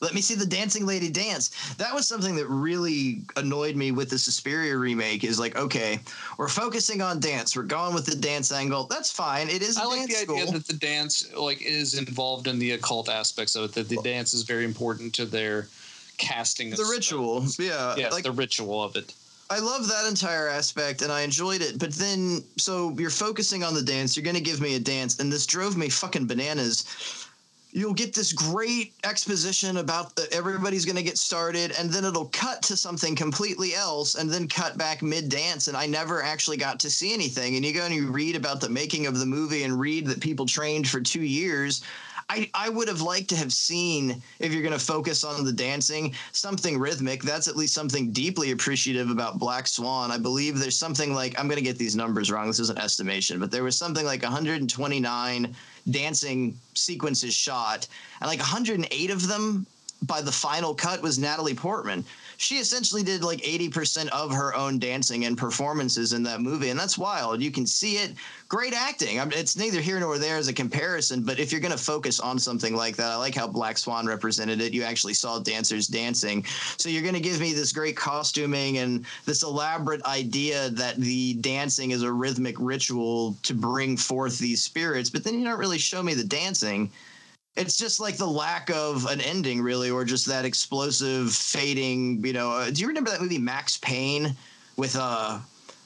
[0.02, 1.74] Let me see the dancing lady dance.
[1.74, 5.22] That was something that really annoyed me with the Suspiria remake.
[5.22, 6.00] Is like, okay,
[6.38, 7.56] we're focusing on dance.
[7.56, 8.84] We're going with the dance angle.
[8.84, 9.48] That's fine.
[9.48, 9.78] It is.
[9.78, 13.54] a I like the idea that the dance like is involved in the occult aspects
[13.54, 13.74] of it.
[13.74, 15.68] That the dance is very important to their
[16.18, 16.70] casting.
[16.70, 17.44] the ritual.
[17.58, 19.14] Yeah, Yes, like the ritual of it.
[19.50, 21.78] I love that entire aspect and I enjoyed it.
[21.78, 24.16] But then, so you're focusing on the dance.
[24.16, 27.21] You're gonna give me a dance, and this drove me fucking bananas.
[27.74, 32.76] You'll get this great exposition about everybody's gonna get started, and then it'll cut to
[32.76, 36.90] something completely else, and then cut back mid dance, and I never actually got to
[36.90, 37.56] see anything.
[37.56, 40.20] And you go and you read about the making of the movie and read that
[40.20, 41.82] people trained for two years.
[42.28, 45.52] I, I would have liked to have seen if you're going to focus on the
[45.52, 50.78] dancing something rhythmic that's at least something deeply appreciative about black swan i believe there's
[50.78, 53.64] something like i'm going to get these numbers wrong this is an estimation but there
[53.64, 55.54] was something like 129
[55.90, 57.86] dancing sequences shot.
[58.20, 59.66] And like 108 of them
[60.02, 62.04] by the final cut was natalie portman
[62.42, 66.78] she essentially did like 80% of her own dancing and performances in that movie and
[66.78, 67.40] that's wild.
[67.40, 68.14] You can see it.
[68.48, 69.18] Great acting.
[69.32, 72.38] It's neither here nor there as a comparison but if you're going to focus on
[72.38, 74.74] something like that i like how black swan represented it.
[74.74, 76.44] You actually saw dancers dancing.
[76.76, 81.34] So you're going to give me this great costuming and this elaborate idea that the
[81.34, 85.78] dancing is a rhythmic ritual to bring forth these spirits but then you don't really
[85.78, 86.90] show me the dancing
[87.56, 92.32] it's just like the lack of an ending really or just that explosive fading you
[92.32, 94.34] know uh, do you remember that movie max payne
[94.76, 95.38] with uh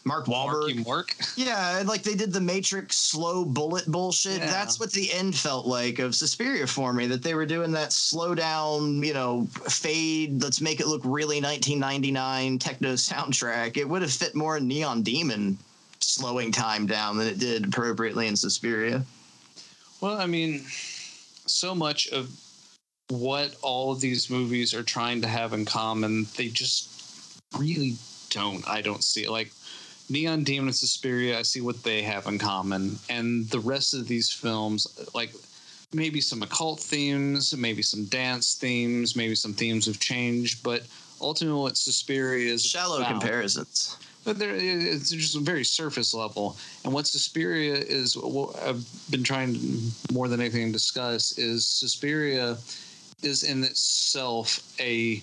[0.06, 0.86] mark Wahlberg?
[0.86, 1.14] Mark.
[1.36, 4.38] Yeah, like they did the Matrix slow bullet bullshit.
[4.38, 4.46] Yeah.
[4.46, 7.06] That's what the end felt like of Suspiria for me.
[7.08, 10.40] That they were doing that slow down, you know, fade.
[10.40, 13.76] Let's make it look really 1999 techno soundtrack.
[13.76, 15.58] It would have fit more in Neon Demon
[16.00, 19.02] slowing time down than it did appropriately in Suspiria.
[20.00, 20.64] Well, I mean,
[21.46, 22.30] so much of
[23.08, 27.94] what all of these movies are trying to have in common, they just really
[28.30, 28.66] don't.
[28.68, 29.30] I don't see it.
[29.30, 29.52] Like
[30.08, 34.08] Neon Demon and Suspiria, I see what they have in common, and the rest of
[34.08, 35.32] these films, like
[35.92, 40.82] maybe some occult themes, maybe some dance themes, maybe some themes of change, but
[41.20, 43.96] ultimately, what Suspiria is Shallow about- comparisons.
[44.26, 46.56] But there it's just a very surface level.
[46.84, 51.64] And what Suspiria is, what I've been trying to, more than anything to discuss is
[51.64, 52.58] Suspiria
[53.22, 55.22] is in itself a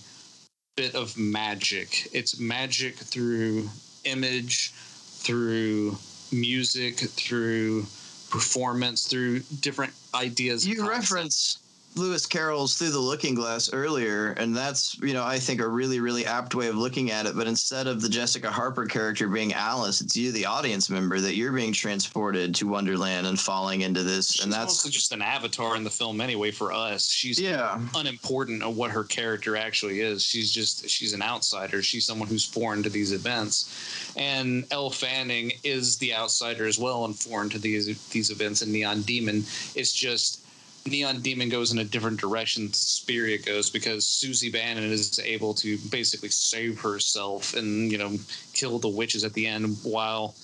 [0.76, 2.08] bit of magic.
[2.14, 3.70] It's magic through
[4.06, 5.98] image, through
[6.32, 7.82] music, through
[8.30, 10.66] performance, through different ideas.
[10.66, 11.60] You concepts.
[11.96, 16.00] Lewis Carroll's Through the Looking Glass earlier, and that's, you know, I think a really,
[16.00, 17.36] really apt way of looking at it.
[17.36, 21.36] But instead of the Jessica Harper character being Alice, it's you, the audience member, that
[21.36, 24.34] you're being transported to Wonderland and falling into this.
[24.34, 27.10] She's and that's, mostly just an avatar in the film anyway for us.
[27.10, 27.80] She's yeah.
[27.96, 30.24] unimportant of what her character actually is.
[30.24, 31.82] She's just she's an outsider.
[31.82, 34.14] She's someone who's foreign to these events.
[34.18, 38.62] And Elle Fanning is the outsider as well and foreign to these these events.
[38.62, 39.44] And Neon Demon
[39.76, 40.43] is just
[40.86, 45.78] Neon Demon goes in a different direction Spirit goes because Susie Bannion is able to
[45.90, 48.18] basically save herself and you know
[48.54, 50.36] kill the witches at the end while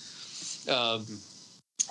[0.70, 1.06] um,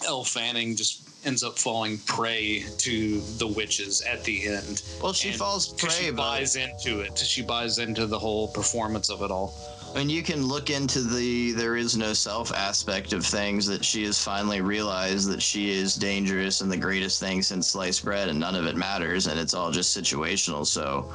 [0.07, 4.83] Elle Fanning just ends up falling prey to the witches at the end.
[5.03, 7.19] Well, she And falls prey, She buys into it.
[7.19, 9.53] She buys into the whole performance of it all.
[9.95, 14.05] And you can look into the there is no self aspect of things that she
[14.05, 18.39] has finally realized that she is dangerous and the greatest thing since sliced bread and
[18.39, 20.67] none of it matters and it's all just situational.
[20.67, 21.13] So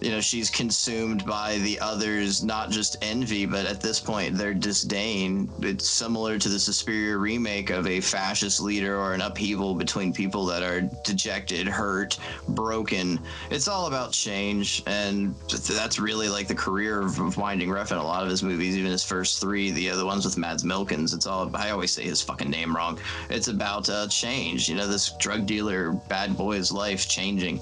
[0.00, 4.54] you know she's consumed by the others not just envy but at this point their
[4.54, 5.48] disdain.
[5.60, 10.44] It's similar to the Suspiria remake of a fascist leader or an upheaval between people
[10.46, 12.18] that are dejected hurt
[12.48, 13.20] broken.
[13.50, 18.04] It's all about change and that's really like the career of, winding Refn in a
[18.04, 21.26] lot of his movies even his first three the other ones with Mads Milkins it's
[21.26, 22.98] all I always say his fucking name wrong.
[23.30, 27.60] It's about uh, change you know this drug dealer bad boy's life changing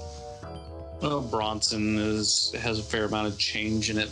[1.02, 4.10] Well, Bronson is has a fair amount of change in it.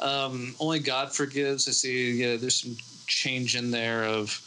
[0.00, 1.68] Um, Only God forgives.
[1.68, 2.10] I see.
[2.10, 4.40] Yeah, there's some change in there of.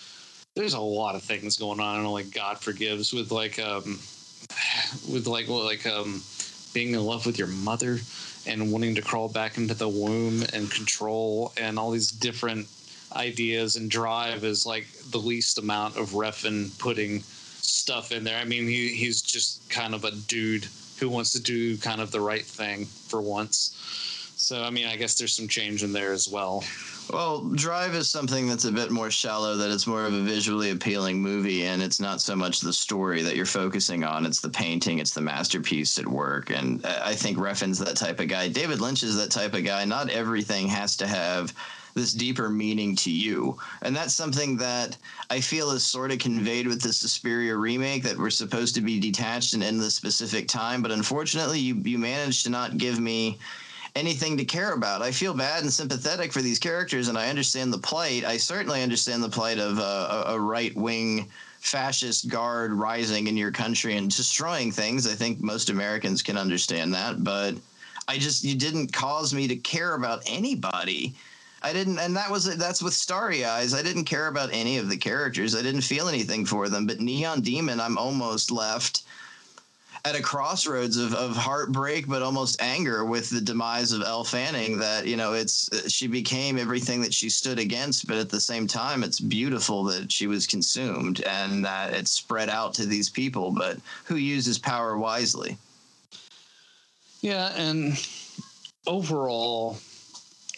[0.55, 3.97] There's a lot of things going on, and only God forgives with like um,
[5.09, 6.22] with like well, like um,
[6.73, 7.99] being in love with your mother
[8.45, 12.67] and wanting to crawl back into the womb and control and all these different
[13.15, 18.38] ideas and drive is like the least amount of Refn putting stuff in there.
[18.38, 20.67] I mean, he, he's just kind of a dude
[20.99, 23.77] who wants to do kind of the right thing for once.
[24.38, 26.63] So, I mean, I guess there's some change in there as well.
[27.11, 30.72] Well, Drive is something that's a bit more shallow, that it's more of a visually
[30.72, 34.26] appealing movie, and it's not so much the story that you're focusing on.
[34.26, 36.49] It's the painting, it's the masterpiece at work.
[36.49, 38.49] And I think Refn's that type of guy.
[38.49, 39.85] David Lynch is that type of guy.
[39.85, 41.53] Not everything has to have
[41.95, 43.57] this deeper meaning to you.
[43.81, 44.97] And that's something that
[45.30, 48.99] I feel is sort of conveyed with the Suspiria remake that we're supposed to be
[48.99, 50.81] detached and in this specific time.
[50.81, 53.39] But unfortunately, you, you managed to not give me
[53.95, 55.01] anything to care about.
[55.01, 58.26] I feel bad and sympathetic for these characters, and I understand the plight.
[58.26, 61.30] I certainly understand the plight of a, a right wing
[61.61, 65.07] fascist guard rising in your country and destroying things.
[65.07, 67.55] I think most Americans can understand that, but
[68.09, 71.15] I just you didn't cause me to care about anybody.
[71.65, 73.73] I didn't, and that was that's with Starry Eyes.
[73.73, 75.55] I didn't care about any of the characters.
[75.55, 76.85] I didn't feel anything for them.
[76.85, 79.01] But Neon Demon, I'm almost left
[80.05, 84.77] at a crossroads of, of heartbreak but almost anger with the demise of Elle Fanning
[84.77, 88.67] that you know it's she became everything that she stood against but at the same
[88.67, 93.49] time it's beautiful that she was consumed and that it spread out to these people
[93.49, 95.57] but who uses power wisely
[97.21, 97.97] Yeah, and
[98.85, 99.79] overall,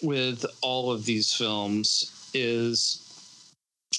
[0.01, 3.03] with all of these films, is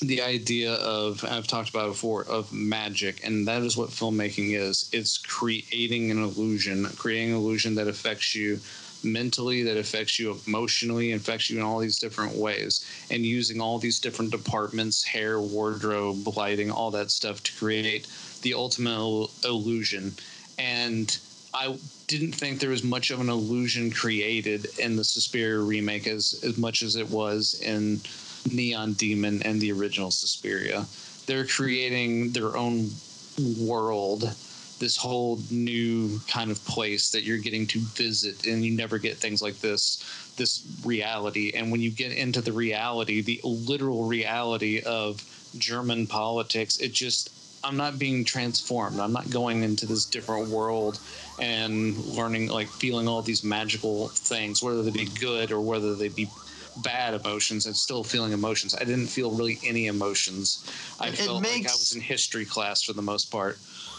[0.01, 4.89] the idea of I've talked about before of magic, and that is what filmmaking is.
[4.93, 8.61] It's creating an illusion, creating an illusion that affects you
[9.03, 13.79] mentally, that affects you emotionally, affects you in all these different ways, and using all
[13.79, 18.07] these different departments, hair, wardrobe, lighting, all that stuff to create
[18.43, 20.12] the ultimate illusion.
[20.59, 21.16] And
[21.55, 26.40] I didn't think there was much of an illusion created in the Suspiria remake as
[26.43, 28.01] as much as it was in
[28.51, 30.86] Neon Demon and the original Suspiria.
[31.26, 32.90] They're creating their own
[33.60, 34.22] world,
[34.78, 39.18] this whole new kind of place that you're getting to visit, and you never get
[39.18, 41.52] things like this, this reality.
[41.55, 45.22] And when you get into the reality, the literal reality of
[45.59, 47.30] German politics, it just
[47.64, 49.01] I'm not being transformed.
[49.01, 50.98] I'm not going into this different world
[51.39, 56.09] and learning, like feeling all these magical things, whether they be good or whether they
[56.09, 56.30] be
[56.76, 58.74] bad emotions and still feeling emotions.
[58.74, 60.64] I didn't feel really any emotions.
[61.01, 63.59] I It felt like I was in history class for the most part.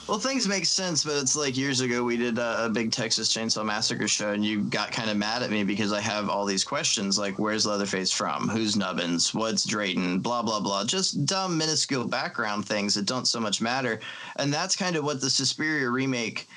[0.10, 3.32] Well, things make sense, but it's like years ago we did a, a big Texas
[3.32, 6.46] Chainsaw Massacre show, and you got kind of mad at me because I have all
[6.46, 8.50] these questions like, where's Leatherface from?
[8.50, 9.36] Who's Nubbins?
[9.36, 10.18] What's Drayton?
[10.18, 10.84] Blah, blah, blah.
[10.84, 14.00] Just dumb, minuscule background things that don't so much matter.
[14.38, 16.48] And that's kind of what the Suspiria remake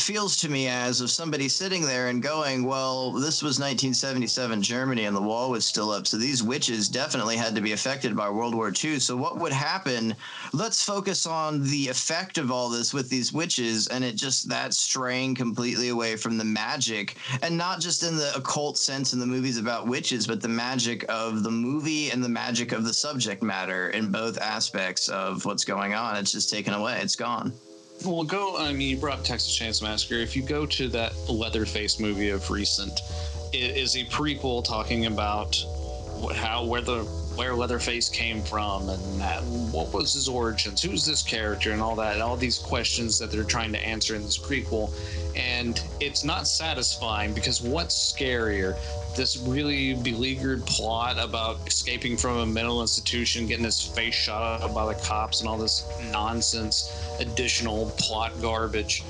[0.00, 5.04] feels to me as of somebody sitting there and going, well, this was 1977 Germany
[5.04, 6.06] and the wall was still up.
[6.06, 8.98] So these witches definitely had to be affected by World War II.
[8.98, 10.14] So what would happen?
[10.52, 14.74] Let's focus on the effect of all this with these witches and it just that
[14.74, 19.26] straying completely away from the magic and not just in the occult sense in the
[19.26, 23.42] movies about witches, but the magic of the movie and the magic of the subject
[23.42, 26.16] matter in both aspects of what's going on.
[26.16, 26.98] It's just taken away.
[27.00, 27.52] It's gone.
[28.04, 28.56] Well, go.
[28.56, 30.14] I mean, you brought up Texas Chainsaw Massacre.
[30.16, 33.00] If you go to that Leatherface movie of recent,
[33.52, 35.56] it is a prequel talking about
[36.34, 37.04] how where the
[37.36, 41.94] where Leatherface came from and that, what was his origins, who's this character, and all
[41.94, 44.90] that, and all these questions that they're trying to answer in this prequel.
[45.36, 48.74] And it's not satisfying because what's scarier?
[49.16, 54.74] This really beleaguered plot about escaping from a mental institution, getting his face shot up
[54.74, 59.04] by the cops, and all this nonsense, additional plot garbage,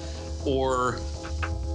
[0.44, 1.00] or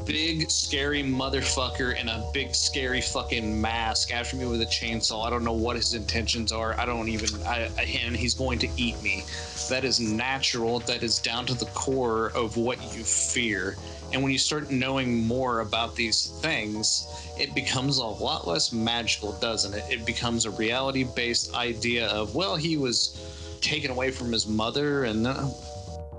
[0.05, 5.25] big scary motherfucker in a big scary fucking mask after me with a chainsaw.
[5.25, 6.79] I don't know what his intentions are.
[6.79, 7.29] I don't even.
[7.43, 7.69] I,
[8.05, 9.23] and he's going to eat me.
[9.69, 10.79] That is natural.
[10.79, 13.75] That is down to the core of what you fear.
[14.13, 17.07] And when you start knowing more about these things,
[17.39, 19.83] it becomes a lot less magical, doesn't it?
[19.89, 25.05] It becomes a reality based idea of, well, he was taken away from his mother,
[25.05, 25.47] and uh,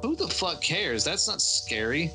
[0.00, 1.04] who the fuck cares?
[1.04, 2.10] That's not scary.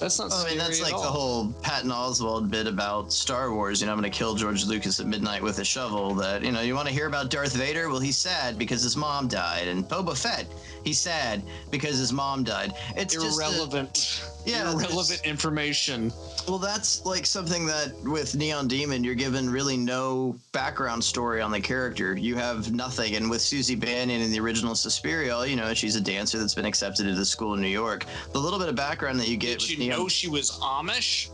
[0.00, 1.02] That's not I mean, that's at like all.
[1.02, 3.80] the whole Patton Oswalt bit about Star Wars.
[3.80, 6.14] You know, I'm going to kill George Lucas at midnight with a shovel.
[6.14, 7.88] That, you know, you want to hear about Darth Vader?
[7.88, 9.66] Well, he's sad because his mom died.
[9.68, 10.46] And Boba Fett,
[10.84, 12.72] he's sad because his mom died.
[12.96, 14.22] It's just a- irrelevant.
[14.46, 16.10] Yeah, irrelevant information.
[16.48, 21.50] well, that's like something that with Neon Demon, you're given really no background story on
[21.50, 22.16] the character.
[22.16, 23.16] You have nothing.
[23.16, 26.64] And with Susie Bannion in the original Suspiria, you know, she's a dancer that's been
[26.64, 28.06] accepted into the school in New York.
[28.32, 30.50] The little bit of background that you get Did with you Neon, know she was
[30.60, 31.30] Amish?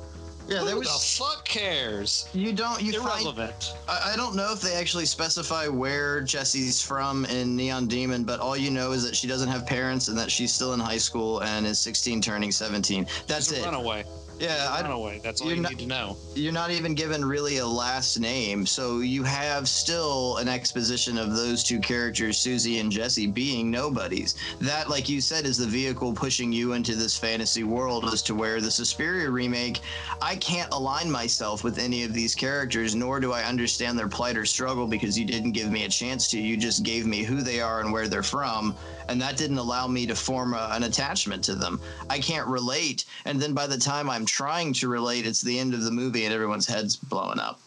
[0.48, 0.89] yeah, Who there was.
[0.89, 2.28] the fuck cares?
[2.35, 2.82] You don't.
[2.82, 3.74] You find Irrelevant.
[3.89, 8.40] I I don't know if they actually specify where Jesse's from in Neon Demon, but
[8.40, 10.98] all you know is that she doesn't have parents and that she's still in high
[10.98, 13.06] school and is 16 turning 17.
[13.26, 13.64] That's it.
[13.64, 14.05] runaway.
[14.39, 14.90] Yeah, I don't.
[14.90, 15.20] runaway.
[15.23, 16.16] That's all you not- need to know.
[16.35, 21.36] You're not even given really a last name, so you have still an exposition of
[21.36, 24.35] those two characters, Susie and Jesse, being nobodies.
[24.61, 28.35] That, like you said, is the vehicle pushing you into this fantasy world as to
[28.35, 29.81] where the Suspiria remake,
[30.20, 34.36] I can't align myself with any of these characters, nor do I understand their plight
[34.36, 36.40] or struggle because you didn't give me a chance to.
[36.40, 38.74] You just gave me who they are and where they're from,
[39.09, 41.81] and that didn't allow me to form a, an attachment to them.
[42.09, 45.74] I can't relate, and then by the time I'm trying to relate, it's the end
[45.74, 47.60] of the movie and everyone's head's blowing up.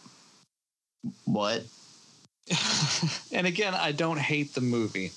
[1.24, 1.64] What?
[3.30, 5.12] And again, I don't hate the movie.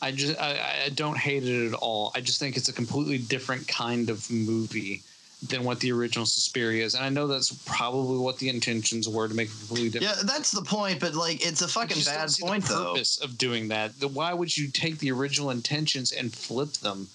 [0.00, 2.12] I just I, I don't hate it at all.
[2.14, 5.02] I just think it's a completely different kind of movie
[5.48, 6.94] than what the original Suspiria is.
[6.94, 10.16] And I know that's probably what the intentions were to make it completely different.
[10.18, 12.92] Yeah, that's the point, but like, it's a fucking bad point, the though.
[12.92, 13.98] purpose of doing that.
[13.98, 17.08] The- Why would you take the original intentions and flip them?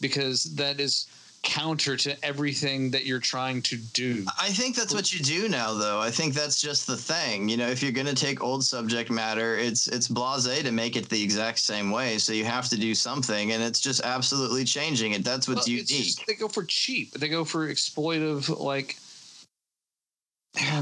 [0.00, 1.06] Because that is
[1.42, 4.24] counter to everything that you're trying to do.
[4.40, 6.00] I think that's what you do now, though.
[6.00, 7.48] I think that's just the thing.
[7.48, 10.96] You know, if you're going to take old subject matter, it's it's blasé to make
[10.96, 12.18] it the exact same way.
[12.18, 15.24] So you have to do something, and it's just absolutely changing it.
[15.24, 15.88] That's what's Well, unique.
[15.88, 17.12] just- they go for cheap.
[17.14, 18.96] They go for exploitive, like.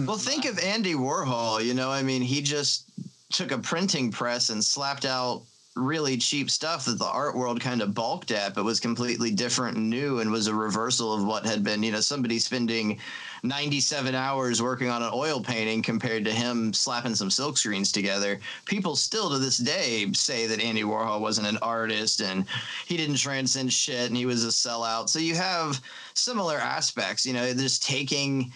[0.05, 1.65] Well, think of Andy Warhol.
[1.65, 2.85] You know, I mean, he just
[3.33, 5.43] took a printing press and slapped out
[5.81, 9.77] really cheap stuff that the art world kind of balked at, but was completely different
[9.77, 12.99] and new and was a reversal of what had been, you know, somebody spending
[13.43, 18.39] 97 hours working on an oil painting compared to him slapping some silk screens together.
[18.67, 22.45] People still to this day say that Andy Warhol wasn't an artist and
[22.87, 25.09] he didn't transcend shit and he was a sellout.
[25.09, 25.81] So you have
[26.15, 28.53] similar aspects, you know, just taking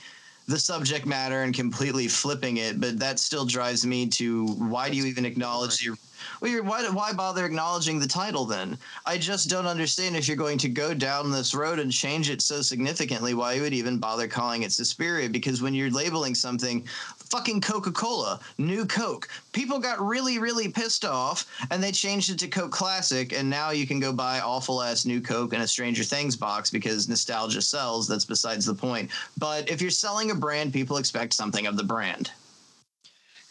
[0.47, 4.97] the subject matter and completely flipping it, but that still drives me to why do
[4.97, 5.97] you even acknowledge your
[6.41, 8.79] well, why why bother acknowledging the title then?
[9.07, 12.43] I just don't understand if you're going to go down this road and change it
[12.43, 15.29] so significantly, why you would even bother calling it Suspiria?
[15.29, 16.85] Because when you're labeling something,
[17.17, 22.49] fucking Coca-Cola, new Coke, people got really really pissed off and they changed it to
[22.49, 26.05] Coke Classic, and now you can go buy awful ass new Coke in a Stranger
[26.05, 28.07] Things box because nostalgia sells.
[28.09, 29.11] That's besides the point.
[29.39, 32.31] But if you're selling a brand, people expect something of the brand.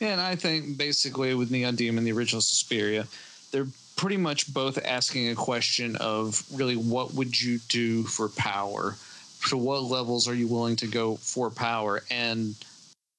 [0.04, 3.08] And I think basically with Neon Demon, the original Suspiria,
[3.52, 8.96] they're pretty much both asking a question of really what would you do for power?
[9.48, 12.02] To what levels are you willing to go for power?
[12.12, 12.56] And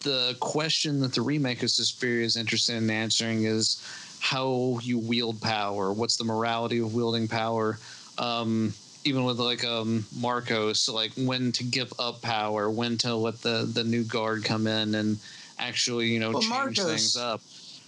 [0.01, 3.83] the question that the remake of Suspiria is interested in answering is
[4.21, 5.93] how you wield power.
[5.93, 7.79] What's the morality of wielding power?
[8.19, 8.75] Um,
[9.05, 13.69] even with like um, Markos, like when to give up power, when to let the
[13.71, 15.19] the new guard come in and
[15.59, 17.41] actually, you know, Well, change Markos- things up.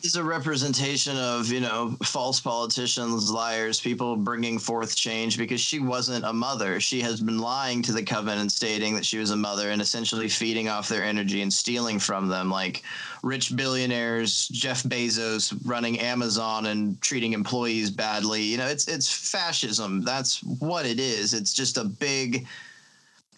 [0.02, 5.80] is a representation of you know false politicians liars people bringing forth change because she
[5.80, 6.78] wasn't a mother.
[6.78, 10.28] She has been lying to the covenant stating that she was a mother and essentially
[10.28, 12.82] feeding off their energy and stealing from them like
[13.22, 18.42] rich billionaires jeff bezos running amazon and treating employees badly.
[18.42, 20.02] You know it's it's fascism.
[20.02, 21.32] That's what it is.
[21.34, 22.46] It's just a big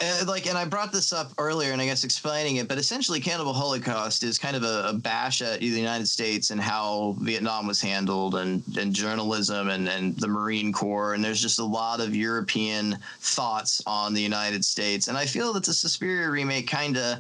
[0.01, 3.21] uh, like, and I brought this up earlier, and I guess explaining it, but essentially,
[3.21, 7.67] Cannibal Holocaust is kind of a, a bash at the United States and how Vietnam
[7.67, 12.01] was handled, and and journalism, and and the Marine Corps, and there's just a lot
[12.01, 16.97] of European thoughts on the United States, and I feel that the Suspiria remake kind
[16.97, 17.19] of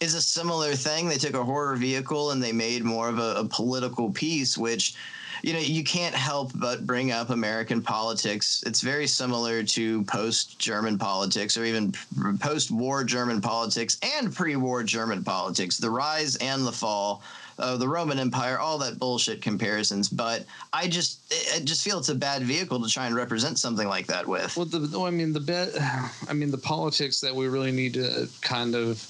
[0.00, 1.08] is a similar thing.
[1.08, 4.94] They took a horror vehicle and they made more of a, a political piece, which
[5.42, 8.62] you know you can't help but bring up American politics.
[8.66, 11.94] It's very similar to post German politics or even
[12.40, 17.22] post war German politics and pre war German politics, the rise and the fall.
[17.58, 22.08] of the Roman Empire, all that bullshit comparisons, but I just, I just feel it's
[22.08, 24.56] a bad vehicle to try and represent something like that with.
[24.56, 25.70] Well, the, no, I mean the bet.
[26.28, 29.04] I mean the politics that we really need to kind of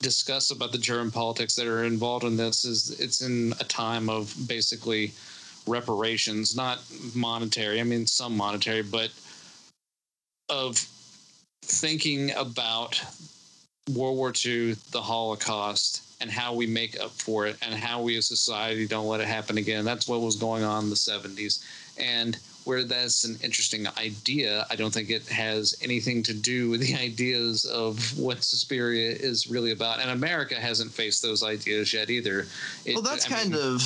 [0.00, 4.08] discuss about the German politics that are involved in this is it's in a time
[4.08, 5.12] of basically
[5.66, 6.80] reparations, not
[7.14, 7.80] monetary.
[7.80, 9.10] I mean some monetary, but
[10.48, 10.86] of
[11.62, 13.02] thinking about
[13.92, 18.16] World War II, the Holocaust, and how we make up for it, and how we
[18.16, 19.84] as society don't let it happen again.
[19.84, 21.64] That's what was going on in the 70s.
[21.98, 26.80] And where that's an interesting idea, I don't think it has anything to do with
[26.80, 30.00] the ideas of what Suspiria is really about.
[30.00, 32.46] And America hasn't faced those ideas yet either.
[32.84, 33.82] It- well, that's I mean, kind of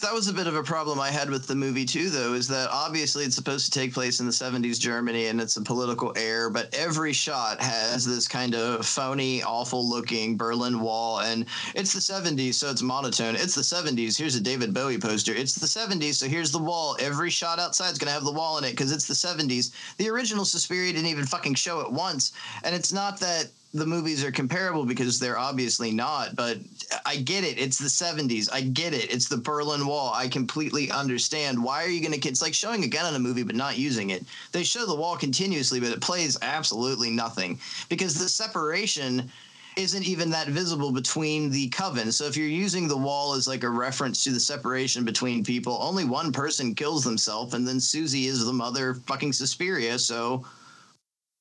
[0.00, 2.46] that was a bit of a problem I had with the movie too, though, is
[2.48, 6.12] that obviously it's supposed to take place in the '70s Germany and it's a political
[6.16, 12.00] air, but every shot has this kind of phony, awful-looking Berlin Wall, and it's the
[12.00, 13.34] '70s, so it's monotone.
[13.34, 14.16] It's the '70s.
[14.16, 15.34] Here's a David Bowie poster.
[15.34, 16.96] It's the '70s, so here's the wall.
[17.00, 19.72] Every shot outside is gonna have the wall in it because it's the '70s.
[19.96, 24.24] The original Suspiria didn't even fucking show it once, and it's not that the movies
[24.24, 26.56] are comparable because they're obviously not, but
[27.04, 27.58] I get it.
[27.58, 28.48] It's the 70s.
[28.52, 29.12] I get it.
[29.12, 30.12] It's the Berlin Wall.
[30.14, 31.62] I completely understand.
[31.62, 32.28] Why are you going to?
[32.28, 34.24] It's like showing a gun in a movie but not using it.
[34.52, 39.30] They show the wall continuously, but it plays absolutely nothing because the separation
[39.76, 42.10] isn't even that visible between the coven.
[42.10, 45.78] So if you're using the wall as like a reference to the separation between people,
[45.80, 49.98] only one person kills themselves, and then Susie is the mother fucking Suspiria.
[49.98, 50.44] So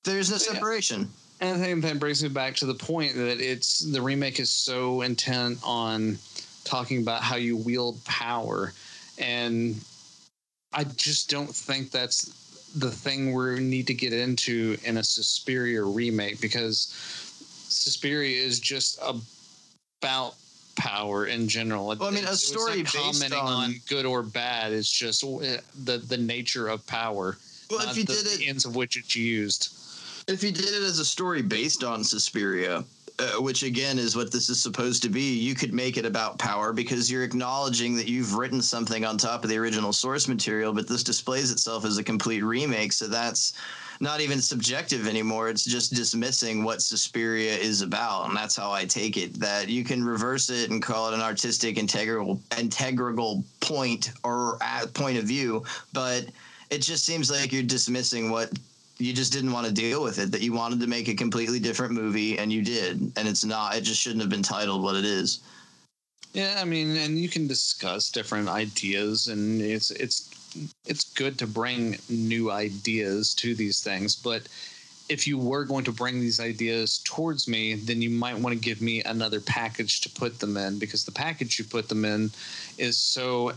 [0.04, 1.08] there's no Yeah.
[1.40, 4.50] And I think that brings me back to the point that it's the remake is
[4.50, 6.18] so intent on
[6.64, 8.74] talking about how you wield power,
[9.20, 9.76] and
[10.74, 15.84] I just don't think that's the thing we need to get into in a Suspiria
[15.84, 16.94] remake because
[17.70, 19.00] Suspiria is just
[20.02, 20.36] about
[20.76, 21.88] power in general.
[21.88, 24.74] Well, I mean, a story based commenting on- on good or bad.
[24.74, 27.38] It's just uh, the the nature of power.
[27.70, 29.74] Well, if you the, did it, the ends of which it's used.
[30.28, 32.84] If you did it as a story based on Suspiria,
[33.20, 36.38] uh, which again is what this is supposed to be, you could make it about
[36.38, 40.74] power because you're acknowledging that you've written something on top of the original source material,
[40.74, 42.92] but this displays itself as a complete remake.
[42.92, 43.54] So that's
[44.00, 45.50] not even subjective anymore.
[45.50, 49.34] It's just dismissing what Suspiria is about, and that's how I take it.
[49.40, 54.86] That you can reverse it and call it an artistic integral integral point or uh,
[54.94, 55.64] point of view,
[55.94, 56.26] but
[56.70, 58.52] it just seems like you're dismissing what
[59.00, 61.60] you just didn't want to deal with it that you wanted to make a completely
[61.60, 64.96] different movie and you did and it's not it just shouldn't have been titled what
[64.96, 65.40] it is
[66.34, 70.30] Yeah, I mean, and you can discuss different ideas, and it's it's
[70.86, 74.16] it's good to bring new ideas to these things.
[74.16, 74.44] But
[75.10, 78.60] if you were going to bring these ideas towards me, then you might want to
[78.60, 82.30] give me another package to put them in, because the package you put them in
[82.78, 83.54] is so.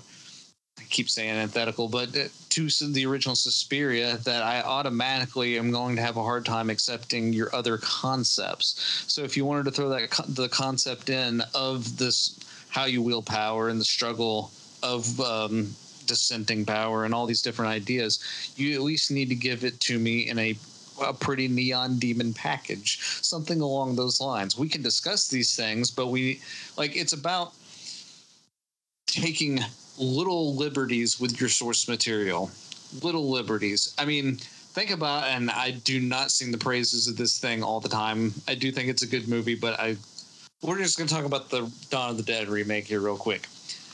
[0.88, 2.12] Keep saying antithetical, but
[2.50, 7.32] to the original Suspiria, that I automatically am going to have a hard time accepting
[7.32, 9.04] your other concepts.
[9.06, 12.38] So if you wanted to throw that the concept in of this
[12.70, 14.50] how you wield power and the struggle
[14.82, 15.74] of um,
[16.06, 19.98] dissenting power and all these different ideas, you at least need to give it to
[19.98, 20.56] me in a
[21.02, 24.58] a pretty neon demon package, something along those lines.
[24.58, 26.40] We can discuss these things, but we
[26.76, 27.54] like it's about
[29.10, 29.60] taking
[29.98, 32.50] little liberties with your source material.
[33.02, 33.94] Little liberties.
[33.98, 37.80] I mean, think about and I do not sing the praises of this thing all
[37.80, 38.32] the time.
[38.48, 39.96] I do think it's a good movie, but I
[40.62, 43.48] we're just going to talk about the Dawn of the Dead remake here real quick.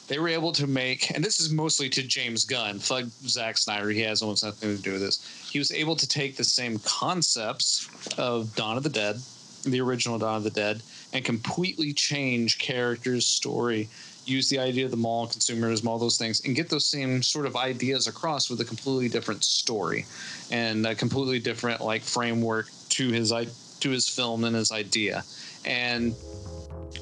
[0.08, 3.90] They were able to make, and this is mostly to James Gunn, fuck Zack Snyder.
[3.90, 5.48] He has almost nothing to do with this.
[5.50, 7.88] He was able to take the same concepts
[8.18, 9.16] of Dawn of the Dead,
[9.64, 10.82] the original Dawn of the Dead,
[11.12, 13.88] and completely change characters, story,
[14.26, 17.46] use the idea of the mall, consumerism, all those things, and get those same sort
[17.46, 20.04] of ideas across with a completely different story
[20.50, 23.32] and a completely different like framework to his
[23.80, 25.24] to his film and his idea.
[25.64, 26.14] And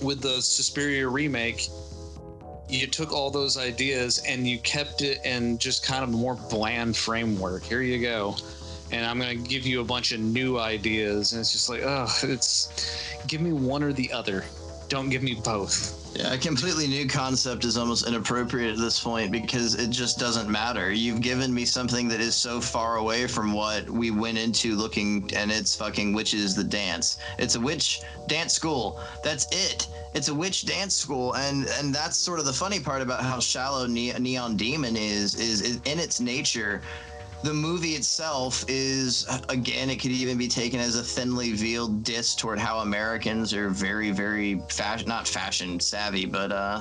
[0.02, 1.68] with the Suspiria remake,
[2.68, 6.34] you took all those ideas and you kept it in just kind of a more
[6.50, 7.62] bland framework.
[7.62, 8.36] Here you go.
[8.90, 11.32] And I'm going to give you a bunch of new ideas.
[11.32, 14.44] And it's just like, oh, it's give me one or the other.
[14.94, 16.14] Don't give me both.
[16.14, 20.48] Yeah, a completely new concept is almost inappropriate at this point because it just doesn't
[20.48, 20.92] matter.
[20.92, 25.28] You've given me something that is so far away from what we went into looking,
[25.34, 27.18] and it's fucking witches the dance.
[27.40, 29.00] It's a witch dance school.
[29.24, 29.88] That's it.
[30.14, 33.40] It's a witch dance school, and and that's sort of the funny part about how
[33.40, 36.82] shallow ne- Neon Demon is, is is in its nature
[37.44, 42.34] the movie itself is again it could even be taken as a thinly veiled diss
[42.34, 46.80] toward how americans are very very fashion not fashion savvy but uh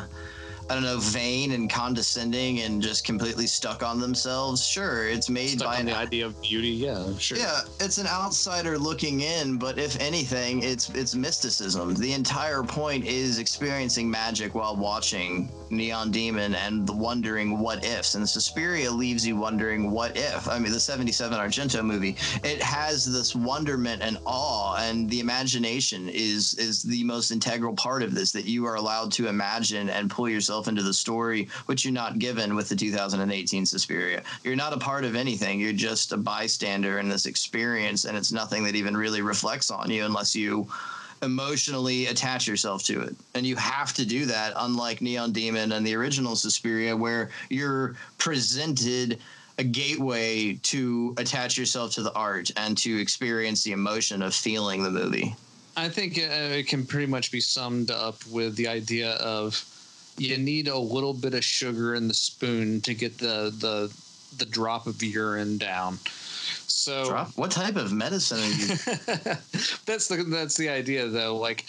[0.70, 4.66] I don't know, vain and condescending and just completely stuck on themselves.
[4.66, 7.38] Sure, it's made Stuck by on an the idea of beauty, yeah, sure.
[7.38, 11.94] yeah, it's an outsider looking in, but if anything, it's it's mysticism.
[11.96, 18.16] The entire point is experiencing magic while watching Neon Demon and the wondering what ifs.
[18.16, 20.48] And Suspiria leaves you wondering what if.
[20.48, 26.10] I mean, the 77 Argento movie, it has this wonderment and awe, and the imagination
[26.10, 30.10] is is the most integral part of this that you are allowed to imagine and
[30.10, 34.24] pull yourself into the story, which you're not given with the 2018 Suspiria.
[34.44, 35.60] You're not a part of anything.
[35.60, 39.90] You're just a bystander in this experience, and it's nothing that even really reflects on
[39.90, 40.68] you unless you
[41.24, 43.16] emotionally attach yourself to it.
[43.34, 47.96] And you have to do that, unlike Neon Demon and the original Suspiria, where you're
[48.18, 49.20] presented
[49.58, 54.84] a gateway to attach yourself to the art and to experience the emotion of feeling
[54.84, 55.36] the movie.
[55.76, 59.64] I think uh, it can pretty much be summed up with the idea of
[60.18, 63.92] you need a little bit of sugar in the spoon to get the the
[64.38, 66.00] the drop of urine down.
[66.84, 67.30] So Drop?
[67.38, 68.68] What type of medicine are you
[69.86, 71.38] that's the that's the idea though.
[71.38, 71.66] Like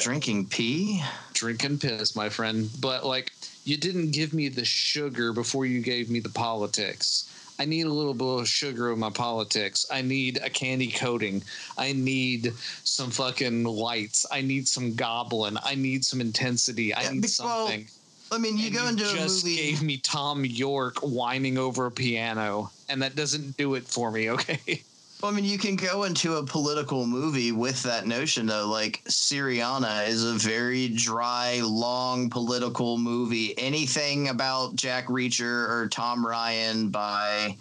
[0.00, 0.46] drinking?
[0.46, 1.02] Pee?
[1.34, 2.70] drinking piss, my friend.
[2.80, 3.32] But like
[3.64, 7.30] you didn't give me the sugar before you gave me the politics.
[7.60, 9.84] I need a little bit of sugar in my politics.
[9.90, 11.42] I need a candy coating.
[11.76, 12.52] I need
[12.84, 14.24] some fucking lights.
[14.30, 15.58] I need some goblin.
[15.62, 16.94] I need some intensity.
[16.94, 17.86] I Yeah, need because- well, something.
[18.30, 19.56] I mean, you And go you into a just movie.
[19.56, 24.30] gave me Thom Yorke whining over a piano, and that doesn't do it for me.
[24.38, 24.82] Okay.
[25.20, 28.68] Well, I mean, you can go into a political movie with that notion, though.
[28.68, 33.58] Like Syriana is a very dry, long political movie.
[33.58, 37.56] Anything about Jack Reacher or Tom Ryan by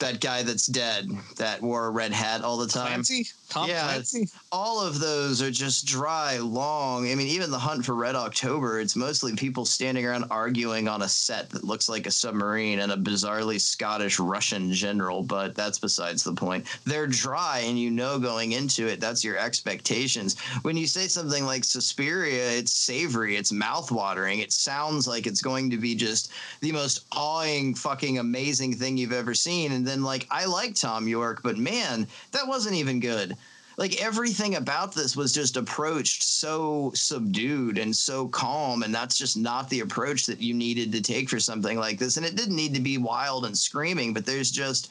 [0.00, 2.86] that guy that's dead that wore a red hat all the time.
[3.04, 4.28] Clancy, Tom Yeah, Clancy.
[4.50, 7.08] all of those are just dry, long.
[7.10, 11.02] I mean, even the hunt for Red October, it's mostly people standing around arguing on
[11.02, 15.78] a set that looks like a submarine and a bizarrely Scottish Russian general, but that's
[15.78, 16.66] besides the point.
[16.84, 20.36] They're dry, and you know going into it, that's your expectations.
[20.62, 25.70] When you say something like Suspiria, it's savory, it's mouthwatering, it sounds like it's going
[25.70, 29.70] to be just the most awing, fucking amazing thing you've ever seen.
[29.70, 33.36] And then, like, I like Thom Yorke, but man, that wasn't even good
[33.76, 39.36] like everything about this was just approached so subdued and so calm and that's just
[39.36, 42.56] not the approach that you needed to take for something like this and it didn't
[42.56, 44.90] need to be wild and screaming but there's just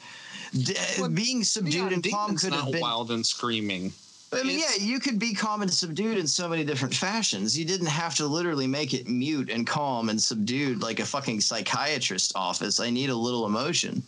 [0.98, 3.92] Well, being subdued Neon and calm could have been wild and screaming.
[4.32, 7.56] I mean, yeah, you could be calm and subdued in so many different fashions.
[7.56, 11.40] You didn't have to literally make it mute and calm and subdued like a fucking
[11.40, 12.80] psychiatrist office.
[12.80, 14.02] I need a little emotion.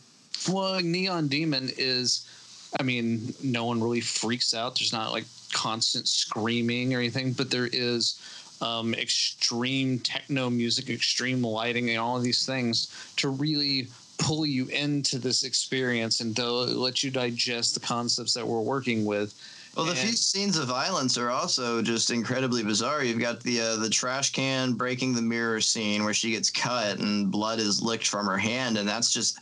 [0.48, 2.26] Well, Neon Demon is,
[2.78, 4.78] I mean, no one really freaks out.
[4.78, 8.20] There's not like constant screaming or anything, but there is
[8.60, 14.66] um, extreme techno music, extreme lighting, and all of these things to really pull you
[14.68, 19.34] into this experience and let you digest the concepts that we're working with.
[19.76, 23.04] Well, the few scenes of violence are also just incredibly bizarre.
[23.04, 26.98] You've got the uh, the trash can breaking the mirror scene where she gets cut
[26.98, 29.38] and blood is licked from her hand, and that's just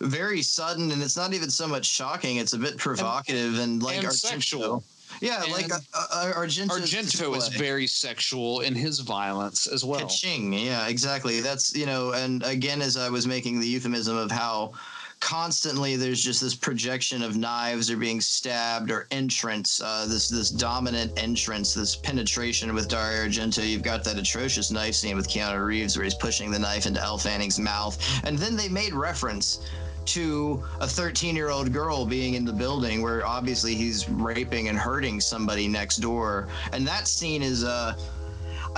[0.00, 0.90] very sudden.
[0.90, 4.12] And it's not even so much shocking; it's a bit provocative and, like and Argento-
[4.12, 4.84] sexual.
[5.22, 10.00] Yeah, like And uh, uh, Argento's Argento is very sexual in his violence as well.
[10.00, 10.52] Ka-ching.
[10.52, 11.40] Yeah, exactly.
[11.40, 14.74] That's you know, and again, as I was making the euphemism of how
[15.20, 20.50] constantly there's just this projection of knives are being stabbed or entrance, uh, this this
[20.50, 23.68] dominant entrance, this penetration with Dario Argento.
[23.68, 27.00] You've got that atrocious knife scene with Keanu Reeves where he's pushing the knife into
[27.00, 29.60] Elle Fanning's mouth, and then they made reference
[30.06, 34.78] to a 13 year old girl being in the building where obviously he's raping and
[34.78, 37.94] hurting somebody next door and that scene is uh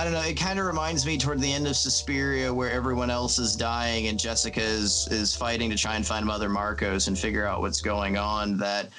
[0.01, 0.21] I don't know.
[0.21, 4.07] It kind of reminds me toward the end of Suspiria, where everyone else is dying
[4.07, 7.81] and Jessica is is fighting to try and find Mother Markos and figure out what's
[7.81, 8.57] going on.
[8.57, 8.89] That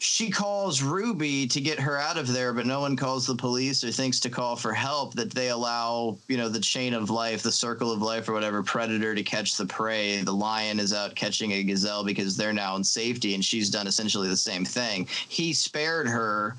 [0.00, 3.82] she calls Ruby to get her out of there, but no one calls the police
[3.82, 5.14] or thinks to call for help.
[5.14, 8.62] That they allow, you know, the chain of life, the circle of life, or whatever,
[8.62, 10.20] predator to catch the prey.
[10.20, 13.86] The lion is out catching a gazelle because they're now in safety, and she's done
[13.86, 15.08] essentially the same thing.
[15.26, 16.54] He spared her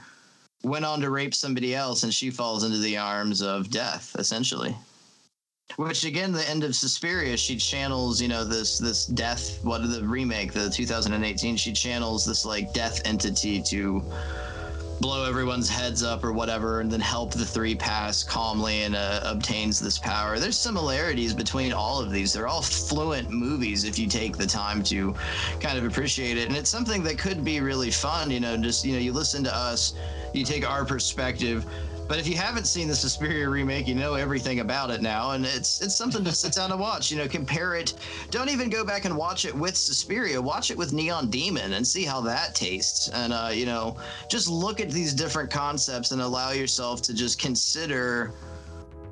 [0.66, 4.76] went on to rape somebody else and she falls into the arms of death essentially.
[5.78, 10.04] Which again the end of suspiria she channels you know this this death what the
[10.04, 14.04] remake the 2018 she channels this like death entity to
[15.00, 19.20] blow everyone's heads up or whatever and then help the three pass calmly and uh,
[19.24, 20.40] obtains this power.
[20.40, 22.32] There's similarities between all of these.
[22.32, 25.14] They're all fluent movies if you take the time to
[25.60, 26.48] kind of appreciate it.
[26.48, 29.44] And it's something that could be really fun you know just you know you listen
[29.44, 29.94] to us
[30.34, 31.66] you take our perspective
[32.07, 35.45] but if you haven't seen the Suspiria remake, you know everything about it now, and
[35.45, 37.11] it's it's something to sit down and watch.
[37.11, 37.95] You know, compare it.
[38.30, 40.40] Don't even go back and watch it with Suspiria.
[40.40, 43.10] Watch it with Neon Demon and see how that tastes.
[43.10, 43.98] And uh, you know,
[44.30, 48.34] just look at these different concepts and allow yourself to just consider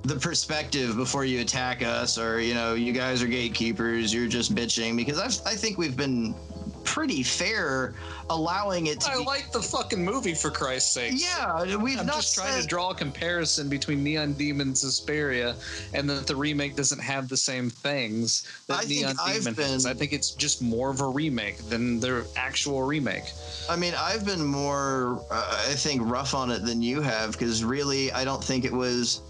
[0.03, 4.13] the perspective before you attack us, or you know, you guys are gatekeepers.
[4.13, 6.35] You're just bitching because I've, I think we've been
[6.83, 7.93] pretty fair
[8.29, 9.25] allowing it to I be.
[9.25, 11.13] like the fucking movie for Christ's sake.
[11.15, 15.55] yeah, we've I'm not just trying to draw a comparison between Neon Demon Suspiria
[15.93, 19.85] and that the remake doesn't have the same things that I Neon Demon has.
[19.85, 23.31] I think it's just more of a remake than their actual remake.
[23.69, 27.63] I mean, I've been more, uh, I think, rough on it than you have because
[27.63, 29.21] really, I don't think it was.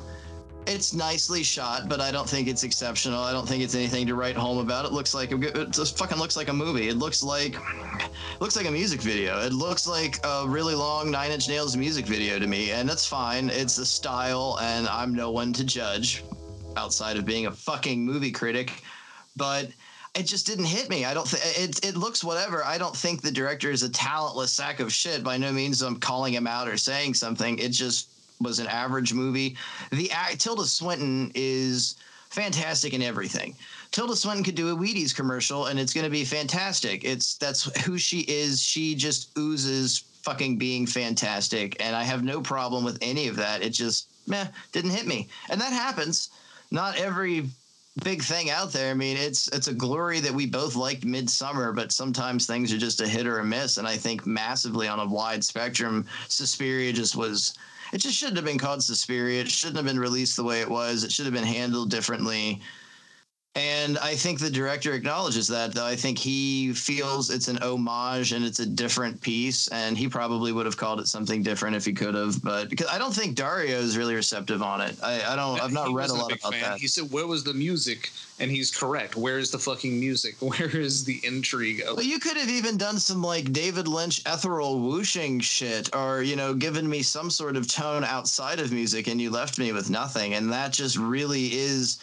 [0.66, 3.22] It's nicely shot, but I don't think it's exceptional.
[3.22, 4.86] I don't think it's anything to write home about.
[4.86, 6.88] It looks like a, it just fucking looks like a movie.
[6.88, 7.58] It looks like,
[8.40, 9.42] looks like a music video.
[9.42, 13.06] It looks like a really long Nine Inch Nails music video to me, and that's
[13.06, 13.50] fine.
[13.50, 16.24] It's a style, and I'm no one to judge,
[16.78, 18.84] outside of being a fucking movie critic.
[19.36, 19.70] But
[20.16, 21.06] it just didn't hit me.
[21.06, 22.64] I don't think it, it looks whatever.
[22.64, 25.24] I don't think the director is a talentless sack of shit.
[25.24, 27.60] By no means I'm calling him out or saying something.
[27.60, 29.56] It just was an average movie.
[29.92, 31.96] The Tilda Swinton is
[32.30, 33.56] fantastic in everything.
[33.92, 37.04] Tilda Swinton could do a Wheaties commercial and it's going to be fantastic.
[37.04, 38.62] It's that's who she is.
[38.62, 43.62] She just oozes fucking being fantastic and I have no problem with any of that.
[43.62, 45.28] It just meh didn't hit me.
[45.50, 46.30] And that happens.
[46.72, 47.50] Not every
[48.04, 48.90] big thing out there.
[48.90, 52.80] I mean, it's it's a glory that we both liked Midsommar, but sometimes things are
[52.80, 53.78] just a hit or a miss.
[53.78, 57.54] And I think massively on a wide spectrum, Suspiria just was.
[57.94, 59.42] It just shouldn't have been called Suspiria.
[59.42, 61.04] It shouldn't have been released the way it was.
[61.04, 62.60] It should have been handled differently.
[63.56, 65.86] And I think the director acknowledges that, though.
[65.86, 70.52] I think he feels it's an homage and it's a different piece, and he probably
[70.52, 72.42] would have called it something different if he could have.
[72.42, 74.98] But because I don't think Dario is really receptive on it.
[75.04, 75.62] I, I don't.
[75.62, 76.62] I've not He read a lot big about fan.
[76.64, 76.80] that.
[76.80, 78.10] He said, "Where was the music?"
[78.40, 79.16] And he's correct.
[79.16, 80.34] Where is the fucking music?
[80.40, 81.82] Where is the intrigue?
[81.82, 86.24] Of Well, you could have even done some like David Lynch ethereal whooshing shit, or
[86.24, 89.72] you know, given me some sort of tone outside of music, and you left me
[89.74, 90.34] with nothing.
[90.34, 92.00] And that just really is.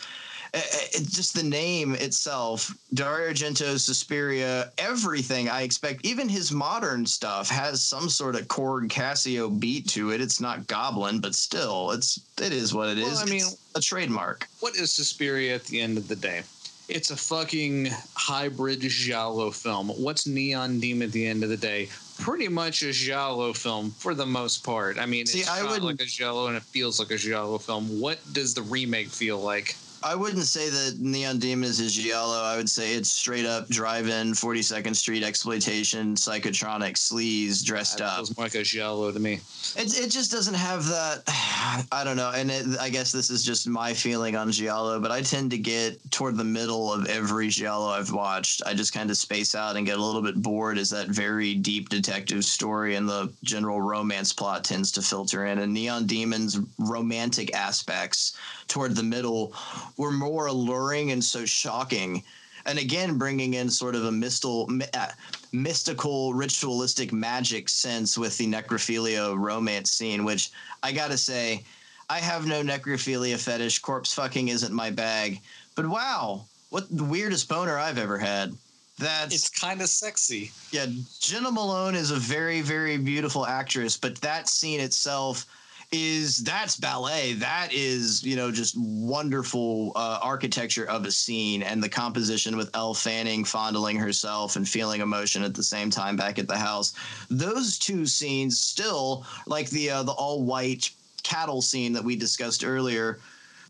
[0.54, 0.60] Uh, uh,
[0.92, 7.48] It's just the name itself, Dario Argento, Suspiria, everything I expect, even his modern stuff
[7.50, 10.20] has some sort of Korg Casio beat to it.
[10.20, 13.04] It's not Goblin, but still, it's it is what it is.
[13.04, 14.46] Well, I mean- It's a trademark.
[14.60, 16.42] what is Suspiria at the end of the day?
[16.88, 19.90] It's a fucking hybrid giallo film.
[19.90, 21.88] What's Neon Demon at the end of the day?
[22.18, 24.98] Pretty much a giallo film for the most part.
[24.98, 27.16] I mean, See, it's I shot wouldn't- like a giallo and it feels like a
[27.16, 28.00] giallo film.
[28.00, 29.76] What does the remake feel like?
[30.02, 32.42] I wouldn't say that Neon Demon is giallo.
[32.42, 38.16] I would say it's straight up drive-in, 42nd Street exploitation, psychotronic sleaze dressed That up.
[38.16, 39.40] feels more like a giallo to me.
[39.76, 41.22] It, it just doesn't have that.
[41.92, 45.10] I don't know, and it, I guess this is just my feeling on giallo, but
[45.10, 48.62] I tend to get toward the middle of every giallo I've watched.
[48.64, 51.54] I just kind of space out and get a little bit bored as that very
[51.54, 55.58] deep detective story and the general romance plot tends to filter in.
[55.58, 58.36] And Neon Demon's romantic aspects
[58.70, 59.52] toward the middle
[59.98, 62.22] were more alluring and so shocking
[62.66, 65.08] and again bringing in sort of a mystical, uh,
[65.52, 70.50] mystical, ritualistic magic sense with the necrophilia romance scene, which
[70.82, 71.64] I gotta say,
[72.08, 73.78] I have no necrophilia fetish.
[73.80, 75.40] Corpse fucking isn't my bag.
[75.74, 78.54] But wow, what the weirdest boner I've ever had.
[78.98, 80.52] That's It's kind of sexy.
[80.72, 80.86] yeah,
[81.20, 85.46] Jena Malone is a very, very beautiful actress, but that scene itself
[85.92, 87.32] is that's ballet.
[87.34, 92.70] That is, you know, just wonderful uh, architecture of a scene and the composition with
[92.74, 96.94] Elle Fanning fondling herself and feeling emotion at the same time back at the house.
[97.28, 100.90] Those two scenes still, like the uh, the all white
[101.22, 103.18] cattle scene that we discussed earlier,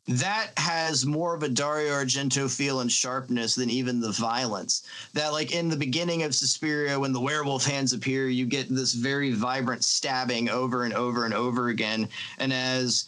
[0.08, 4.82] that has more of a Dario Argento feel and sharpness than even the violence.
[5.12, 8.92] That, like in the beginning of Suspiria, when the werewolf hands appear, you get this
[8.92, 12.08] very vibrant stabbing over and over and over again.
[12.38, 13.04] And as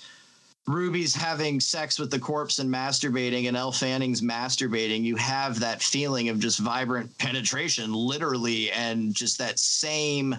[0.66, 5.82] Ruby's having sex with the corpse and masturbating, and Elle Fanning's masturbating, you have that
[5.82, 10.36] feeling of just vibrant penetration, literally, and just that same.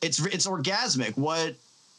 [0.00, 1.16] It's it's orgasmic.
[1.16, 1.56] What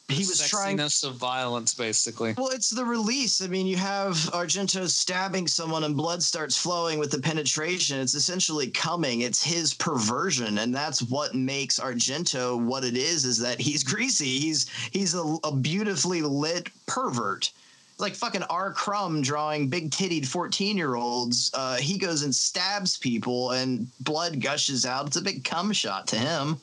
[0.08, 2.34] he was trying Sexiness of violence, basically.
[2.36, 3.40] well, it's the release.
[3.40, 7.98] I mean, you have Argento stabbing someone and blood starts flowing with the penetration.
[8.00, 9.22] It's essentially coming.
[9.22, 13.24] It's his perversion, and that's what makes Argento what it is.
[13.24, 14.38] Is that he's greasy.
[14.38, 17.50] He's he's a, a beautifully lit pervert.
[17.92, 18.72] It's like fucking R.
[18.72, 21.50] Crumb drawing big tittied 14 year olds.
[21.54, 25.06] Uh, he goes and stabs people, and blood gushes out.
[25.06, 26.58] It's a big cum shot to him.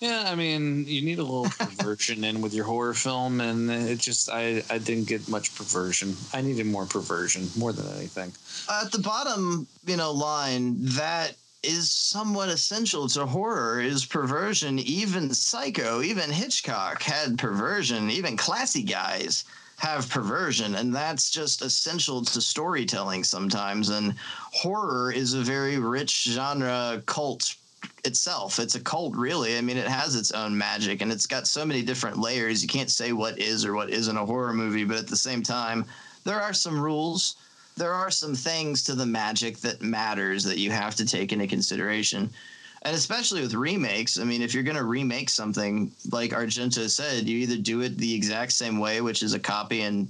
[0.00, 3.98] Yeah, I mean, you need a little perversion in with your horror film, and it
[3.98, 6.16] just I I didn't get much perversion.
[6.32, 8.32] I needed more perversion more than anything.
[8.70, 11.34] at the bottom, you know, line that
[11.64, 14.78] is somewhat essential to horror is perversion.
[14.78, 18.10] Even Psycho, even Hitchcock had perversion.
[18.10, 19.44] Even classy guys
[19.78, 23.88] have perversion, and that's just essential to storytelling sometimes.
[23.90, 24.14] And
[24.52, 27.54] horror is a very rich genre cult
[28.04, 28.58] itself.
[28.58, 29.56] It's a cult, really.
[29.56, 32.62] I mean, it has its own magic, and it's got so many different layers.
[32.62, 35.42] You can't say what is or what isn't a horror movie, but at the same
[35.42, 35.84] time,
[36.24, 37.36] there are some rules
[37.78, 41.46] there are some things to the magic that matters that you have to take into
[41.46, 42.28] consideration.
[42.82, 47.28] And especially with remakes, I mean, if you're going to remake something, like Argento said,
[47.28, 50.08] you either do it the exact same way, which is a copy and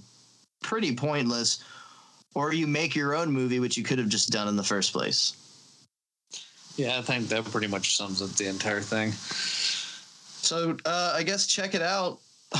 [0.62, 1.62] pretty pointless,
[2.34, 4.92] or you make your own movie, which you could have just done in the first
[4.92, 5.34] place.
[6.78, 9.10] Yeah, I think that pretty much sums up the entire thing.
[9.10, 12.20] So uh, I guess check it out.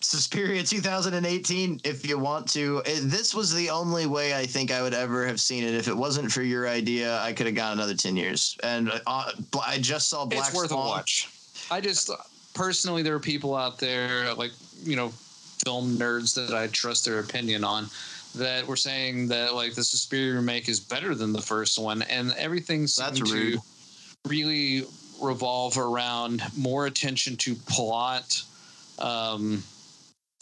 [0.00, 2.82] Suspiria 2018, if you want to.
[3.02, 5.74] This was the only way I think I would ever have seen it.
[5.74, 8.56] If it wasn't for your idea, I could have gone another 10 years.
[8.62, 9.32] And uh,
[9.66, 10.86] I just saw Black it's worth Swan.
[10.86, 11.30] a watch.
[11.70, 12.10] I just
[12.52, 14.52] personally, there are people out there like
[14.84, 15.08] you know,
[15.64, 17.88] film nerds that I trust their opinion on
[18.34, 22.32] that were saying that like the Suspiria remake is better than the first one, and
[22.32, 23.54] everything seemed That's rude.
[23.54, 23.60] to
[24.28, 24.84] really
[25.20, 28.42] revolve around more attention to plot,
[28.98, 29.62] um,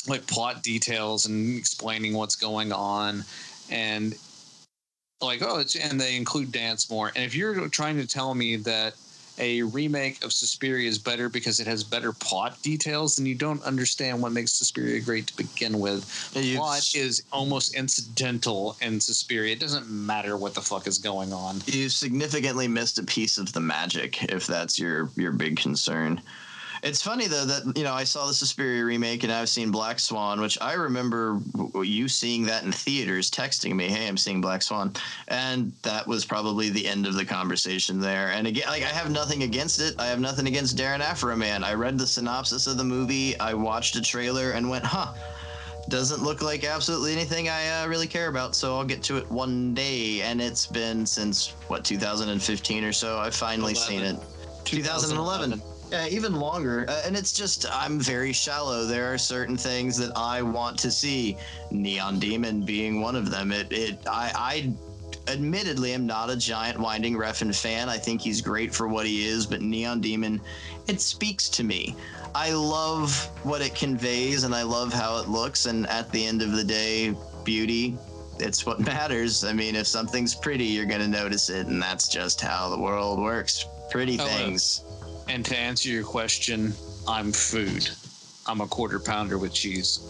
[0.09, 3.25] like plot details and explaining what's going on,
[3.71, 4.15] and
[5.21, 7.13] like oh, it's and they include dance more.
[7.15, 8.95] And if you're trying to tell me that
[9.39, 13.63] a remake of Suspiria is better because it has better plot details, and you don't
[13.65, 16.31] understand what makes Suspiria great to begin with.
[16.35, 19.53] You- Plot is almost incidental in Suspiria.
[19.53, 21.63] It doesn't matter what the fuck is going on.
[21.67, 26.21] You've significantly missed a piece of the magic, if that's your your big concern.
[26.83, 30.01] It's funny though that you know I saw the Suspiria remake and I've seen Black
[30.01, 31.39] Swan, which I remember
[31.81, 34.93] you seeing that in theaters, texting me, "Hey, I'm seeing Black Swan,"
[35.29, 38.33] and that was probably the end of the conversation there.
[38.33, 39.95] And again, like I have nothing against it.
[40.01, 41.63] I have nothing against Darren Afroman.
[41.63, 45.13] I read the synopsis of the movie, I watched a trailer, and went, "Huh."
[45.89, 49.29] Doesn't look like absolutely anything I uh, really care about, so I'll get to it
[49.31, 50.23] one day.
[50.23, 53.19] And it's been since what 2015 or so.
[53.19, 54.17] I've finally seen it.
[54.65, 55.61] 2011.
[55.93, 56.87] Yeah, even longer.
[56.89, 58.87] Uh, and it's just, I'm very shallow.
[58.87, 61.37] There are certain things that I want to see.
[61.71, 63.53] Neon Demon being one of them.
[63.53, 67.91] It, it, I, I admittedly am not a giant Winding Refn fan.
[67.91, 70.41] I think he's great for what he is, but Neon Demon,
[70.89, 71.95] it speaks to me.
[72.35, 75.67] I love what it conveys and I love how it looks.
[75.67, 77.15] And at the end of the day,
[77.45, 77.99] beauty,
[78.39, 79.45] it's what matters.
[79.45, 81.67] I mean, if something's pretty, you're going to notice it.
[81.67, 83.67] And that's just how the world works.
[83.91, 84.85] Pretty Oh, uh, things.
[85.29, 86.73] And to answer your question,
[87.09, 87.89] I'm food.
[88.47, 90.01] I'm a quarter pounder with cheese.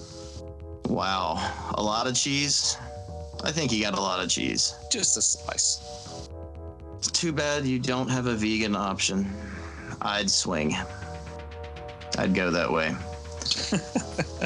[0.86, 1.34] Wow,
[1.74, 2.76] a lot of cheese.
[3.44, 4.74] I think you got a lot of cheese.
[4.90, 6.28] Just a slice.
[6.98, 9.30] It's too bad you don't have a vegan option.
[10.00, 10.76] I'd swing.
[12.18, 12.94] I'd go that way.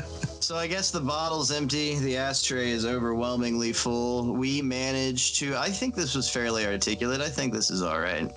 [0.47, 1.99] So I guess the bottle's empty.
[1.99, 4.33] The ashtray is overwhelmingly full.
[4.33, 5.57] We managed to.
[5.57, 7.21] I think this was fairly articulate.
[7.21, 8.31] I think this is all right.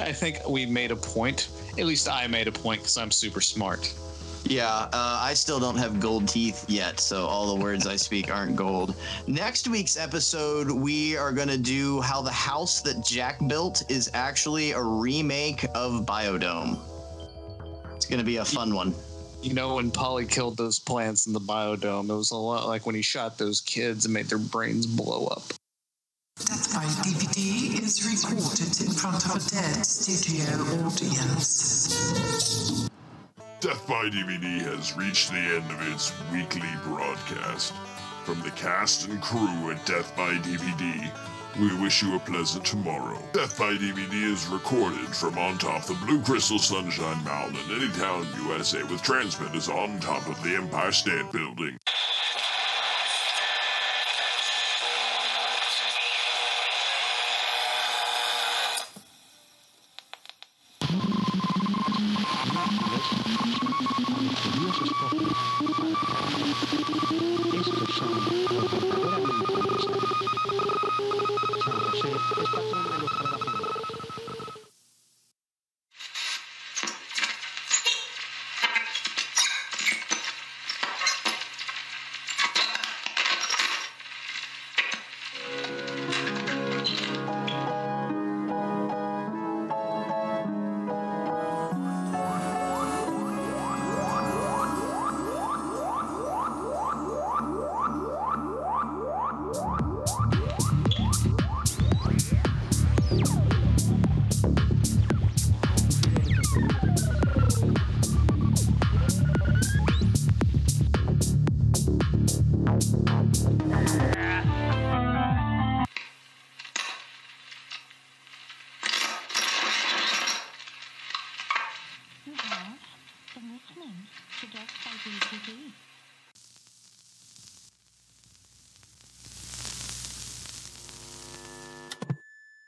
[0.00, 1.48] I think we made a point.
[1.78, 3.92] At least I made a point because I'm super smart.
[4.44, 8.30] Yeah, uh, I still don't have gold teeth yet, so all the words I speak
[8.34, 8.94] aren't gold.
[9.26, 14.10] Next week's episode, we are going to do how the house that Jack built is
[14.14, 16.78] actually a remake of Biodome.
[17.94, 18.94] It's going to be a fun one.
[19.42, 22.84] You know, when Pauly killed those plants in the biodome, it was a lot like
[22.84, 25.42] when he shot those kids and made their brains blow up.
[26.46, 30.46] Death by DVD is recorded in front of a dead studio
[30.86, 32.88] audience.
[33.60, 37.74] Death by DVD has reached the end of its weekly broadcast.
[38.24, 41.10] From the cast and crew at Death by DVD,
[41.60, 43.18] we wish you a pleasant tomorrow.
[43.32, 48.24] Death by DVD is recorded from on top the Blue Crystal Sunshine Mountain in Anytown,
[48.46, 51.76] USA, with transmitters on top of the Empire State Building.